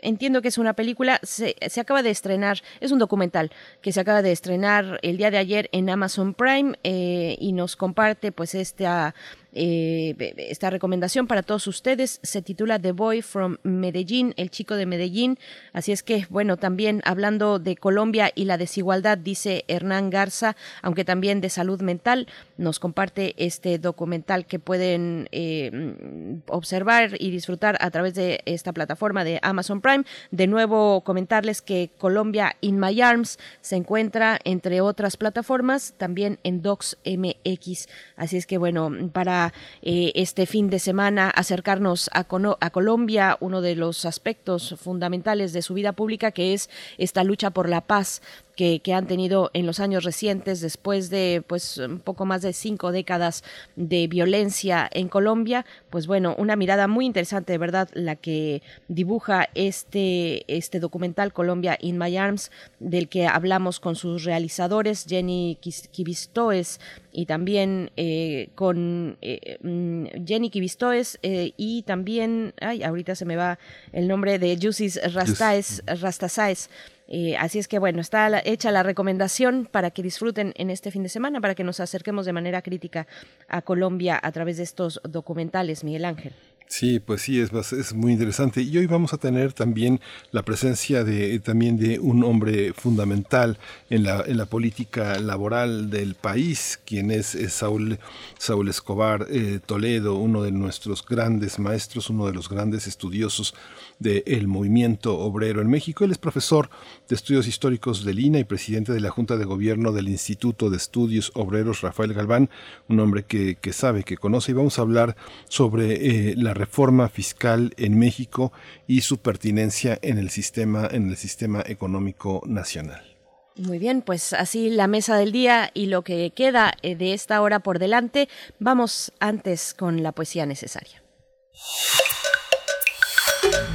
[0.02, 4.00] entiendo que es una película, se, se, acaba de estrenar, es un documental que se
[4.00, 8.56] acaba de estrenar el día de ayer en Amazon Prime eh, y nos comparte pues
[8.56, 9.16] esta
[9.58, 14.86] eh, esta recomendación para todos ustedes se titula The Boy from Medellín, el chico de
[14.86, 15.40] Medellín.
[15.72, 21.06] Así es que, bueno, también hablando de Colombia y la desigualdad, dice Hernán Garza, aunque
[21.06, 22.28] también de salud mental,
[22.58, 29.24] nos comparte este documental que pueden eh, observar y disfrutar a través de esta plataforma
[29.24, 30.04] de Amazon Prime.
[30.32, 36.62] De nuevo, comentarles que Colombia in My Arms se encuentra, entre otras plataformas, también en
[36.62, 37.88] Docs MX.
[38.18, 39.45] Así es que, bueno, para
[39.82, 42.26] eh, este fin de semana acercarnos a,
[42.60, 47.52] a Colombia, uno de los aspectos fundamentales de su vida pública, que es esta lucha
[47.52, 48.22] por la paz
[48.56, 52.92] que, han tenido en los años recientes, después de pues un poco más de cinco
[52.92, 53.44] décadas
[53.76, 59.50] de violencia en Colombia, pues bueno, una mirada muy interesante, de verdad, la que dibuja
[59.56, 65.58] este, este documental Colombia in My Arms, del que hablamos con sus realizadores, Jenny
[65.92, 66.80] Kivistoes,
[67.16, 73.38] y también eh, con eh, mm, Jenny Kivistoes eh, y también, ay, ahorita se me
[73.38, 73.58] va
[73.94, 76.70] el nombre de Yusis Rastaes, Rastasaes,
[77.08, 81.04] eh, así es que bueno, está hecha la recomendación para que disfruten en este fin
[81.04, 83.08] de semana, para que nos acerquemos de manera crítica
[83.48, 86.34] a Colombia a través de estos documentales, Miguel Ángel.
[86.68, 88.62] Sí, pues sí, es, es muy interesante.
[88.62, 90.02] Y hoy vamos a tener también
[90.32, 93.60] la presencia de, también de un hombre fundamental
[93.90, 98.00] en la, en la política laboral del país, quien es, Saúl,
[98.40, 103.54] Saúl Escobar eh, Toledo, uno de nuestros grandes maestros, uno de los grandes estudiosos
[104.00, 106.04] del movimiento obrero en México.
[106.04, 106.70] Él es profesor
[107.08, 110.78] de estudios históricos del INA y presidente de la Junta de Gobierno del Instituto de
[110.78, 112.50] Estudios Obreros Rafael Galván,
[112.90, 114.52] un hombre que, que sabe, que conoce.
[114.52, 115.16] Y vamos a hablar
[115.48, 118.52] sobre eh, la reforma fiscal en México
[118.88, 123.16] y su pertinencia en el sistema, en el sistema económico nacional.
[123.58, 127.42] Muy bien, pues así la mesa del día y lo que queda eh, de esta
[127.42, 128.28] hora por delante.
[128.60, 131.02] Vamos antes con la poesía necesaria.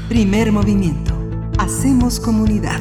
[0.09, 1.15] Primer movimiento.
[1.59, 2.81] Hacemos comunidad.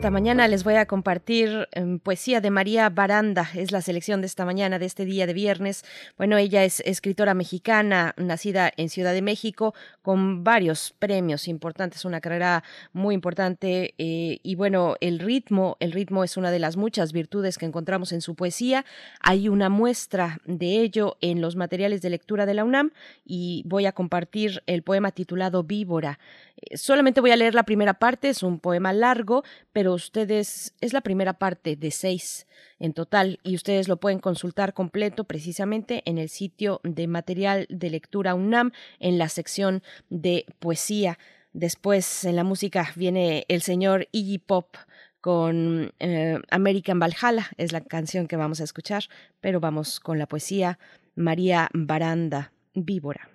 [0.00, 4.28] Esta mañana les voy a compartir em, poesía de María Baranda, es la selección de
[4.28, 5.84] esta mañana, de este día de viernes.
[6.16, 12.22] Bueno, ella es escritora mexicana, nacida en Ciudad de México, con varios premios importantes, una
[12.22, 12.64] carrera
[12.94, 13.92] muy importante.
[13.98, 18.12] Eh, y bueno, el ritmo, el ritmo es una de las muchas virtudes que encontramos
[18.12, 18.86] en su poesía.
[19.20, 23.84] Hay una muestra de ello en los materiales de lectura de la UNAM y voy
[23.84, 26.18] a compartir el poema titulado Víbora.
[26.56, 29.44] Eh, solamente voy a leer la primera parte, es un poema largo,
[29.74, 32.46] pero ustedes, es la primera parte de seis
[32.78, 37.90] en total y ustedes lo pueden consultar completo precisamente en el sitio de material de
[37.90, 41.18] lectura UNAM en la sección de poesía.
[41.52, 44.76] Después en la música viene el señor Iggy Pop
[45.20, 49.04] con eh, American Valhalla, es la canción que vamos a escuchar,
[49.40, 50.78] pero vamos con la poesía
[51.14, 53.28] María Baranda, Víbora.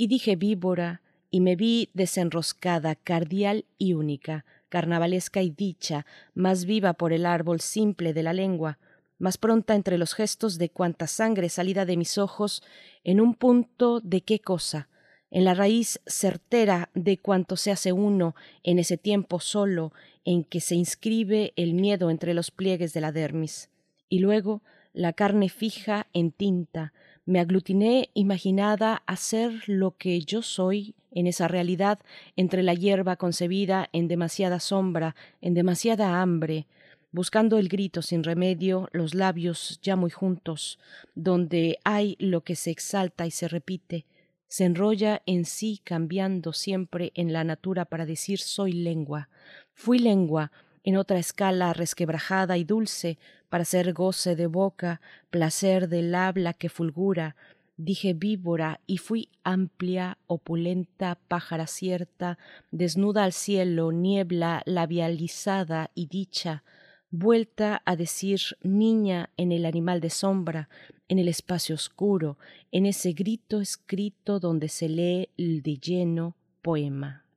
[0.00, 6.94] Y dije víbora, y me vi desenroscada, cardial y única, carnavalesca y dicha, más viva
[6.94, 8.78] por el árbol simple de la lengua,
[9.18, 12.62] más pronta entre los gestos de cuanta sangre salida de mis ojos,
[13.04, 14.88] en un punto de qué cosa,
[15.30, 19.92] en la raíz certera de cuanto se hace uno en ese tiempo solo
[20.24, 23.70] en que se inscribe el miedo entre los pliegues de la dermis,
[24.08, 26.92] y luego la carne fija en tinta,
[27.28, 31.98] me aglutiné imaginada a ser lo que yo soy en esa realidad
[32.36, 36.66] entre la hierba concebida en demasiada sombra, en demasiada hambre,
[37.12, 40.78] buscando el grito sin remedio, los labios ya muy juntos,
[41.14, 44.06] donde hay lo que se exalta y se repite,
[44.46, 49.28] se enrolla en sí cambiando siempre en la natura para decir soy lengua,
[49.74, 50.50] fui lengua,
[50.82, 53.18] en otra escala resquebrajada y dulce,
[53.48, 55.00] para ser goce de boca,
[55.30, 57.36] placer del habla que fulgura,
[57.76, 62.38] dije víbora y fui amplia, opulenta, pájara cierta,
[62.70, 66.64] desnuda al cielo, niebla labializada y dicha,
[67.10, 70.68] vuelta a decir niña en el animal de sombra,
[71.08, 72.36] en el espacio oscuro,
[72.72, 77.27] en ese grito escrito donde se lee el de lleno poema.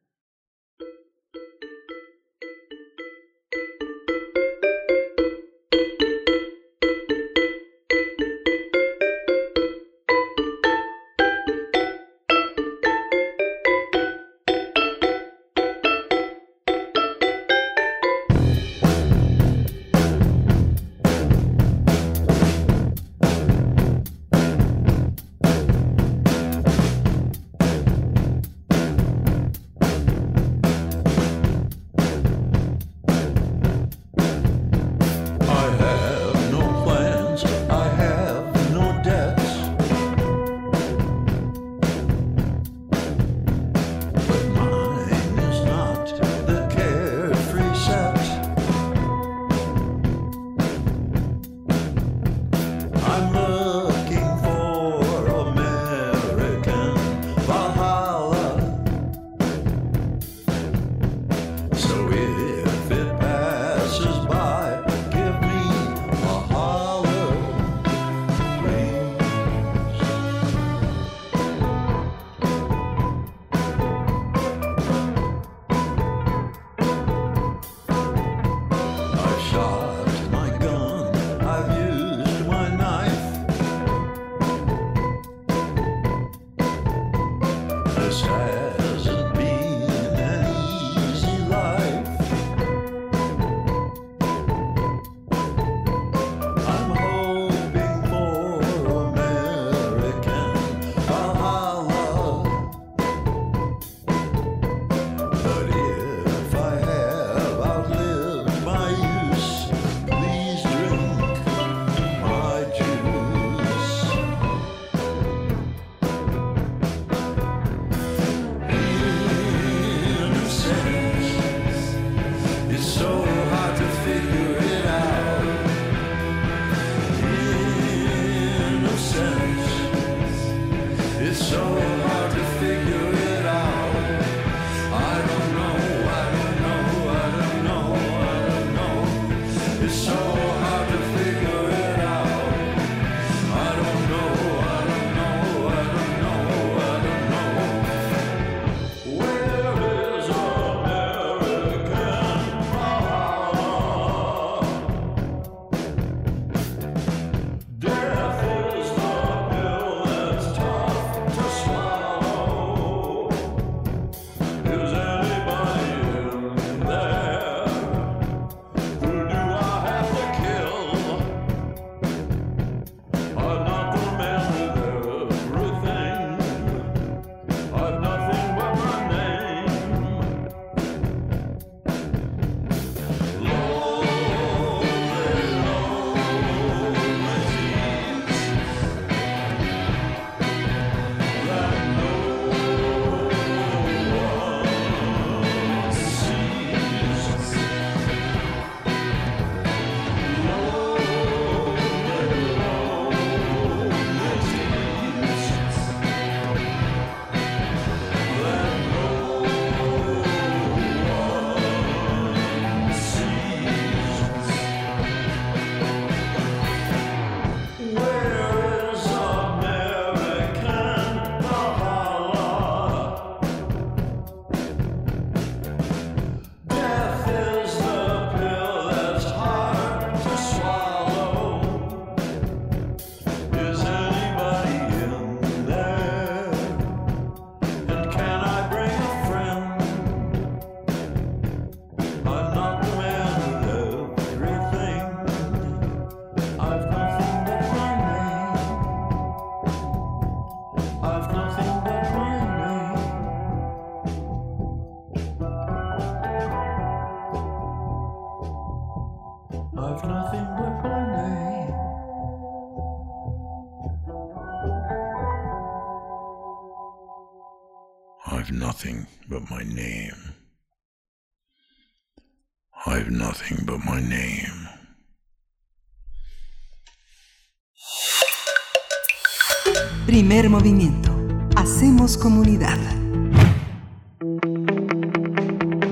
[280.52, 281.16] Movimiento.
[281.56, 282.78] Hacemos comunidad.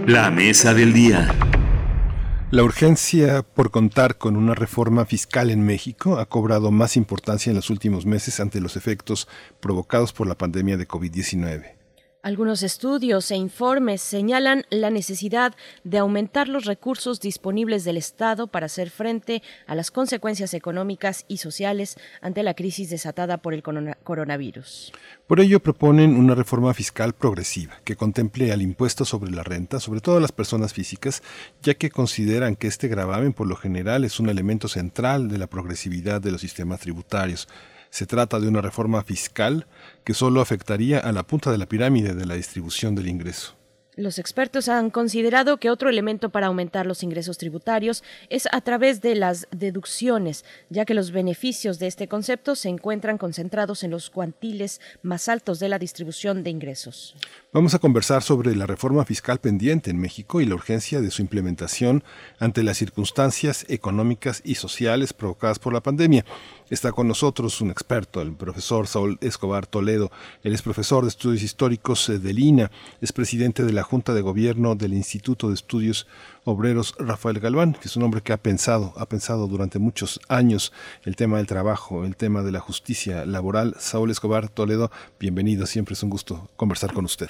[0.05, 1.33] La mesa del día.
[2.51, 7.55] La urgencia por contar con una reforma fiscal en México ha cobrado más importancia en
[7.55, 9.29] los últimos meses ante los efectos
[9.61, 11.78] provocados por la pandemia de COVID-19.
[12.21, 15.55] Algunos estudios e informes señalan la necesidad
[15.85, 21.37] de aumentar los recursos disponibles del Estado para hacer frente a las consecuencias económicas y
[21.37, 24.91] sociales ante la crisis desatada por el coronavirus.
[25.27, 30.01] Por ello proponen una reforma fiscal progresiva que contemple al impuesto sobre la renta, sobre
[30.01, 31.23] todo a las personas físicas,
[31.61, 35.47] ya que consideran que este gravamen por lo general es un elemento central de la
[35.47, 37.47] progresividad de los sistemas tributarios.
[37.89, 39.67] Se trata de una reforma fiscal
[40.03, 43.58] que solo afectaría a la punta de la pirámide de la distribución del ingreso.
[43.99, 49.01] Los expertos han considerado que otro elemento para aumentar los ingresos tributarios es a través
[49.01, 54.09] de las deducciones, ya que los beneficios de este concepto se encuentran concentrados en los
[54.09, 57.13] cuantiles más altos de la distribución de ingresos.
[57.51, 61.21] Vamos a conversar sobre la reforma fiscal pendiente en México y la urgencia de su
[61.21, 62.05] implementación
[62.39, 66.23] ante las circunstancias económicas y sociales provocadas por la pandemia.
[66.69, 70.11] Está con nosotros un experto, el profesor Saúl Escobar Toledo.
[70.43, 72.71] Él es profesor de estudios históricos eh, del INA,
[73.01, 76.07] es presidente de la Junta de Gobierno del Instituto de Estudios
[76.45, 80.71] Obreros Rafael Galván, que es un hombre que ha pensado, ha pensado durante muchos años
[81.05, 83.73] el tema del trabajo, el tema de la justicia laboral.
[83.79, 87.29] Saúl Escobar Toledo, bienvenido, siempre es un gusto conversar con usted.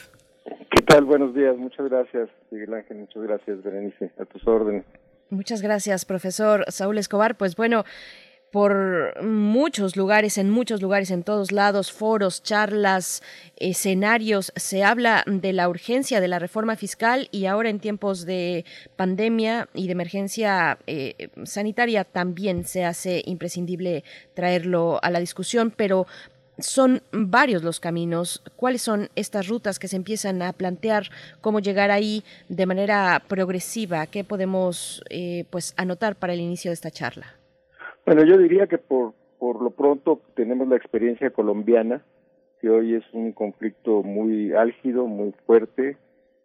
[0.69, 1.06] ¿Qué tal?
[1.06, 4.84] Buenos días, muchas gracias, Miguel Ángel, muchas gracias, Berenice, a tus órdenes.
[5.30, 7.38] Muchas gracias, profesor Saúl Escobar.
[7.38, 7.86] Pues bueno,
[8.52, 13.22] por muchos lugares, en muchos lugares, en todos lados, foros, charlas,
[13.58, 18.66] escenarios, se habla de la urgencia de la reforma fiscal y ahora en tiempos de
[18.96, 24.04] pandemia y de emergencia eh, sanitaria también se hace imprescindible
[24.34, 26.08] traerlo a la discusión, pero
[26.58, 28.42] son varios los caminos.
[28.56, 31.10] ¿Cuáles son estas rutas que se empiezan a plantear?
[31.42, 34.08] ¿Cómo llegar ahí de manera progresiva?
[34.08, 37.39] ¿Qué podemos eh, pues anotar para el inicio de esta charla?
[38.10, 42.02] Bueno, yo diría que por, por lo pronto tenemos la experiencia colombiana,
[42.60, 45.95] que hoy es un conflicto muy álgido, muy fuerte,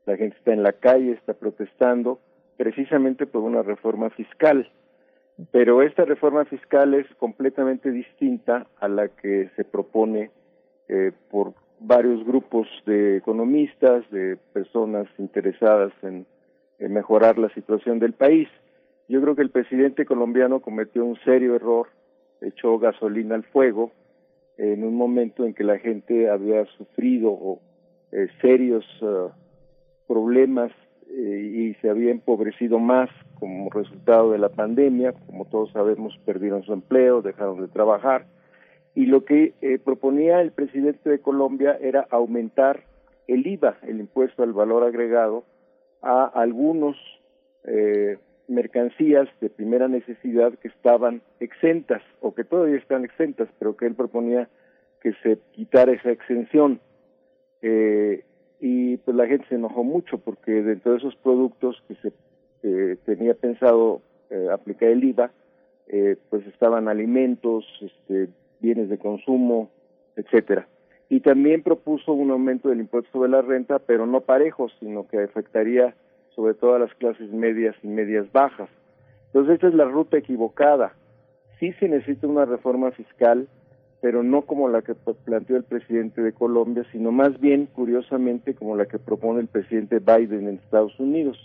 [0.04, 2.20] la gente está en la calle, está protestando,
[2.58, 4.70] precisamente por una reforma fiscal.
[5.52, 10.32] Pero esta reforma fiscal es completamente distinta a la que se propone
[10.88, 16.26] eh, por varios grupos de economistas, de personas interesadas en
[16.78, 18.50] mejorar la situación del país.
[19.08, 21.88] Yo creo que el presidente colombiano cometió un serio error,
[22.40, 23.92] echó gasolina al fuego
[24.56, 27.58] en un momento en que la gente había sufrido
[28.12, 29.28] eh, serios eh,
[30.06, 30.70] problemas
[31.10, 36.62] eh, y se había empobrecido más como resultado de la pandemia, como todos sabemos perdieron
[36.62, 38.26] su empleo, dejaron de trabajar.
[38.94, 39.54] Y lo que
[39.84, 42.84] proponía el presidente de Colombia era aumentar
[43.26, 45.44] el IVA, el impuesto al valor agregado,
[46.00, 46.96] a algunos
[47.64, 48.18] eh,
[48.48, 53.94] mercancías de primera necesidad que estaban exentas o que todavía están exentas, pero que él
[53.94, 54.48] proponía
[55.00, 56.80] que se quitara esa exención.
[57.62, 58.24] Eh,
[58.60, 62.12] y pues la gente se enojó mucho porque dentro de esos productos que se
[63.04, 64.00] tenía pensado
[64.30, 65.30] eh, aplicar el IVA,
[65.86, 68.28] eh, pues estaban alimentos, este,
[68.60, 69.70] bienes de consumo,
[70.16, 70.66] etcétera.
[71.10, 75.18] Y también propuso un aumento del impuesto sobre la renta, pero no parejo, sino que
[75.18, 75.94] afectaría
[76.34, 78.68] sobre todo a las clases medias y medias bajas.
[79.26, 80.94] Entonces, esta es la ruta equivocada.
[81.58, 83.48] Sí se necesita una reforma fiscal,
[84.00, 88.76] pero no como la que planteó el presidente de Colombia, sino más bien, curiosamente, como
[88.76, 91.38] la que propone el presidente Biden en Estados Unidos.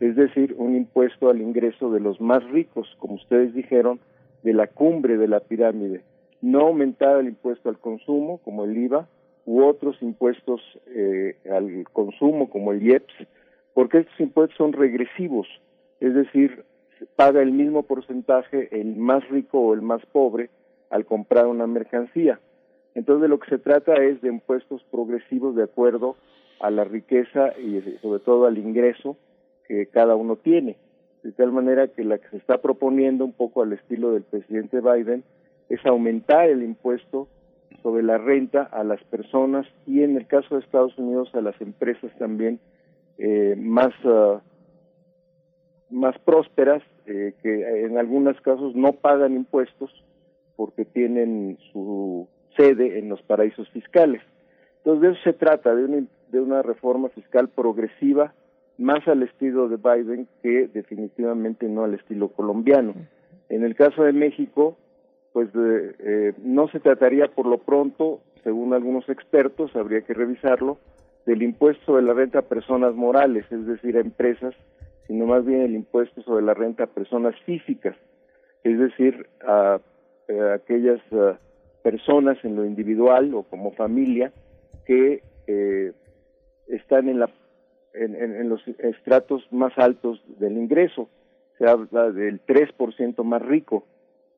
[0.00, 4.00] Es decir, un impuesto al ingreso de los más ricos, como ustedes dijeron,
[4.42, 6.02] de la cumbre de la pirámide.
[6.42, 9.06] No aumentar el impuesto al consumo, como el IVA,
[9.46, 13.14] u otros impuestos eh, al consumo, como el IEPS,
[13.74, 15.46] porque estos impuestos son regresivos,
[16.00, 16.64] es decir,
[17.16, 20.50] paga el mismo porcentaje el más rico o el más pobre
[20.90, 22.40] al comprar una mercancía.
[22.94, 26.16] Entonces de lo que se trata es de impuestos progresivos de acuerdo
[26.60, 29.16] a la riqueza y sobre todo al ingreso
[29.66, 30.76] que cada uno tiene.
[31.22, 34.80] De tal manera que la que se está proponiendo un poco al estilo del presidente
[34.80, 35.22] Biden
[35.68, 37.28] es aumentar el impuesto
[37.82, 41.58] sobre la renta a las personas y en el caso de Estados Unidos a las
[41.60, 42.58] empresas también
[43.20, 44.40] eh, más, ah,
[45.90, 49.90] más prósperas eh, que en algunos casos no pagan impuestos
[50.56, 52.26] porque tienen su
[52.56, 54.22] sede en los paraísos fiscales.
[54.78, 58.32] Entonces, de eso se trata, de una, de una reforma fiscal progresiva,
[58.78, 62.94] más al estilo de Biden que definitivamente no al estilo colombiano.
[63.50, 64.78] En el caso de México,
[65.34, 70.78] pues eh, eh, no se trataría por lo pronto, según algunos expertos, habría que revisarlo,
[71.26, 74.54] del impuesto de la renta a personas morales, es decir, a empresas,
[75.06, 77.96] sino más bien el impuesto sobre la renta a personas físicas,
[78.64, 81.34] es decir, a, a aquellas uh,
[81.82, 84.32] personas en lo individual o como familia
[84.86, 85.92] que eh,
[86.68, 87.30] están en, la,
[87.94, 91.08] en, los estratos más altos del ingreso.
[91.58, 93.84] Se habla del 3% más rico,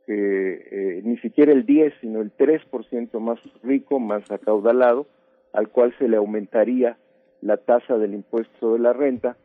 [0.06, 5.06] que eh, ni siquiera el 10, sino el 3% más rico, más acaudalado,
[5.52, 6.96] al cual se le aumentaría
[7.40, 9.36] la tasa del impuesto sobre la renta,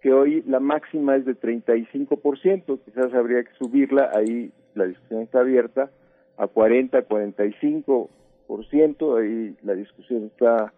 [0.00, 5.40] que hoy la máxima es de 35%, quizás habría que subirla, ahí la discusión está
[5.40, 5.90] abierta,
[6.36, 10.72] a 40, 45%, ahí la discusión está,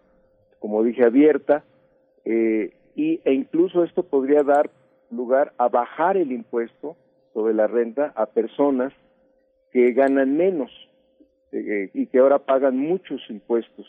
[0.58, 1.64] como dije, abierta,
[2.24, 4.70] eh, y, e incluso esto podría dar
[5.10, 6.96] lugar a bajar el impuesto
[7.32, 8.92] sobre la renta a personas
[9.70, 10.70] que ganan menos
[11.52, 13.86] eh, y que ahora pagan muchos impuestos.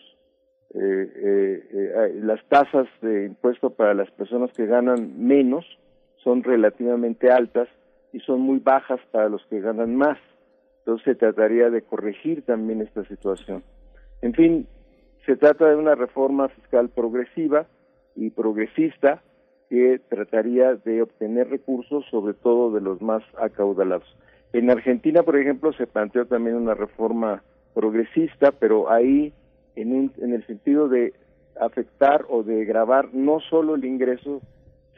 [0.73, 5.65] Eh, eh, las tasas de impuesto para las personas que ganan menos
[6.23, 7.69] son relativamente altas
[8.11, 10.17] y son muy bajas para los que ganan más.
[10.79, 13.63] Entonces se trataría de corregir también esta situación.
[14.21, 14.67] En fin,
[15.25, 17.65] se trata de una reforma fiscal progresiva
[18.15, 19.21] y progresista
[19.69, 24.07] que trataría de obtener recursos, sobre todo de los más acaudalados.
[24.53, 29.33] En Argentina, por ejemplo, se planteó también una reforma progresista, pero ahí
[29.77, 31.13] en, un, en el sentido de
[31.59, 34.41] afectar o de grabar no solo el ingreso,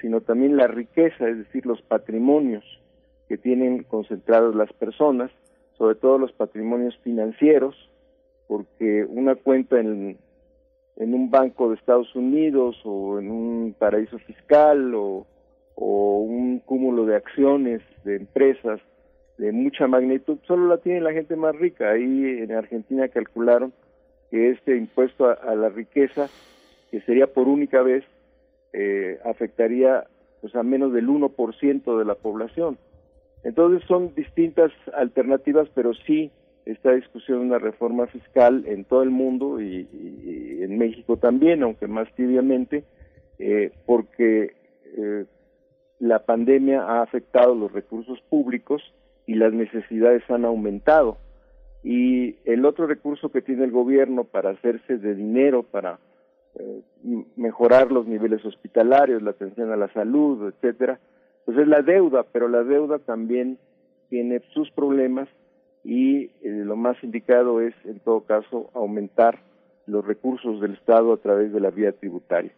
[0.02, 2.64] sino también la riqueza, es decir, los patrimonios
[3.28, 5.32] que tienen concentrados las personas,
[5.78, 7.76] sobre todo los patrimonios financieros,
[8.48, 10.18] porque una cuenta en,
[10.96, 15.28] en un banco de Estados Unidos o en un paraíso fiscal o,
[15.76, 18.80] o un cúmulo de acciones de empresas
[19.38, 21.92] de mucha magnitud, solo la tiene la gente más rica.
[21.92, 23.72] Ahí en Argentina calcularon
[24.30, 26.30] que este impuesto a, la riqueza,
[26.92, 28.04] que sería por única vez,
[28.74, 30.06] eh, afectaría
[30.42, 32.78] pues a menos del 1% de la población.
[33.44, 36.32] Entonces son distintas alternativas, pero sí
[36.66, 41.88] esta discusión una reforma fiscal en todo el mundo y, y en México también, aunque
[41.88, 42.84] más tibiamente,
[43.40, 44.54] eh, porque
[44.98, 45.26] eh,
[46.00, 48.82] la pandemia ha afectado los recursos públicos
[49.26, 51.18] y las necesidades han aumentado.
[51.84, 56.00] Y el otro recurso que tiene el gobierno para hacerse de dinero, para
[56.56, 56.82] eh,
[57.38, 61.00] mejorar los niveles hospitalarios, la atención a la salud, etcétera,
[61.46, 63.58] pues es la deuda, pero la deuda también
[64.10, 65.30] tiene sus problemas
[65.84, 69.40] y eh, lo más indicado es, en todo caso, aumentar
[69.88, 72.52] los recursos del Estado a través de la vía tributaria.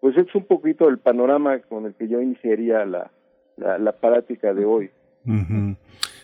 [0.00, 3.10] Pues es un poquito el panorama con el que yo iniciaría la,
[3.56, 4.90] la, la práctica de hoy.
[5.26, 5.74] Uh.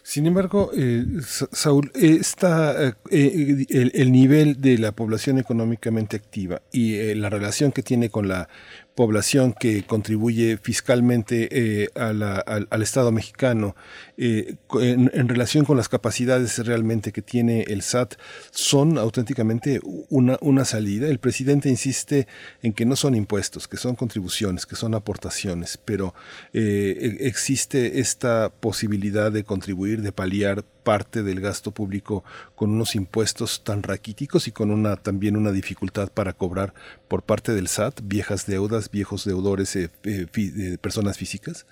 [0.03, 1.05] Sin embargo, eh,
[1.53, 7.71] Saúl, está eh, el, el, nivel de la población económicamente activa y eh, la relación
[7.71, 8.49] que tiene con la
[8.95, 13.77] población que contribuye fiscalmente eh, al, al, Estado mexicano
[14.17, 18.15] eh, en, relación con las capacidades realmente que tiene el SAT
[18.51, 21.09] son auténticamente una, una salida.
[21.09, 22.27] El presidente insiste
[22.63, 26.15] en que no son impuestos, que son contribuciones, que son aportaciones, pero
[26.53, 33.63] eh, existe esta posibilidad de contribuir, de paliar parte del gasto público con unos impuestos
[33.65, 36.75] tan raquíticos y con una también una dificultad para cobrar
[37.11, 41.67] por parte del SAT viejas deudas, viejos deudores, eh, eh, personas físicas?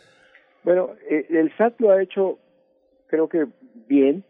[0.64, 2.38] Bueno, eh, el SAT lo ha hecho,
[3.06, 3.46] creo que
[3.86, 4.24] bien,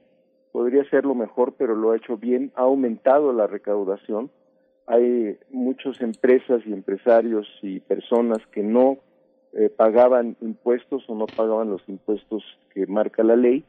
[0.52, 4.30] podría serlo mejor, pero lo ha hecho bien, ha aumentado la recaudación.
[4.86, 8.98] Hay muchas empresas y empresarios y personas que no
[9.54, 13.64] eh, pagaban impuestos o no pagaban los impuestos que marca la ley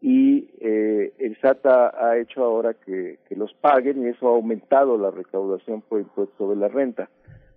[0.00, 5.10] y eh, el SAT ha, hecho ahora que, los paguen y eso ha aumentado la
[5.10, 7.10] recaudación por impuesto sobre la renta,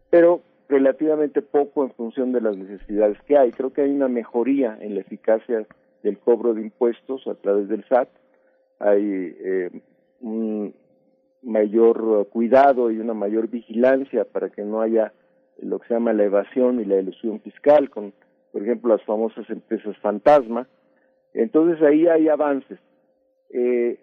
[0.09, 3.51] pero relativamente poco en función de las necesidades que hay.
[3.51, 5.65] Creo que hay una mejoría en la eficacia
[6.03, 8.09] del cobro de impuestos a través del SAT,
[8.79, 9.69] hay eh,
[10.19, 10.73] un
[11.41, 15.13] mayor cuidado y una mayor vigilancia para que no haya
[15.61, 18.13] lo que se llama la evasión y la ilusión fiscal, con,
[18.51, 20.67] por ejemplo, las famosas empresas fantasma,
[21.33, 22.79] entonces ahí hay avances.
[23.49, 23.99] Eh,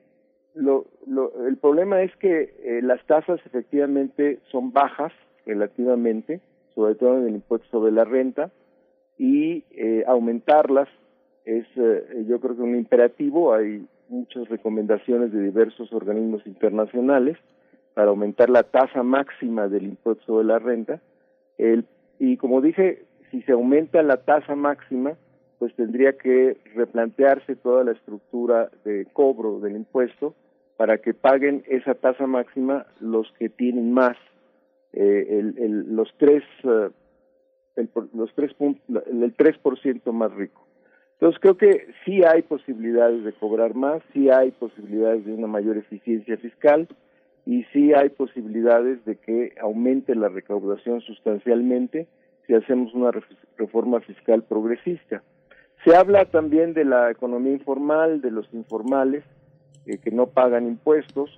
[0.55, 5.13] lo, lo, el problema es que eh, las tasas efectivamente son bajas
[5.47, 6.41] relativamente,
[6.75, 8.51] sobre todo en el impuesto sobre la renta,
[9.19, 10.89] y eh, aumentarlas
[11.45, 17.39] es yo creo que un imperativo, hay muchas recomendaciones de diversos organismos internacionales
[17.95, 21.01] para aumentar la tasa máxima del impuesto sobre la renta.
[21.59, 21.87] El,
[22.19, 25.15] y como dije, si se aumenta la tasa máxima,
[25.61, 30.35] pues tendría que replantearse toda la estructura de cobro del impuesto
[30.79, 34.17] para que paguen esa tasa máxima los que tienen más,
[34.95, 40.67] eh, el, los tres, el, los tres el 3% más rico.
[41.13, 45.77] Entonces creo que sí hay posibilidades de cobrar más, sí hay posibilidades de una mayor
[45.77, 46.89] eficiencia fiscal
[47.45, 52.07] y sí hay posibilidades de que aumente la recaudación sustancialmente
[52.47, 53.11] si hacemos una
[53.59, 55.23] reforma fiscal progresista.
[55.85, 59.25] Se habla también de la economía informal, de los informales,
[59.87, 61.31] eh, que no pagan impuestos,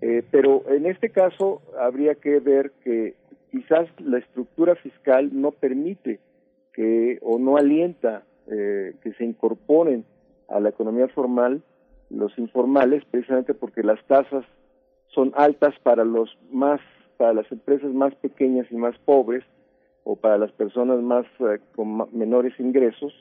[0.00, 3.14] eh, pero en este caso habría que ver que
[3.52, 6.18] quizás la estructura fiscal no permite
[6.72, 10.04] que o no alienta eh, que se incorporen
[10.48, 11.62] a la economía formal
[12.10, 14.44] los informales, precisamente porque las tasas
[15.08, 16.80] son altas para los más,
[17.16, 19.44] para las empresas más pequeñas y más pobres,
[20.04, 21.26] o para las personas más
[21.76, 23.12] con menores ingresos,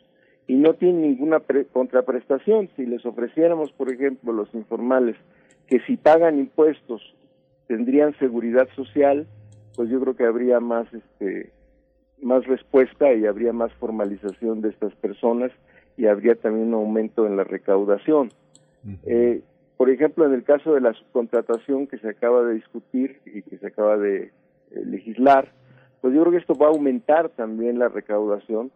[0.47, 1.41] y no tienen ninguna
[1.73, 2.69] contraprestación.
[2.75, 5.17] Si les ofreciéramos, por ejemplo, los informales,
[5.67, 7.01] que si pagan impuestos
[7.67, 9.27] tendrían seguridad social,
[9.75, 11.51] pues yo creo que habría más este
[12.21, 15.51] más respuesta y habría más formalización de estas personas
[15.97, 18.29] y habría también un aumento en la recaudación.
[19.05, 19.41] eh,
[19.75, 23.57] por ejemplo, en el caso de la subcontratación que se acaba de discutir y que
[23.57, 24.31] se acaba de eh,
[24.85, 25.51] legislar,
[26.01, 28.71] pues yo creo que esto va a aumentar también la recaudación,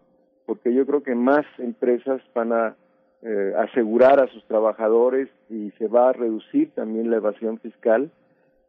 [0.52, 2.76] porque yo creo que más empresas van a
[3.22, 8.12] eh, asegurar a sus trabajadores y se va a reducir también la evasión fiscal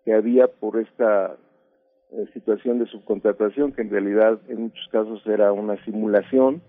[0.05, 1.35] que había por esta
[2.12, 6.62] eh, situación de subcontratación, que en realidad en muchos casos era una simulación,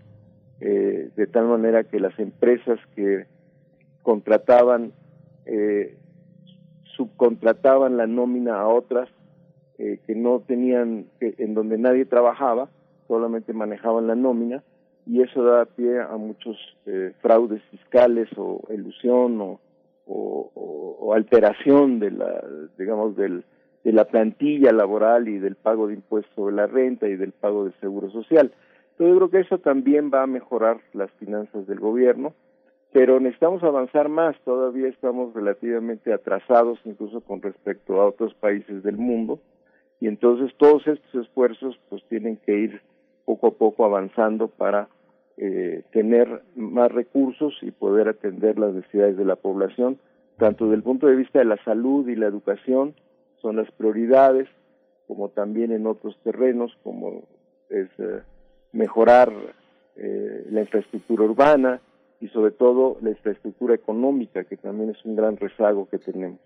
[0.60, 3.26] eh, de tal manera que las empresas que
[4.02, 4.90] contrataban,
[5.46, 5.96] eh,
[6.96, 9.08] subcontrataban la nómina a otras
[9.78, 12.68] eh, que no tenían, que, en donde nadie trabajaba,
[13.06, 14.64] solamente manejaban la nómina,
[15.06, 19.60] y eso da pie a muchos eh, fraudes fiscales o ilusión o,
[21.14, 22.42] alteración de la,
[22.76, 23.44] digamos, del,
[23.84, 27.66] de la plantilla laboral y del pago de impuestos sobre la renta y del pago
[27.66, 28.50] de seguro social.
[28.90, 32.34] Entonces yo creo que eso también va a mejorar las finanzas del gobierno,
[32.92, 38.96] pero necesitamos avanzar más, todavía estamos relativamente atrasados incluso con respecto a otros países del
[38.96, 39.38] mundo,
[40.00, 42.80] y entonces todos estos esfuerzos pues tienen que ir
[43.24, 44.88] poco a poco avanzando para
[45.36, 49.98] eh, tener más recursos y poder atender las necesidades de la población,
[50.38, 52.94] tanto desde el punto de vista de la salud y la educación,
[53.40, 54.48] son las prioridades,
[55.06, 57.24] como también en otros terrenos, como
[57.68, 58.22] es eh,
[58.72, 59.32] mejorar
[59.96, 61.80] eh, la infraestructura urbana
[62.20, 66.40] y sobre todo la infraestructura económica, que también es un gran rezago que tenemos.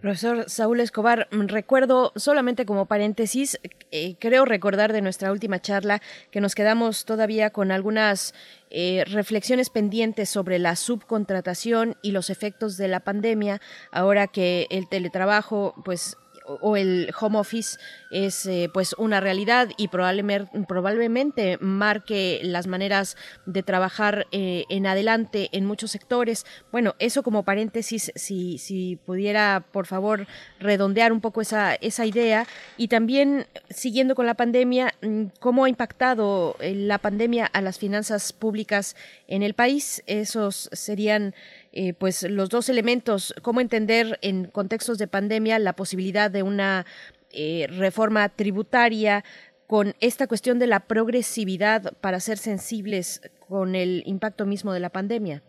[0.00, 3.58] Profesor Saúl Escobar, recuerdo solamente como paréntesis,
[3.90, 8.34] eh, creo recordar de nuestra última charla que nos quedamos todavía con algunas
[8.70, 13.60] eh, reflexiones pendientes sobre la subcontratación y los efectos de la pandemia,
[13.90, 16.16] ahora que el teletrabajo, pues
[16.60, 17.78] o el home office
[18.10, 24.86] es eh, pues una realidad y probablemente, probablemente marque las maneras de trabajar eh, en
[24.86, 26.46] adelante en muchos sectores.
[26.72, 30.26] Bueno, eso como paréntesis, si, si pudiera por favor
[30.58, 32.46] redondear un poco esa, esa idea
[32.76, 37.78] y también siguiendo con la pandemia, mm, cómo ha impactado eh, la pandemia a las
[37.78, 38.96] finanzas públicas
[39.26, 40.02] en el país.
[40.06, 41.34] Esos serían
[41.72, 46.86] eh, pues los dos elementos, cómo entender en contextos de pandemia la posibilidad de una
[47.32, 49.24] eh, reforma tributaria
[49.66, 54.88] con esta cuestión de la progresividad para ser sensibles con el impacto mismo de la
[54.88, 55.42] pandemia.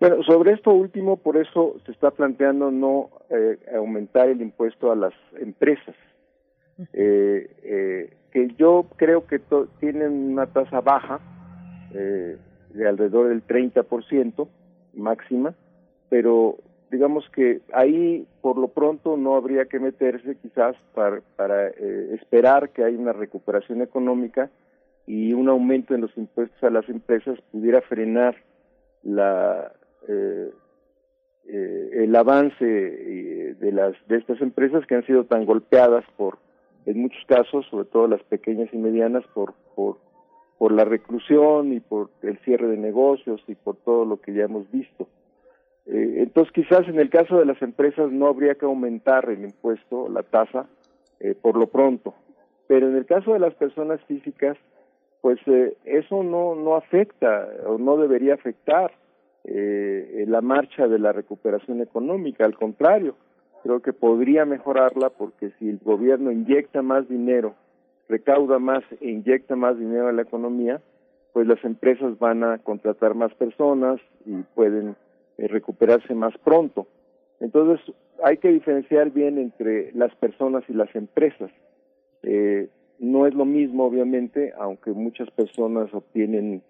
[0.00, 4.96] Bueno, sobre esto último, por eso se está planteando no eh, aumentar el impuesto a
[4.96, 5.94] las empresas,
[6.94, 9.40] eh, eh, que yo creo que
[9.78, 11.20] tienen una tasa baja,
[11.92, 14.46] de alrededor del 30%,
[14.94, 15.54] máxima,
[16.08, 16.56] pero
[16.90, 22.70] digamos que ahí por lo pronto no habría que meterse quizás para, para eh, esperar
[22.70, 24.50] que haya una recuperación económica
[25.06, 28.36] y un aumento en los impuestos a las empresas pudiera frenar
[29.02, 29.72] la
[30.08, 30.50] eh,
[31.46, 36.38] eh, el avance de las de estas empresas que han sido tan golpeadas por
[36.86, 39.98] en muchos casos sobre todo las pequeñas y medianas por por
[40.60, 44.44] por la reclusión y por el cierre de negocios y por todo lo que ya
[44.44, 45.08] hemos visto.
[45.86, 50.10] Eh, entonces, quizás en el caso de las empresas no habría que aumentar el impuesto,
[50.10, 50.66] la tasa,
[51.18, 52.12] eh, por lo pronto.
[52.66, 54.58] Pero en el caso de las personas físicas,
[55.22, 58.92] pues eh, eso no, no afecta o no debería afectar
[59.44, 63.14] eh, la marcha de la recuperación económica, al contrario,
[63.62, 67.54] creo que podría mejorarla porque si el gobierno inyecta más dinero,
[68.10, 70.80] recauda más e inyecta más dinero a la economía,
[71.32, 74.96] pues las empresas van a contratar más personas y pueden
[75.38, 76.86] eh, recuperarse más pronto.
[77.38, 77.80] Entonces,
[78.22, 81.50] hay que diferenciar bien entre las personas y las empresas.
[82.22, 86.62] Eh, no es lo mismo, obviamente, aunque muchas personas obtienen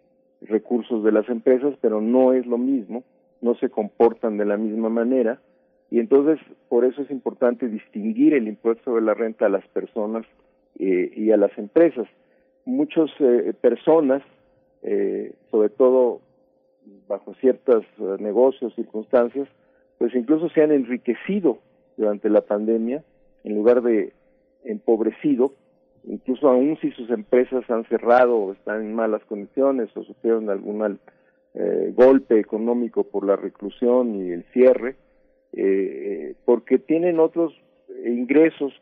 [0.43, 3.03] recursos de las empresas, pero no es lo mismo,
[3.41, 5.41] no se comportan de la misma manera.
[5.91, 6.39] Y entonces,
[6.69, 10.25] por eso es importante distinguir el impuesto sobre la renta a las personas
[10.79, 12.07] eh, y a las empresas.
[12.65, 14.23] Muchas eh, personas,
[14.83, 16.21] eh, sobre todo
[17.09, 19.49] bajo ciertos eh, negocios, circunstancias,
[19.99, 21.59] pues incluso se han enriquecido
[21.97, 23.03] durante la pandemia
[23.45, 24.13] en lugar de
[24.65, 25.53] empobrecido,
[26.05, 30.99] incluso aún si sus empresas han cerrado o están en malas condiciones o sufrieron algún
[31.55, 34.97] eh, golpe económico por la reclusión y el cierre,
[35.53, 37.53] eh, porque tienen otros
[38.05, 38.73] ingresos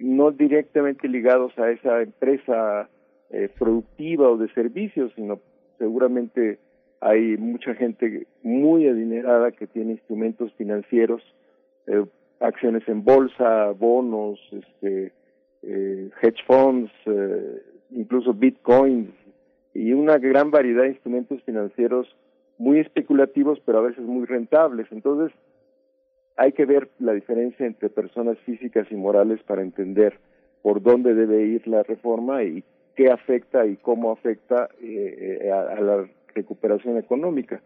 [0.00, 2.88] no directamente ligados a esa empresa
[3.30, 5.40] eh, productiva o de servicios, sino
[5.78, 6.58] seguramente
[7.00, 11.22] hay mucha gente muy adinerada que tiene instrumentos financieros,
[11.86, 12.04] eh,
[12.40, 15.12] acciones en bolsa, bonos, este,
[15.62, 16.90] eh, hedge funds,
[17.90, 19.10] incluso bitcoins
[19.74, 22.08] y una gran variedad de instrumentos financieros
[22.58, 24.86] muy especulativos pero a veces muy rentables.
[24.90, 25.36] Entonces
[26.40, 30.18] hay que ver la diferencia entre personas físicas y morales para entender
[30.62, 32.64] por dónde debe ir la reforma y
[32.96, 37.60] qué afecta y cómo afecta eh, a, a la recuperación económica.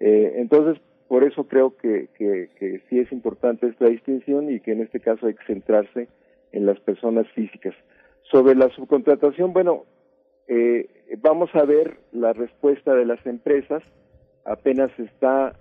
[0.00, 2.08] Eh, entonces, por eso creo que,
[2.88, 6.08] sí es importante esta distinción y que en este caso hay que centrarse
[6.52, 7.74] en las personas físicas.
[8.30, 9.84] Sobre la subcontratación, bueno,
[10.48, 10.88] eh,
[11.18, 13.82] vamos a ver la respuesta de las empresas.
[14.46, 15.52] Apenas se está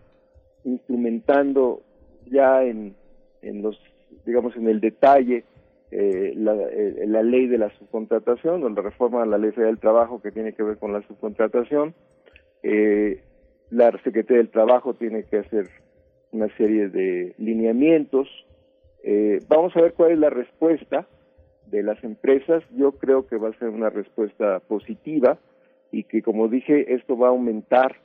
[0.63, 1.81] instrumentando
[2.29, 2.95] ya en,
[3.41, 3.79] en los,
[4.25, 5.43] digamos, en el detalle
[5.91, 9.81] eh, la, eh, ley de la subcontratación o la reforma de la ley federal del
[9.81, 11.93] trabajo que tiene que ver con la subcontratación
[12.67, 13.21] eh,
[13.69, 15.69] la Secretaría del Trabajo tiene que hacer
[16.31, 18.27] una serie de lineamientos.
[19.03, 21.07] Eh, vamos a ver cuál es la respuesta
[21.67, 22.63] de las empresas.
[22.75, 25.37] Yo creo que va a ser una respuesta positiva
[25.91, 27.97] y que, como dije, esto va a aumentar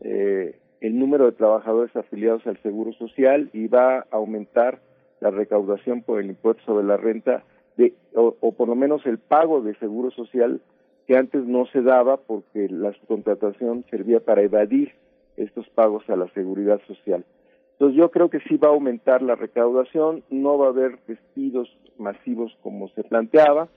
[0.00, 4.80] eh, el número de trabajadores afiliados al Seguro Social y va a aumentar
[5.20, 7.44] la recaudación por el impuesto sobre la renta
[7.76, 10.60] de, o, por lo menos el pago de Seguro Social
[11.06, 14.92] que antes no se daba porque la subcontratación servía para evadir
[15.36, 17.24] estos pagos a la seguridad social.
[17.72, 21.68] Entonces yo creo que sí va a aumentar la recaudación, no va a haber despidos
[21.98, 23.68] masivos como se planteaba,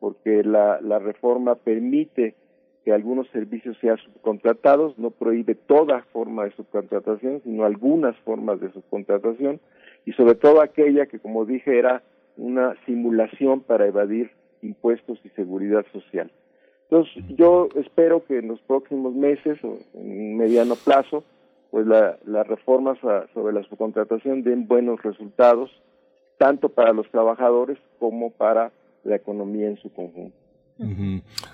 [0.00, 2.34] porque la, la reforma permite
[2.88, 8.72] que algunos servicios sean subcontratados, no prohíbe toda forma de subcontratación, sino algunas formas de
[8.72, 9.60] subcontratación,
[10.06, 12.02] y sobre todo aquella que, como dije, era
[12.38, 14.30] una simulación para evadir
[14.62, 16.32] impuestos y seguridad social.
[16.84, 21.24] Entonces, yo espero que en los próximos meses o en mediano plazo,
[21.70, 22.98] pues la, las reformas
[23.34, 25.70] sobre la subcontratación den buenos resultados,
[26.38, 28.72] tanto para los trabajadores como para
[29.04, 30.37] la economía en su conjunto.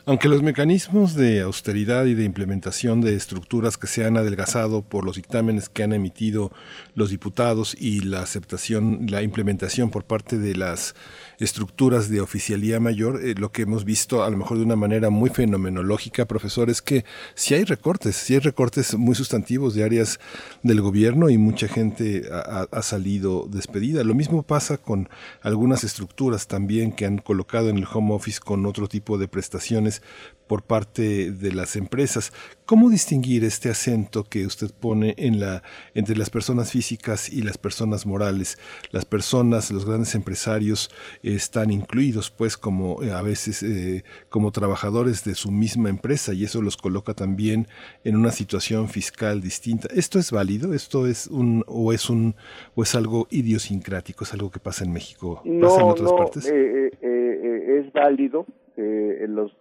[0.04, 5.06] Aunque los mecanismos de austeridad y de implementación de estructuras que se han adelgazado por
[5.06, 6.52] los dictámenes que han emitido
[6.94, 10.94] los diputados y la aceptación, la implementación por parte de las
[11.38, 15.08] estructuras de oficialía mayor, eh, lo que hemos visto a lo mejor de una manera
[15.08, 20.20] muy fenomenológica, profesor, es que si hay recortes, si hay recortes muy sustantivos de áreas
[20.62, 24.04] del gobierno y mucha gente ha, ha salido despedida.
[24.04, 25.08] Lo mismo pasa con
[25.40, 30.02] algunas estructuras también que han colocado en el home office con otro tipo de prestaciones
[30.46, 32.32] por parte de las empresas.
[32.66, 35.62] ¿Cómo distinguir este acento que usted pone en la,
[35.94, 38.58] entre las personas físicas y las personas morales?
[38.90, 40.90] Las personas, los grandes empresarios
[41.22, 46.44] están incluidos pues como eh, a veces eh, como trabajadores de su misma empresa y
[46.44, 47.68] eso los coloca también
[48.04, 49.88] en una situación fiscal distinta.
[49.94, 50.74] ¿Esto es válido?
[50.74, 52.34] ¿Esto es un o es un
[52.74, 54.24] o es algo idiosincrático?
[54.24, 55.42] ¿Es algo que pasa en México?
[55.44, 56.46] No, ¿Pasa en otras no, partes?
[56.46, 59.56] eh, es válido que los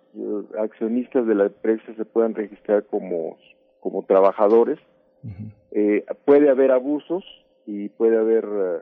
[0.59, 3.37] accionistas de la empresa se puedan registrar como,
[3.79, 4.79] como trabajadores.
[5.23, 5.51] Uh -huh.
[5.71, 7.23] eh, puede haber abusos
[7.65, 8.81] y puede haber, uh,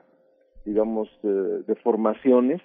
[0.66, 2.62] digamos, uh, deformaciones,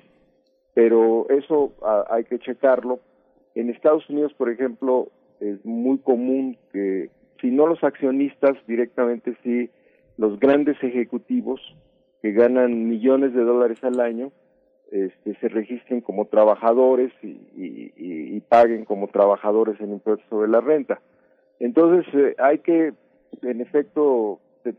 [0.75, 1.73] pero eso
[2.11, 3.01] hay que checarlo.
[3.55, 5.09] En Estados Unidos, por ejemplo,
[5.41, 9.71] es muy común que, si no los accionistas directamente, sí
[10.19, 11.61] los grandes ejecutivos
[12.23, 14.33] que ganan millones de dólares al año,
[14.91, 21.01] este, se registren como trabajadores y, paguen como trabajadores el impuesto sobre la renta.
[21.59, 22.93] Entonces eh, hay que,
[23.43, 24.75] en efecto, te-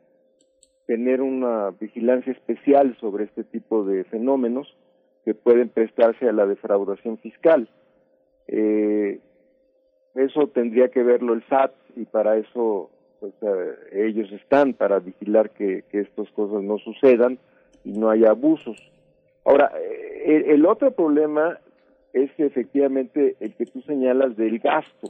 [0.85, 4.73] tener una vigilancia especial sobre este tipo de fenómenos
[5.25, 7.67] que pueden prestarse a la defraudación fiscal.
[8.47, 9.19] Eh,
[10.15, 15.49] eso tendría que verlo el SAT y para eso pues, eh, ellos están para vigilar
[15.49, 17.37] que estas cosas no sucedan
[17.83, 18.77] y no haya abusos.
[19.47, 21.57] Ahora, eh, el, otro problema
[22.11, 25.09] es efectivamente el que tú señalas del gasto.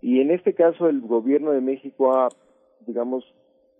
[0.00, 2.28] Y en este caso el gobierno de México ha,
[2.86, 3.24] digamos,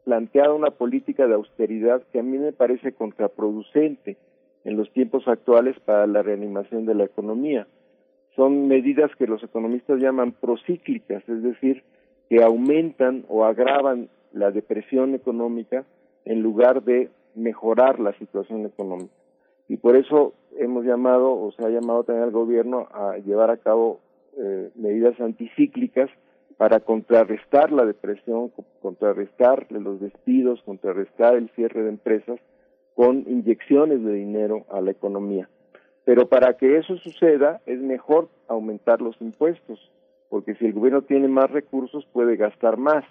[0.02, 4.16] planteado una política de austeridad que a mí me parece contraproducente
[4.64, 7.68] en los tiempos actuales para la reanimación de la economía.
[8.34, 11.84] Son medidas que los economistas llaman procíclicas, es decir,
[12.28, 15.84] que aumentan o agravan la depresión económica
[16.24, 19.23] en lugar de mejorar la situación económica.
[19.68, 23.56] Y por eso hemos llamado, o se ha llamado también al gobierno a llevar a
[23.56, 24.00] cabo
[24.36, 26.10] eh, medidas anticíclicas
[26.56, 32.38] para contrarrestar la depresión, co- contrarrestar los despidos, contrarrestar el cierre de empresas
[32.94, 35.48] con inyecciones de dinero a la economía.
[36.04, 39.90] Pero para que eso suceda es mejor aumentar los impuestos,
[40.28, 43.04] porque si el gobierno tiene más recursos puede gastar más.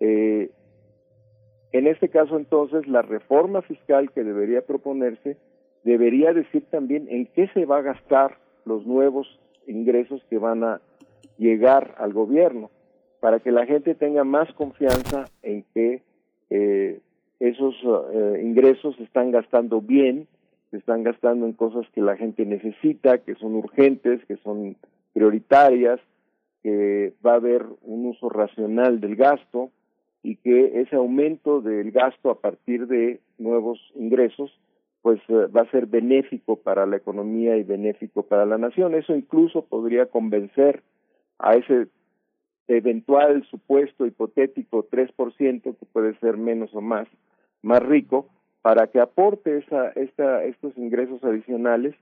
[0.00, 0.50] Eh,
[1.72, 5.36] en este caso entonces la reforma fiscal que debería proponerse
[5.86, 10.80] debería decir también en qué se va a gastar los nuevos ingresos que van a
[11.38, 12.70] llegar al gobierno,
[13.20, 16.02] para que la gente tenga más confianza en que
[16.50, 16.98] eh,
[17.38, 20.26] esos eh, ingresos se están gastando bien,
[20.72, 24.76] se están gastando en cosas que la gente necesita, que son urgentes, que son
[25.12, 26.00] prioritarias,
[26.64, 29.70] que va a haber un uso racional del gasto
[30.24, 34.50] y que ese aumento del gasto a partir de nuevos ingresos
[35.06, 38.92] pues eh, va a ser benéfico para la economía y benéfico para la nación.
[38.92, 40.82] Eso incluso podría convencer
[41.38, 41.86] a ese
[42.66, 47.06] eventual supuesto hipotético 3%, que puede ser menos o más,
[47.62, 48.26] más rico,
[48.62, 51.94] para que aporte esa, esta, estos ingresos adicionales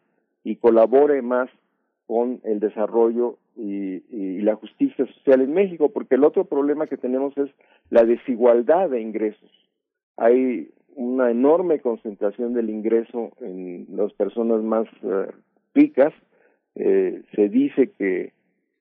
[0.42, 1.50] y colabore más
[2.06, 6.96] con el desarrollo y, y la justicia social en México, porque el otro problema que
[6.96, 7.50] tenemos es
[7.90, 9.50] la desigualdad de ingresos.
[10.16, 15.26] Hay una enorme concentración del ingreso en las personas más eh,
[15.74, 16.12] ricas.
[16.76, 18.32] Eh, se dice que,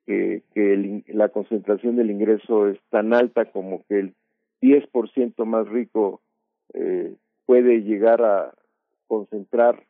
[0.05, 4.13] que, que el la concentración del ingreso es tan alta como que el
[4.61, 6.21] 10% más rico
[6.73, 8.53] eh, puede llegar a
[9.07, 9.83] concentrar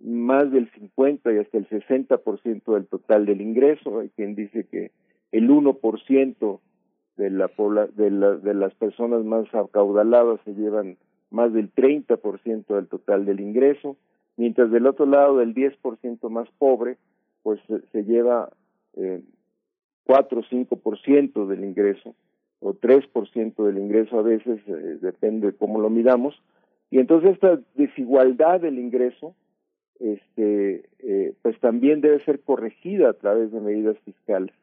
[0.00, 4.00] más del 50 y hasta el 60% del total del ingreso.
[4.00, 4.90] Hay quien dice que
[5.32, 6.60] el 1%
[7.16, 7.50] de la
[7.96, 10.98] de, la- de las personas más acaudaladas se llevan
[11.30, 13.96] más del 30% del total del ingreso,
[14.36, 16.96] mientras del otro lado del 10% más pobre,
[17.42, 17.60] pues
[17.92, 18.50] se, lleva
[18.94, 19.22] eh,
[20.04, 22.14] 4 o 5% del ingreso,
[22.60, 26.40] o 3% del ingreso a veces, eh, depende de cómo lo midamos,
[26.90, 29.34] y entonces esta desigualdad del ingreso,
[29.98, 34.54] este, eh, pues también debe ser corregida a través de medidas fiscales.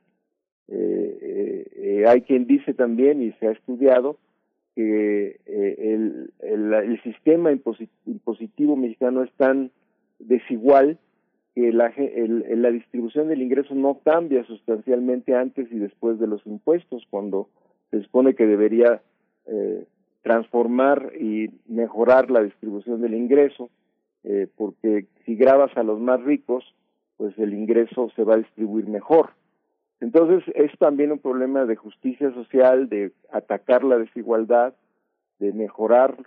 [0.67, 4.17] Eh, hay quien dice también, y se ha estudiado,
[4.75, 9.71] que eh, el, el, sistema imposi- impositivo mexicano es tan
[10.19, 10.97] desigual
[11.55, 16.45] que la, el- la distribución del ingreso no cambia sustancialmente antes y después de los
[16.47, 17.49] impuestos, cuando
[17.91, 19.01] se supone que debería
[19.45, 19.85] eh,
[20.23, 23.69] transformar y mejorar la distribución del ingreso,
[24.23, 26.63] eh, porque si grabas a los más ricos,
[27.17, 29.31] pues el ingreso se va a distribuir mejor.
[30.03, 34.73] Entonces es también un problema de justicia social, de atacar la desigualdad,
[35.39, 36.17] de mejorar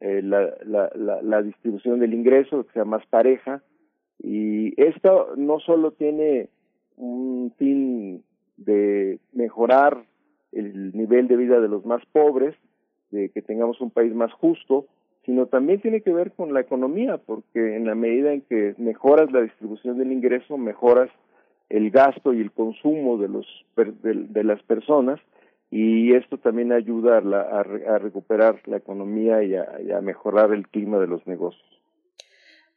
[0.00, 3.62] eh, la, la, la, la distribución del ingreso, que sea más pareja.
[4.18, 6.50] Y esto no solo tiene
[6.98, 8.22] un fin
[8.58, 10.04] de mejorar
[10.52, 12.54] el nivel de vida de los más pobres,
[13.12, 14.84] de que tengamos un país más justo,
[15.24, 19.32] sino también tiene que ver con la economía, porque en la medida en que mejoras
[19.32, 21.08] la distribución del ingreso, mejoras
[21.72, 25.18] el gasto y el consumo de los de, de las personas
[25.70, 27.60] y esto también ayuda a, la- a
[27.94, 31.81] a recuperar la economía y a mejorar el clima de los negocios.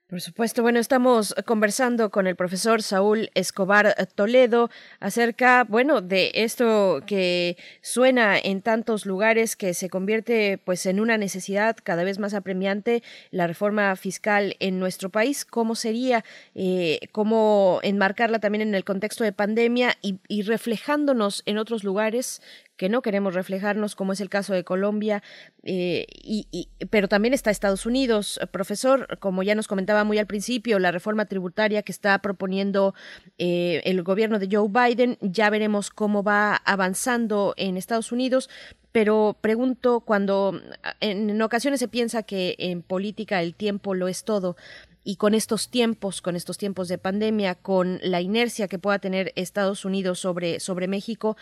[0.07, 4.69] Por supuesto, bueno, estamos conversando con el profesor Saúl Escobar Toledo
[4.99, 11.17] acerca, bueno, de esto que suena en tantos lugares que se convierte pues en una
[11.17, 13.01] necesidad cada vez más apremiante
[13.31, 19.23] la reforma fiscal en nuestro país, cómo sería, eh, cómo enmarcarla también en el contexto
[19.23, 22.43] de pandemia y, y reflejándonos en otros lugares
[22.77, 25.23] que no queremos reflejarnos, como es el caso de Colombia,
[25.63, 28.39] eh, y, pero también está Estados Unidos.
[28.51, 32.93] Profesor, como ya nos comentaba muy al principio, la reforma tributaria que está proponiendo
[33.37, 38.49] eh, el gobierno de Joe Biden, ya veremos cómo va avanzando en Estados Unidos,
[38.95, 40.57] pero pregunto cuando
[41.01, 44.55] en, ocasiones se piensa que en política el tiempo lo es todo
[45.03, 49.33] y con estos tiempos, con estos tiempos de pandemia, con la inercia que pueda tener
[49.35, 51.35] Estados Unidos sobre, sobre México,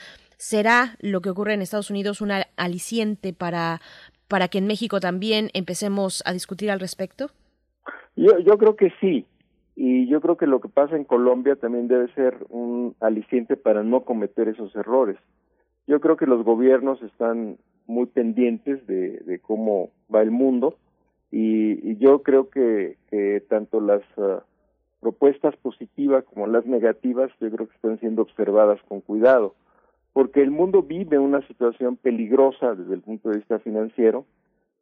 [0.43, 3.79] ¿será lo que ocurre en Estados Unidos un aliciente para,
[4.27, 7.27] para que en México también empecemos a discutir al respecto?
[8.17, 9.25] Yo, yo creo que sí,
[9.77, 13.83] y yo creo que lo que pasa en Colombia también debe ser un aliciente para
[13.83, 15.17] no cometer esos errores.
[15.87, 17.57] Yo creo que los gobiernos están
[17.87, 20.77] muy pendientes de, cómo va el mundo
[21.31, 22.97] y, yo creo que,
[23.47, 24.43] tanto las ah,
[24.99, 29.55] propuestas positivas como las negativas yo creo que están siendo observadas con cuidado
[30.13, 34.25] porque el mundo vive una situación peligrosa desde el punto de vista financiero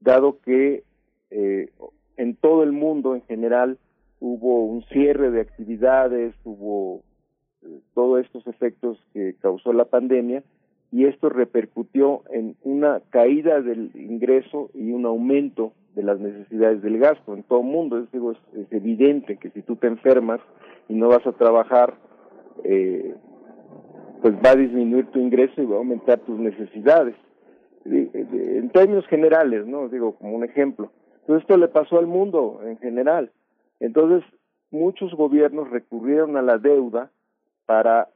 [0.02, 0.84] dado que
[1.30, 1.70] eh,
[2.18, 3.78] en todo el mundo en general
[4.20, 7.02] hubo un cierre de actividades, hubo
[7.64, 10.44] eh, todos estos efectos que causó la pandemia
[10.92, 17.00] y esto repercutió en una caída del ingreso y un aumento de las necesidades del
[17.00, 17.98] gasto en todo el mundo.
[17.98, 20.42] Es, digo, es, evidente que si tú te enfermas
[20.90, 21.96] y no vas a trabajar,
[22.64, 23.16] eh,
[24.22, 27.16] pues va a disminuir tu ingreso y va a aumentar tus necesidades.
[27.86, 29.90] En términos generales, ¿no?
[29.90, 30.92] Digo, como un ejemplo.
[31.22, 33.32] Entonces, esto le pasó al mundo en general.
[33.80, 34.24] Entonces,
[34.70, 37.12] muchos gobiernos recurrieron a la deuda
[37.66, 38.10] para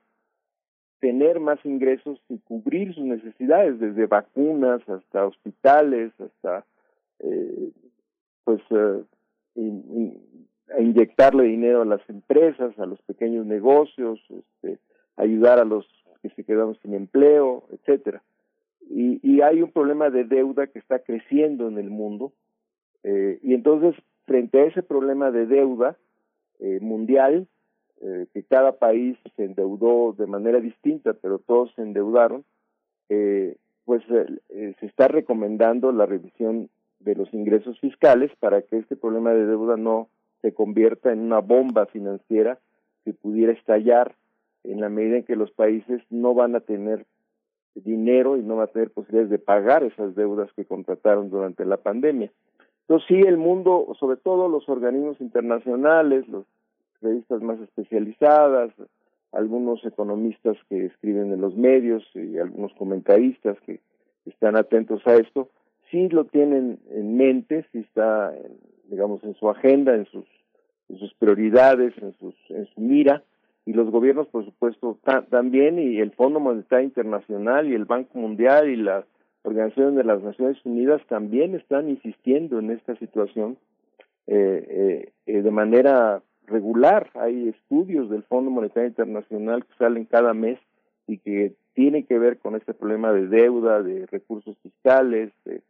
[1.00, 6.66] tener más ingresos y cubrir sus necesidades, desde vacunas hasta hospitales, hasta
[7.19, 7.72] eh,
[8.43, 9.03] pues eh,
[10.80, 14.80] inyectarle dinero a las empresas, a los pequeños negocios, este,
[15.18, 15.85] ayudar a los
[16.22, 18.24] que se quedaron sin empleo, etcétera.
[18.90, 22.34] Y, y hay un problema de deuda que está creciendo en el mundo
[23.08, 23.94] eh, y entonces
[24.26, 25.95] frente a ese problema de deuda
[26.60, 27.48] eh, mundial
[28.02, 32.44] eh, que cada país se endeudó de manera distinta, pero todos se endeudaron,
[33.85, 36.69] pues se está recomendando la revisión
[37.00, 40.10] de los ingresos fiscales para que este problema de deuda no
[40.42, 42.58] se convierta en una bomba financiera
[43.03, 44.16] que pudiera estallar
[44.72, 47.06] en la medida en que los países no van a tener
[47.76, 51.77] dinero y no van a tener posibilidades de pagar esas deudas que contrataron durante la
[51.77, 52.32] pandemia.
[52.82, 56.45] Entonces sí, el mundo, sobre todo los organismos internacionales, los
[57.02, 58.72] revistas más especializadas,
[59.32, 63.82] algunos economistas que escriben en los medios y algunos comentaristas que
[64.26, 65.50] están atentos a esto,
[65.92, 68.34] sí lo tienen en mente, sí está,
[68.85, 70.26] digamos, en su agenda, en sus,
[70.90, 73.24] en sus prioridades, en, sus, en su mira,
[73.66, 78.69] y los gobiernos, por supuesto, también, y el Fondo Monetario Internacional y el Banco Mundial
[78.69, 79.06] y la
[79.44, 83.58] Organización de las Naciones Unidas también están insistiendo en esta situación
[84.27, 87.10] eh, eh, eh de manera regular.
[87.16, 90.60] Hay estudios del Fondo Monetario Internacional que salen cada mes
[91.08, 95.61] y que tienen que ver con este problema de deuda, de recursos fiscales, de,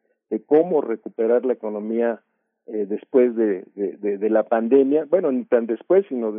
[0.46, 2.22] cómo recuperar la economía
[2.68, 5.06] eh, después de, de, la pandemia.
[5.06, 6.34] Bueno, ni tan después, sino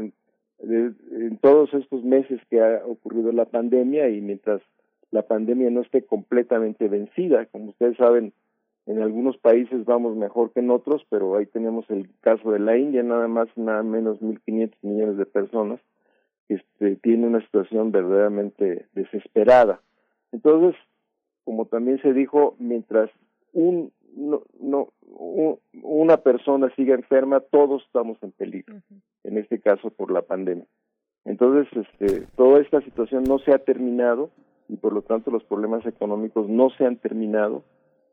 [0.61, 4.63] en todos estos meses que ha ocurrido la pandemia y mientras
[5.11, 7.47] la pandemia no esté completamente vencida.
[7.47, 8.33] Como ustedes saben,
[8.87, 12.77] en algunos países vamos mejor que en otros, pero ahí tenemos el caso de la
[12.77, 15.81] India, nada más, nada menos 1.500 millones de personas,
[16.49, 19.81] este, tiene una situación verdaderamente desesperada.
[20.33, 20.81] Entonces,
[21.45, 23.11] como también se dijo, mientras
[23.53, 24.89] un, no, no,
[25.83, 28.77] una persona siga enferma, todos estamos en peligro,
[29.27, 30.67] en este caso por la pandemia.
[31.25, 34.31] Entonces, este, toda esta situación no se ha terminado
[34.69, 37.65] y por lo tanto los problemas económicos no se han terminado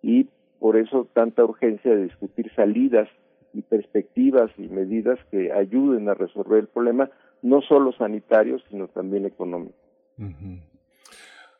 [0.01, 0.27] y
[0.59, 3.07] por eso tanta urgencia de discutir salidas
[3.53, 7.09] y perspectivas y medidas que ayuden a resolver el problema,
[7.41, 9.75] no solo sanitario, sino también económico.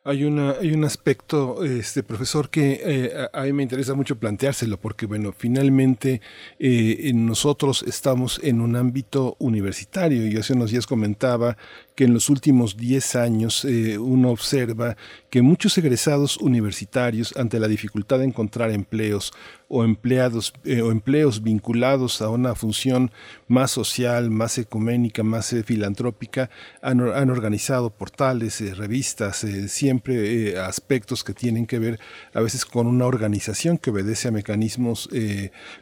[0.06, 4.78] Hay, una, hay un aspecto, este profesor, que eh, a, mí me interesa mucho planteárselo,
[4.78, 6.20] porque bueno, finalmente
[6.58, 11.56] eh, nosotros estamos en un ámbito universitario y hace unos días comentaba
[11.94, 14.96] que en los últimos 10 años eh, uno observa
[15.30, 19.32] que muchos egresados universitarios, ante la dificultad de encontrar empleos
[19.68, 23.10] o empleados eh, o empleos vinculados a una función
[23.48, 26.50] más social, más ecuménica, más eh, filantrópica,
[26.82, 32.00] han, organizado portales, revistas, siempre aspectos que tienen que ver
[32.32, 35.08] a veces con una organización que obedece a mecanismos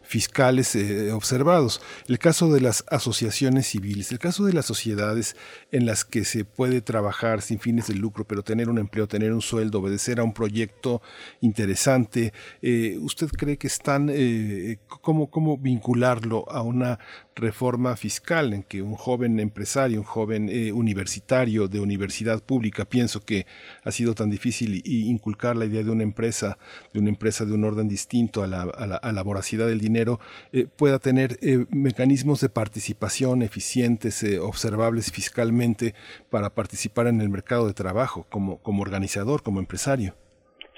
[0.02, 0.76] fiscales
[1.12, 1.80] observados.
[2.06, 5.36] El caso de las asociaciones civiles, el caso de las sociedades
[5.70, 9.32] en las que se puede trabajar sin fines de lucro, pero tener un empleo, tener
[9.32, 11.02] un sueldo, obedecer a un proyecto
[11.40, 12.32] interesante.
[12.60, 16.98] Eh, ¿Usted cree que están, eh, cómo, cómo vincularlo a una
[17.34, 23.24] reforma fiscal en que un joven empresario, un joven eh, universitario de universidad pública, pienso
[23.24, 23.46] que
[23.84, 26.58] ha sido tan difícil inculcar la idea de una empresa,
[26.92, 30.18] de una empresa de un orden distinto a la, a la, voracidad del dinero,
[30.52, 35.94] eh, pueda tener eh, mecanismos de participación eficientes, observables fiscalmente
[36.30, 40.14] para participar en el mercado de trabajo como, como organizador, como empresario.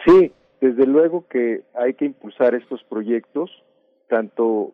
[0.07, 3.51] Sí, desde luego que hay que impulsar estos proyectos,
[4.09, 4.73] tanto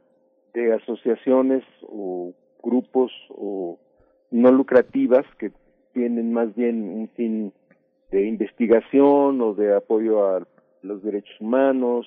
[0.52, 3.78] de asociaciones o grupos o
[4.30, 5.52] no lucrativas que
[5.92, 7.52] tienen más bien un fin
[8.10, 10.46] de investigación o de apoyo a
[10.82, 12.06] los derechos humanos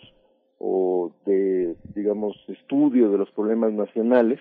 [0.58, 4.40] o de, digamos, estudio de los problemas nacionales,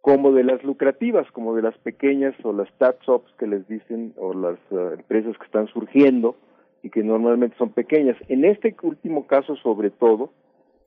[0.00, 4.32] como de las lucrativas, como de las pequeñas o las startups que les dicen, o
[4.32, 6.36] las eh, empresas que están surgiendo
[6.82, 8.16] y que normalmente son pequeñas.
[8.28, 10.30] En este último caso, sobre todo,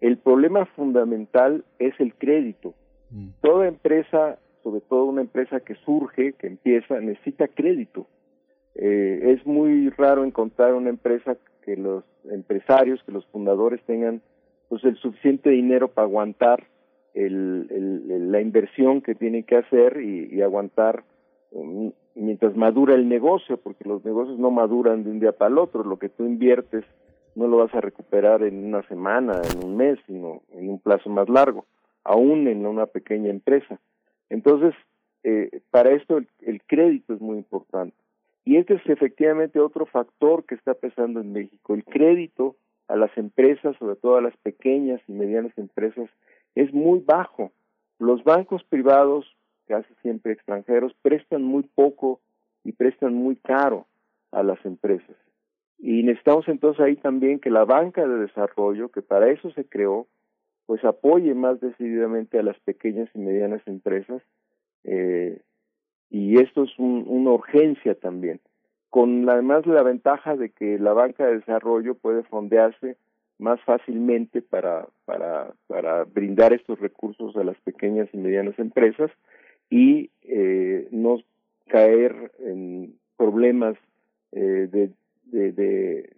[0.02, 2.74] el problema fundamental es el crédito.
[3.10, 3.30] Mm.
[3.42, 8.08] Toda empresa, sobre todo una empresa que surge, que empieza, necesita crédito.
[8.76, 14.22] Eh, es muy raro encontrar una empresa que los empresarios, que los fundadores tengan
[14.70, 16.64] pues el suficiente dinero para aguantar
[17.14, 21.04] el, la inversión que tienen que hacer y, aguantar
[21.52, 25.58] um, mientras madura el negocio, porque los negocios no maduran de un día para el
[25.58, 25.84] otro.
[25.84, 26.86] Lo que tú inviertes
[27.38, 31.08] no lo vas a recuperar en una semana, en un mes, sino en un plazo
[31.08, 31.68] más largo,
[32.04, 33.80] aún en una pequeña empresa.
[34.32, 34.74] Entonces,
[35.24, 37.96] eh, para esto el, crédito es muy importante.
[38.44, 41.76] Y este es efectivamente otro factor que está pesando en México.
[41.76, 42.56] El crédito
[42.88, 46.10] a las empresas, sobre todo a las pequeñas y medianas empresas,
[46.56, 47.52] es muy bajo.
[48.00, 49.28] Los bancos privados,
[49.68, 52.20] casi siempre extranjeros, prestan muy poco
[52.64, 53.86] y prestan muy caro
[54.32, 55.16] a las empresas.
[55.80, 60.08] Y necesitamos entonces ahí también que la banca de desarrollo, que para eso se creó,
[60.66, 64.22] pues apoye más decididamente a las pequeñas y medianas empresas.
[64.84, 65.42] Eh,
[66.10, 68.40] y esto es una urgencia también,
[68.90, 72.96] con además la ventaja de que la banca de desarrollo puede fondearse
[73.40, 79.12] más fácilmente para, para, para brindar estos recursos a las pequeñas y medianas empresas
[79.70, 81.18] y eh, no
[81.68, 83.78] caer en problemas
[84.32, 84.92] eh, de
[85.32, 86.16] de, de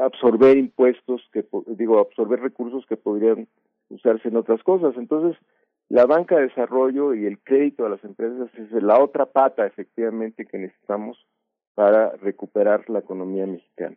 [0.00, 3.48] absorber impuestos que digo absorber recursos que podrían
[3.88, 4.94] usarse en otras cosas.
[4.96, 5.40] Entonces
[5.88, 10.46] la banca de desarrollo y el crédito a las empresas es la otra pata efectivamente
[10.46, 11.24] que necesitamos
[11.74, 13.96] para recuperar la economía mexicana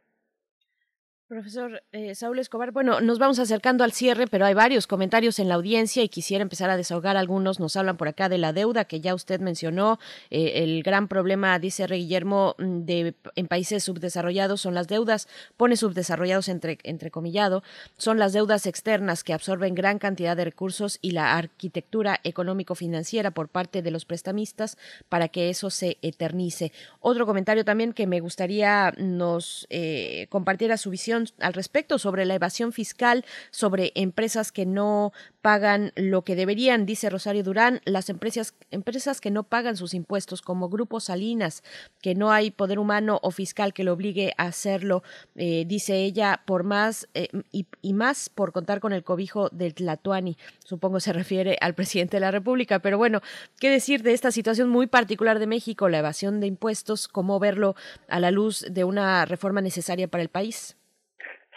[1.30, 5.48] Profesor eh, Saúl Escobar, bueno, nos vamos acercando al cierre, pero hay varios comentarios en
[5.48, 7.59] la audiencia y quisiera empezar a desahogar algunos.
[7.59, 9.99] Nos hablan por acá de la deuda que ya usted mencionó.
[10.32, 15.27] Eh, el gran problema, dice Rey Guillermo, mm, de, en países subdesarrollados son las deudas,
[15.56, 17.61] pone subdesarrollados entre, entrecomillado,
[17.99, 23.49] son las deudas externas que absorben gran cantidad de recursos y la arquitectura económico-financiera por
[23.49, 26.72] parte de los prestamistas para que eso se eternice.
[27.01, 32.35] Otro comentario también que me gustaría nos eh, compartiera su visión al respecto sobre la
[32.35, 38.53] evasión fiscal, sobre empresas que no pagan lo que deberían, dice Rosario Durán, las empresas,
[38.72, 41.64] empresas que no pagan sus impuestos, como Grupo Salinas,
[42.01, 45.03] que no hay poder humano o fiscal que lo obligue a hacerlo,
[45.35, 50.38] eh, dice ella, por más eh, y, más por contar con el cobijo del Tlatuani.
[50.64, 53.22] Supongo se refiere al presidente de la República, pero bueno,
[53.59, 57.75] ¿qué decir de esta situación muy particular de México, la evasión de impuestos, cómo verlo
[58.07, 60.78] a la luz de una reforma necesaria para el país?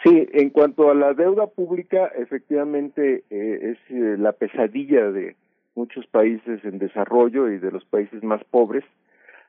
[0.03, 5.37] Sí, en cuanto a la deuda pública, efectivamente eh, es eh, la pesadilla de
[5.75, 8.83] muchos países en desarrollo y de los países más pobres.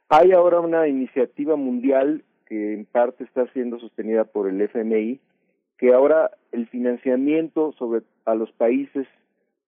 [0.09, 5.19] Hay ahora una iniciativa mundial que en parte está siendo sostenida por el FMI,
[5.77, 9.09] que ahora el financiamiento sobre a los países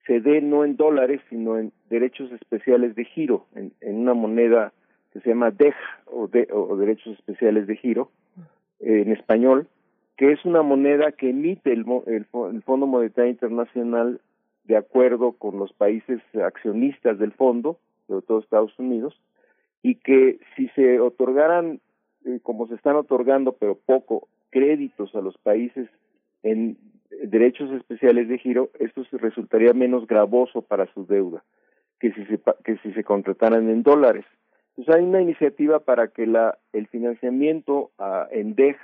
[0.06, 4.72] se dé no en dólares, sino en derechos especiales de giro, en, una moneda
[5.12, 5.74] que se llama DEG
[6.04, 8.12] o, de, o derechos especiales de giro
[8.78, 9.66] en español,
[10.16, 14.20] que es una moneda que emite el, el, Fondo Monetario Internacional
[14.64, 19.20] de acuerdo con los países accionistas del fondo, sobre todo Estados Unidos,
[19.82, 21.80] y que si se otorgaran,
[22.24, 25.88] eh, como se están otorgando, pero poco, créditos a los países
[26.42, 26.78] en
[27.22, 31.44] derechos especiales de giro, esto resultaría menos gravoso para su deuda
[32.00, 34.24] que si se, que si se contrataran en dólares.
[34.70, 38.78] Entonces hay una iniciativa para que la, el financiamiento a, en DEX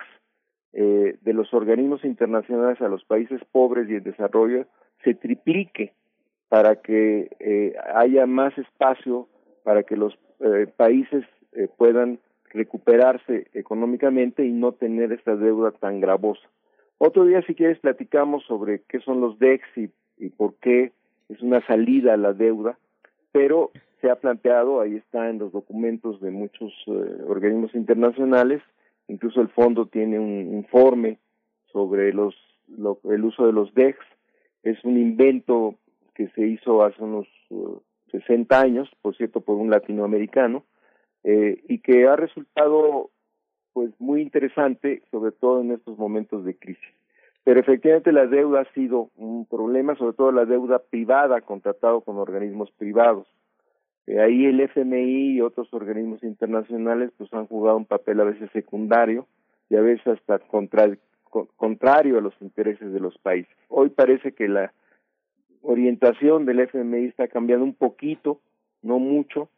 [0.72, 4.66] eh, de los organismos internacionales a los países pobres y en desarrollo
[5.04, 5.92] se triplique
[6.48, 9.28] para que eh, haya más espacio
[9.64, 12.18] para que los eh, países eh, puedan
[12.50, 16.42] recuperarse económicamente y no tener esta deuda tan gravosa.
[16.98, 20.92] Otro día, si quieres, platicamos sobre qué son los DEX y, y por qué
[21.28, 22.78] es una salida a la deuda,
[23.32, 23.70] pero
[24.00, 28.60] se ha planteado, ahí está en los documentos de muchos eh, organismos internacionales,
[29.12, 31.18] incluso el fondo tiene un informe
[31.72, 32.34] sobre los
[32.68, 33.98] lo- el uso de los DEX,
[34.62, 35.74] es un invento
[36.14, 40.64] que se hizo hace unos uh, 60 años, por cierto, por un latinoamericano,
[41.24, 43.10] eh, y que ha resultado
[43.72, 46.94] pues muy interesante, sobre todo en estos momentos de crisis.
[47.44, 52.18] Pero efectivamente la deuda ha sido un problema, sobre todo la deuda privada contratado con
[52.18, 53.26] organismos privados.
[54.06, 58.50] Eh, ahí el FMI y otros organismos internacionales pues han jugado un papel a veces
[58.52, 59.26] secundario
[59.70, 60.96] y a veces hasta contra-
[61.30, 63.54] co- contrario a los intereses de los países.
[63.68, 64.72] Hoy parece que la
[65.62, 68.40] orientación del FMI está cambiando un poquito,
[68.82, 69.48] no mucho,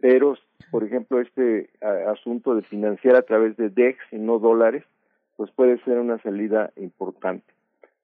[0.00, 0.36] pero
[0.70, 1.70] por ejemplo este
[2.08, 4.84] asunto de financiar a través de DEX y no dólares,
[5.36, 7.46] pues puede ser una salida importante.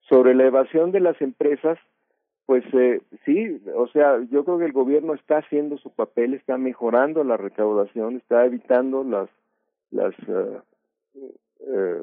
[0.09, 1.77] Sobre la evasión de las empresas,
[2.45, 6.57] pues eh, sí, o sea, yo creo que el gobierno está haciendo su papel, está
[6.57, 9.29] mejorando la recaudación, está evitando las
[9.91, 10.59] las eh,
[11.67, 12.01] eh,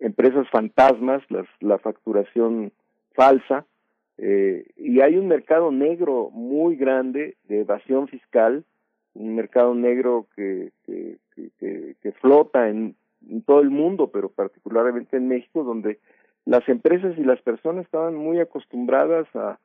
[0.00, 2.72] empresas fantasmas, las, la facturación
[3.12, 3.64] falsa,
[4.18, 8.64] eh, y hay un mercado negro muy grande de evasión fiscal,
[9.14, 12.96] un mercado negro que, que, que, que- que flota en,
[13.30, 15.98] en todo el mundo, pero particularmente en México, donde
[16.46, 19.58] las empresas y las personas estaban muy acostumbradas a,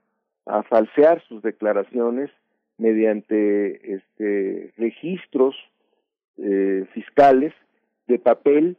[0.45, 2.31] a falsear sus declaraciones
[2.77, 5.55] mediante este registros
[6.37, 7.53] eh, fiscales
[8.07, 8.77] de papel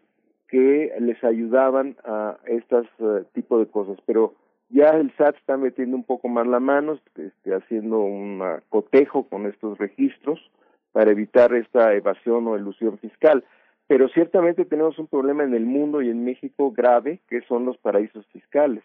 [0.48, 3.98] que les ayudaban a estas eh, tipo de cosas.
[4.06, 4.34] Pero
[4.70, 9.46] ya el SAT está metiendo un poco más la mano este, haciendo un cotejo con
[9.46, 10.40] estos registros
[10.92, 13.44] para evitar esta evasión o elusión fiscal
[13.90, 17.76] pero ciertamente tenemos un problema en el mundo y en México grave que son los
[17.78, 18.84] paraísos fiscales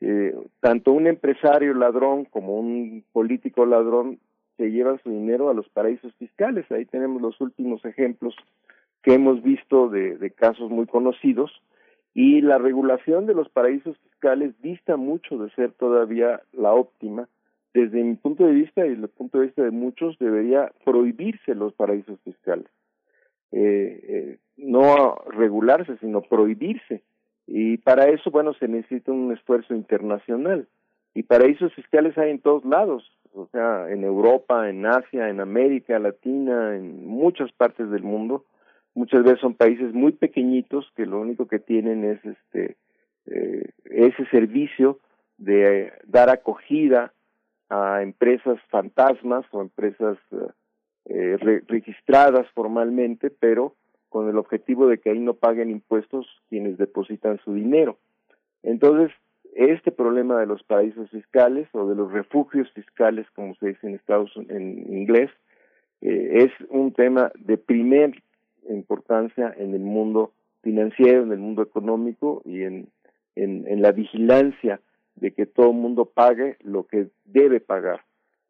[0.00, 4.18] eh, tanto un empresario ladrón como un político ladrón
[4.56, 6.70] se llevan su dinero a los paraísos fiscales.
[6.70, 8.34] Ahí tenemos los últimos ejemplos
[9.02, 11.50] que hemos visto de, casos muy conocidos
[12.14, 17.28] y la regulación de los paraísos fiscales dista mucho de ser todavía la óptima.
[17.72, 21.54] Desde mi punto de vista y desde el punto de vista de muchos, debería prohibirse
[21.54, 22.66] los paraísos fiscales.
[23.52, 27.02] Eh, eh, no regularse, sino prohibirse.
[27.46, 30.66] Y para eso, bueno, se necesita un esfuerzo internacional.
[31.14, 35.98] Y paraísos fiscales hay en todos lados, o sea, en Europa, en Asia, en América
[35.98, 38.44] Latina, en muchas partes del mundo.
[38.94, 42.76] Muchas veces son países muy pequeñitos que lo único que tienen es este
[43.26, 45.00] eh, ese servicio
[45.36, 47.12] de eh, dar acogida
[47.68, 50.16] a empresas fantasmas o empresas
[51.08, 53.74] eh, re- registradas formalmente, pero
[54.08, 57.98] con el objetivo de que ahí no paguen impuestos quienes depositan su dinero.
[58.62, 59.10] Entonces,
[59.54, 63.94] este problema de los paraísos fiscales o de los refugios fiscales, como se dice en
[63.94, 65.30] Estados en inglés,
[66.02, 68.22] eh, es un tema de primer
[68.68, 72.88] importancia en el mundo financiero, en el mundo económico y en,
[73.34, 74.80] en, en la vigilancia
[75.14, 78.00] de que todo el mundo pague lo que debe pagar.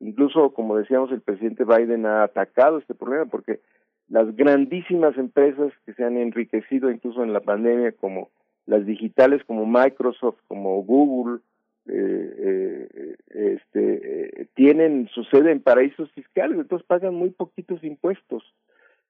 [0.01, 3.61] Incluso, como decíamos, el presidente Biden ha atacado este problema porque
[4.09, 8.31] las grandísimas empresas que se han enriquecido incluso en la pandemia, como
[8.67, 11.41] las digitales, como Microsoft, como Google,
[11.89, 18.43] eh, eh, este, eh, tienen su sede en paraísos fiscales, entonces pagan muy poquitos impuestos.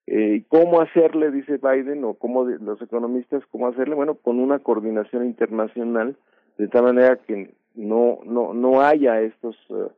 [0.07, 3.97] Eh, ¿Cómo hacerle, dice Biden, o cómo los economistas, cómo hacerle?
[3.97, 6.17] Bueno, con una coordinación internacional,
[6.59, 9.89] de tal manera que no, no, no haya estos eh,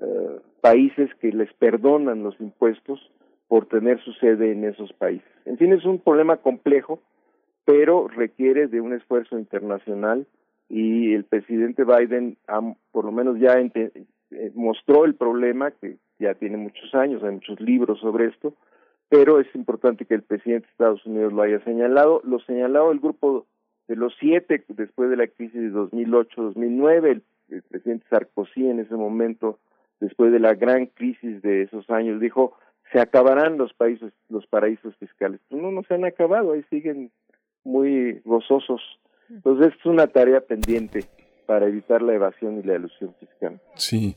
[0.00, 3.10] eh, países que les perdonan los impuestos
[3.48, 5.28] por tener su sede en esos países.
[5.44, 7.00] En fin, es un problema complejo,
[7.64, 10.26] pero requiere de un esfuerzo internacional
[10.68, 12.38] y el presidente Biden
[12.92, 17.60] por lo menos ya eh, mostró el problema que ya tiene muchos años, hay muchos
[17.60, 18.54] libros sobre esto,
[19.08, 22.22] pero es importante que el presidente de Estados Unidos lo haya señalado.
[22.24, 23.46] Lo señalado el grupo
[23.86, 28.94] de los siete después de la crisis de 2008-2009, el, el presidente Sarkozy en ese
[28.94, 29.58] momento,
[30.02, 32.56] después de la gran crisis de esos años, dijo
[32.92, 35.40] se acabarán los países, los paraísos fiscales.
[35.48, 37.10] Pues no, no se han acabado, ahí siguen
[37.64, 38.82] muy gozosos.
[39.30, 41.04] Entonces es una tarea pendiente
[41.46, 43.60] para evitar la evasión y la elusión fiscal.
[43.74, 44.16] Sí,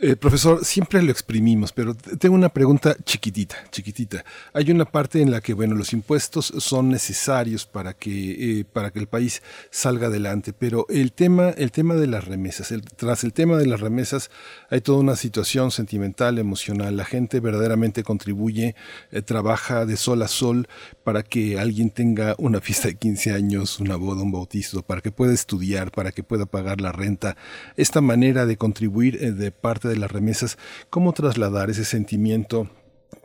[0.00, 4.24] eh, profesor, siempre lo exprimimos, pero tengo una pregunta chiquitita, chiquitita.
[4.52, 8.90] Hay una parte en la que, bueno, los impuestos son necesarios para que eh, para
[8.90, 13.24] que el país salga adelante, pero el tema el tema de las remesas, el, tras
[13.24, 14.30] el tema de las remesas
[14.70, 16.96] hay toda una situación sentimental, emocional.
[16.96, 18.74] La gente verdaderamente contribuye,
[19.10, 20.68] eh, trabaja de sol a sol
[21.04, 25.10] para que alguien tenga una fiesta de 15 años, una boda, un bautizo, para que
[25.10, 27.36] pueda estudiar, para que pueda pagar la renta.
[27.76, 30.58] Esta manera de contribuir eh, de parte de las remesas,
[30.90, 32.68] ¿cómo trasladar ese sentimiento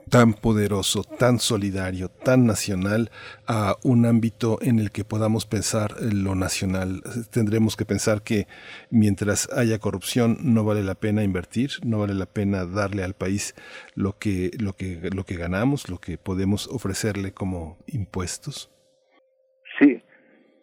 [0.09, 3.09] tan poderoso, tan solidario, tan nacional
[3.45, 7.01] a un ámbito en el que podamos pensar lo nacional.
[7.31, 8.47] Tendremos que pensar que
[8.89, 13.53] mientras haya corrupción no vale la pena invertir, no vale la pena darle al país
[13.95, 18.71] lo que lo que lo que ganamos, lo que podemos ofrecerle como impuestos.
[19.79, 20.01] Sí.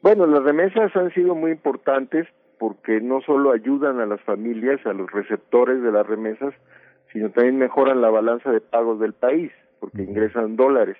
[0.03, 2.27] Bueno, las remesas han sido muy importantes
[2.65, 6.55] porque no solo ayudan a las familias, a los receptores de las remesas,
[7.13, 10.97] sino también mejoran la balanza de pagos del país, porque ingresan dólares,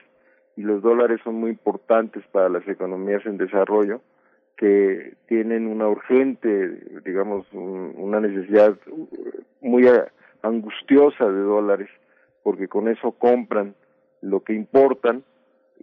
[0.59, 4.03] y los dólares son muy importantes para las economías en desarrollo,
[4.59, 8.77] que tienen una urgente, digamos, una necesidad
[9.63, 9.89] muy
[10.43, 11.89] angustiosa de dólares,
[12.43, 13.75] porque con eso compran
[14.21, 15.25] lo que importan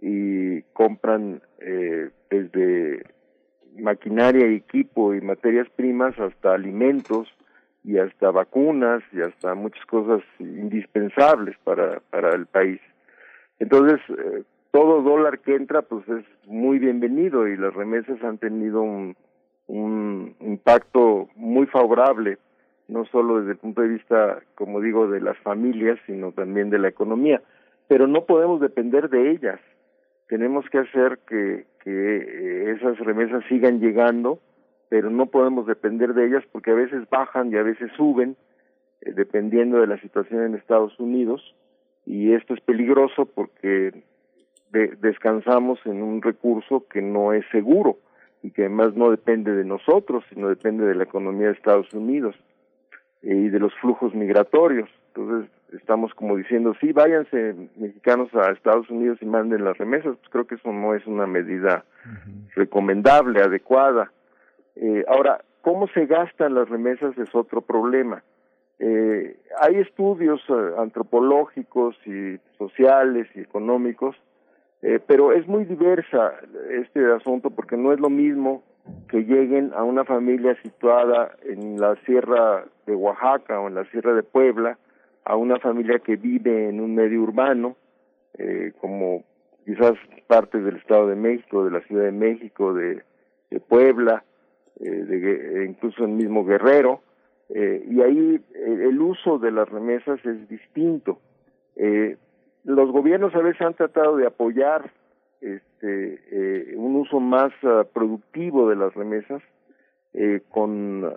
[0.00, 3.02] y compran eh, desde
[3.78, 7.28] maquinaria y equipo y materias primas hasta alimentos
[7.84, 12.80] y hasta vacunas y hasta muchas cosas indispensables para, para el país.
[13.58, 18.82] Entonces, eh, todo dólar que entra pues es muy bienvenido y las remesas han tenido
[18.82, 19.16] un,
[19.66, 22.38] un impacto muy favorable,
[22.88, 26.78] no solo desde el punto de vista, como digo, de las familias, sino también de
[26.78, 27.42] la economía.
[27.88, 29.60] Pero no podemos depender de ellas.
[30.28, 34.40] Tenemos que hacer que, que eh, esas remesas sigan llegando
[34.92, 38.36] pero no podemos depender de ellas porque a veces bajan y a veces suben,
[39.00, 41.54] eh, dependiendo de la situación en Estados Unidos,
[42.04, 44.04] y esto es peligroso porque
[45.00, 48.00] descansamos en un recurso que no es seguro
[48.42, 52.36] y que además no depende de nosotros, sino depende de la economía de Estados Unidos
[53.22, 54.90] eh, y de los flujos migratorios.
[55.14, 60.28] Entonces estamos como diciendo, sí, váyanse mexicanos a Estados Unidos y manden las remesas, pues
[60.30, 61.84] creo que eso no es una medida
[62.54, 64.10] recomendable, adecuada.
[64.76, 68.22] Eh, ahora, ¿cómo se gastan las remesas es otro problema?
[68.78, 74.16] Eh, hay estudios eh, antropológicos y sociales y económicos,
[74.82, 76.32] eh, pero es muy diversa
[76.70, 78.64] este asunto porque no es lo mismo
[79.08, 84.14] que lleguen a una familia situada en la sierra de Oaxaca o en la sierra
[84.14, 84.76] de Puebla,
[85.24, 87.76] a una familia que vive en un medio urbano,
[88.38, 89.24] eh, como
[89.64, 89.94] quizás
[90.26, 93.02] parte del Estado de México, de la Ciudad de México, de,
[93.68, 94.24] Puebla,
[94.80, 97.02] eh, de, incluso el mismo Guerrero,
[97.50, 101.18] eh, y ahí eh, el uso de las remesas es distinto.
[101.76, 102.16] Eh,
[102.64, 104.90] los gobiernos a veces han tratado de apoyar
[105.40, 109.42] este, eh, un uso más uh, productivo de las remesas,
[110.14, 111.10] eh, con uh,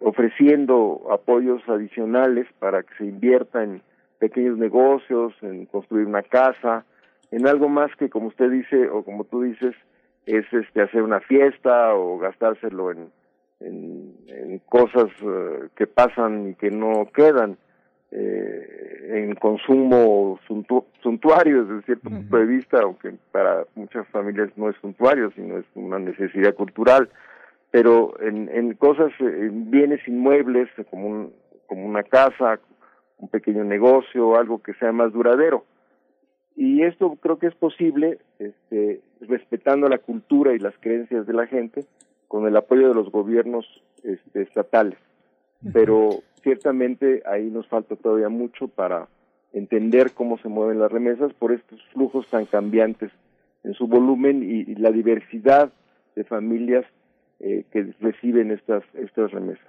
[0.00, 3.82] ofreciendo apoyos adicionales para que se invierta en
[4.18, 6.84] pequeños negocios, en construir una casa,
[7.30, 9.74] en algo más que, como usted dice o como tú dices,
[10.26, 13.10] es este hacer una fiesta o gastárselo en,
[13.60, 17.56] en, en cosas uh, que pasan y que no quedan
[18.14, 24.68] eh, en consumo suntu suntuario desde cierto punto de vista, aunque para muchas familias no
[24.68, 27.08] es suntuario, sino es una necesidad cultural,
[27.72, 31.32] pero en, en cosas, en bienes inmuebles como, un,
[31.66, 32.60] como una casa,
[33.18, 35.64] un pequeño negocio, algo que sea más duradero
[36.56, 41.46] y esto creo que es posible este, respetando la cultura y las creencias de la
[41.46, 41.84] gente
[42.28, 43.66] con el apoyo de los gobiernos
[44.02, 44.98] este, estatales.
[45.72, 49.08] Pero ciertamente ahí nos falta todavía mucho para
[49.52, 53.12] entender cómo se mueven las remesas por estos flujos tan cambiantes
[53.64, 55.72] en su volumen y, y la diversidad
[56.16, 56.84] de familias
[57.42, 59.66] eh, que reciben estas, estas remesas.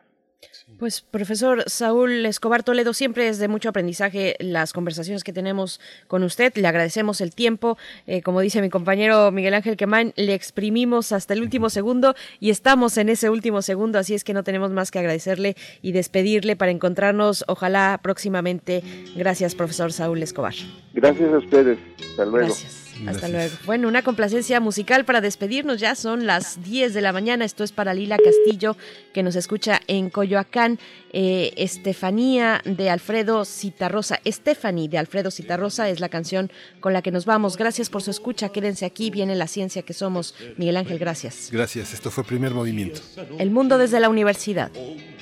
[0.78, 6.24] Pues profesor Saúl Escobar Toledo, siempre es de mucho aprendizaje las conversaciones que tenemos con
[6.24, 6.54] usted.
[6.56, 7.78] Le agradecemos el tiempo.
[8.08, 12.50] Eh, como dice mi compañero Miguel Ángel Quemán, le exprimimos hasta el último segundo y
[12.50, 16.56] estamos en ese último segundo, así es que no tenemos más que agradecerle y despedirle
[16.56, 18.84] para encontrarnos, ojalá próximamente.
[19.16, 20.54] Gracias, profesor Saúl Escobar.
[20.94, 21.78] Gracias a ustedes.
[22.12, 22.48] Hasta luego.
[22.48, 22.83] Gracias.
[23.08, 23.56] Hasta luego.
[23.66, 25.80] Bueno, una complacencia musical para despedirnos.
[25.80, 27.46] Ya son las 10 de la mañana.
[27.46, 28.78] Esto es para Lila Castillo,
[29.14, 30.80] que nos escucha en Coyoacán.
[31.12, 34.20] Eh, Estefanía de Alfredo Citarrosa.
[34.26, 37.58] Stephanie de Alfredo Citarrosa es la canción con la que nos vamos.
[37.58, 38.50] Gracias por su escucha.
[38.50, 39.10] Quédense aquí.
[39.12, 40.36] Viene la ciencia que somos.
[40.58, 41.50] Miguel Ángel, gracias.
[41.52, 41.94] Gracias.
[41.94, 43.02] Esto fue Primer Movimiento.
[43.38, 44.72] El mundo desde la universidad.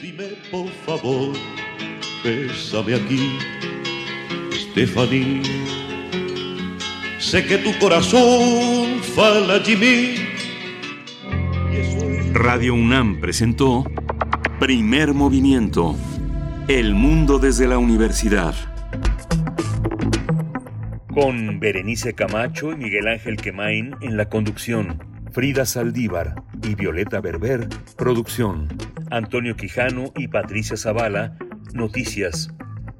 [0.01, 1.35] Dime por favor,
[2.23, 3.37] aquí,
[4.71, 5.90] Stephanie.
[7.21, 10.15] Sé que tu corazón fala Jimmy.
[12.33, 13.85] Radio UNAM presentó
[14.59, 15.95] Primer Movimiento.
[16.67, 18.55] El mundo desde la universidad.
[21.13, 24.97] Con Berenice Camacho y Miguel Ángel Quemain en la conducción.
[25.31, 28.67] Frida Saldívar y Violeta Berber, producción.
[29.11, 31.37] Antonio Quijano y Patricia Zavala,
[31.71, 32.51] noticias.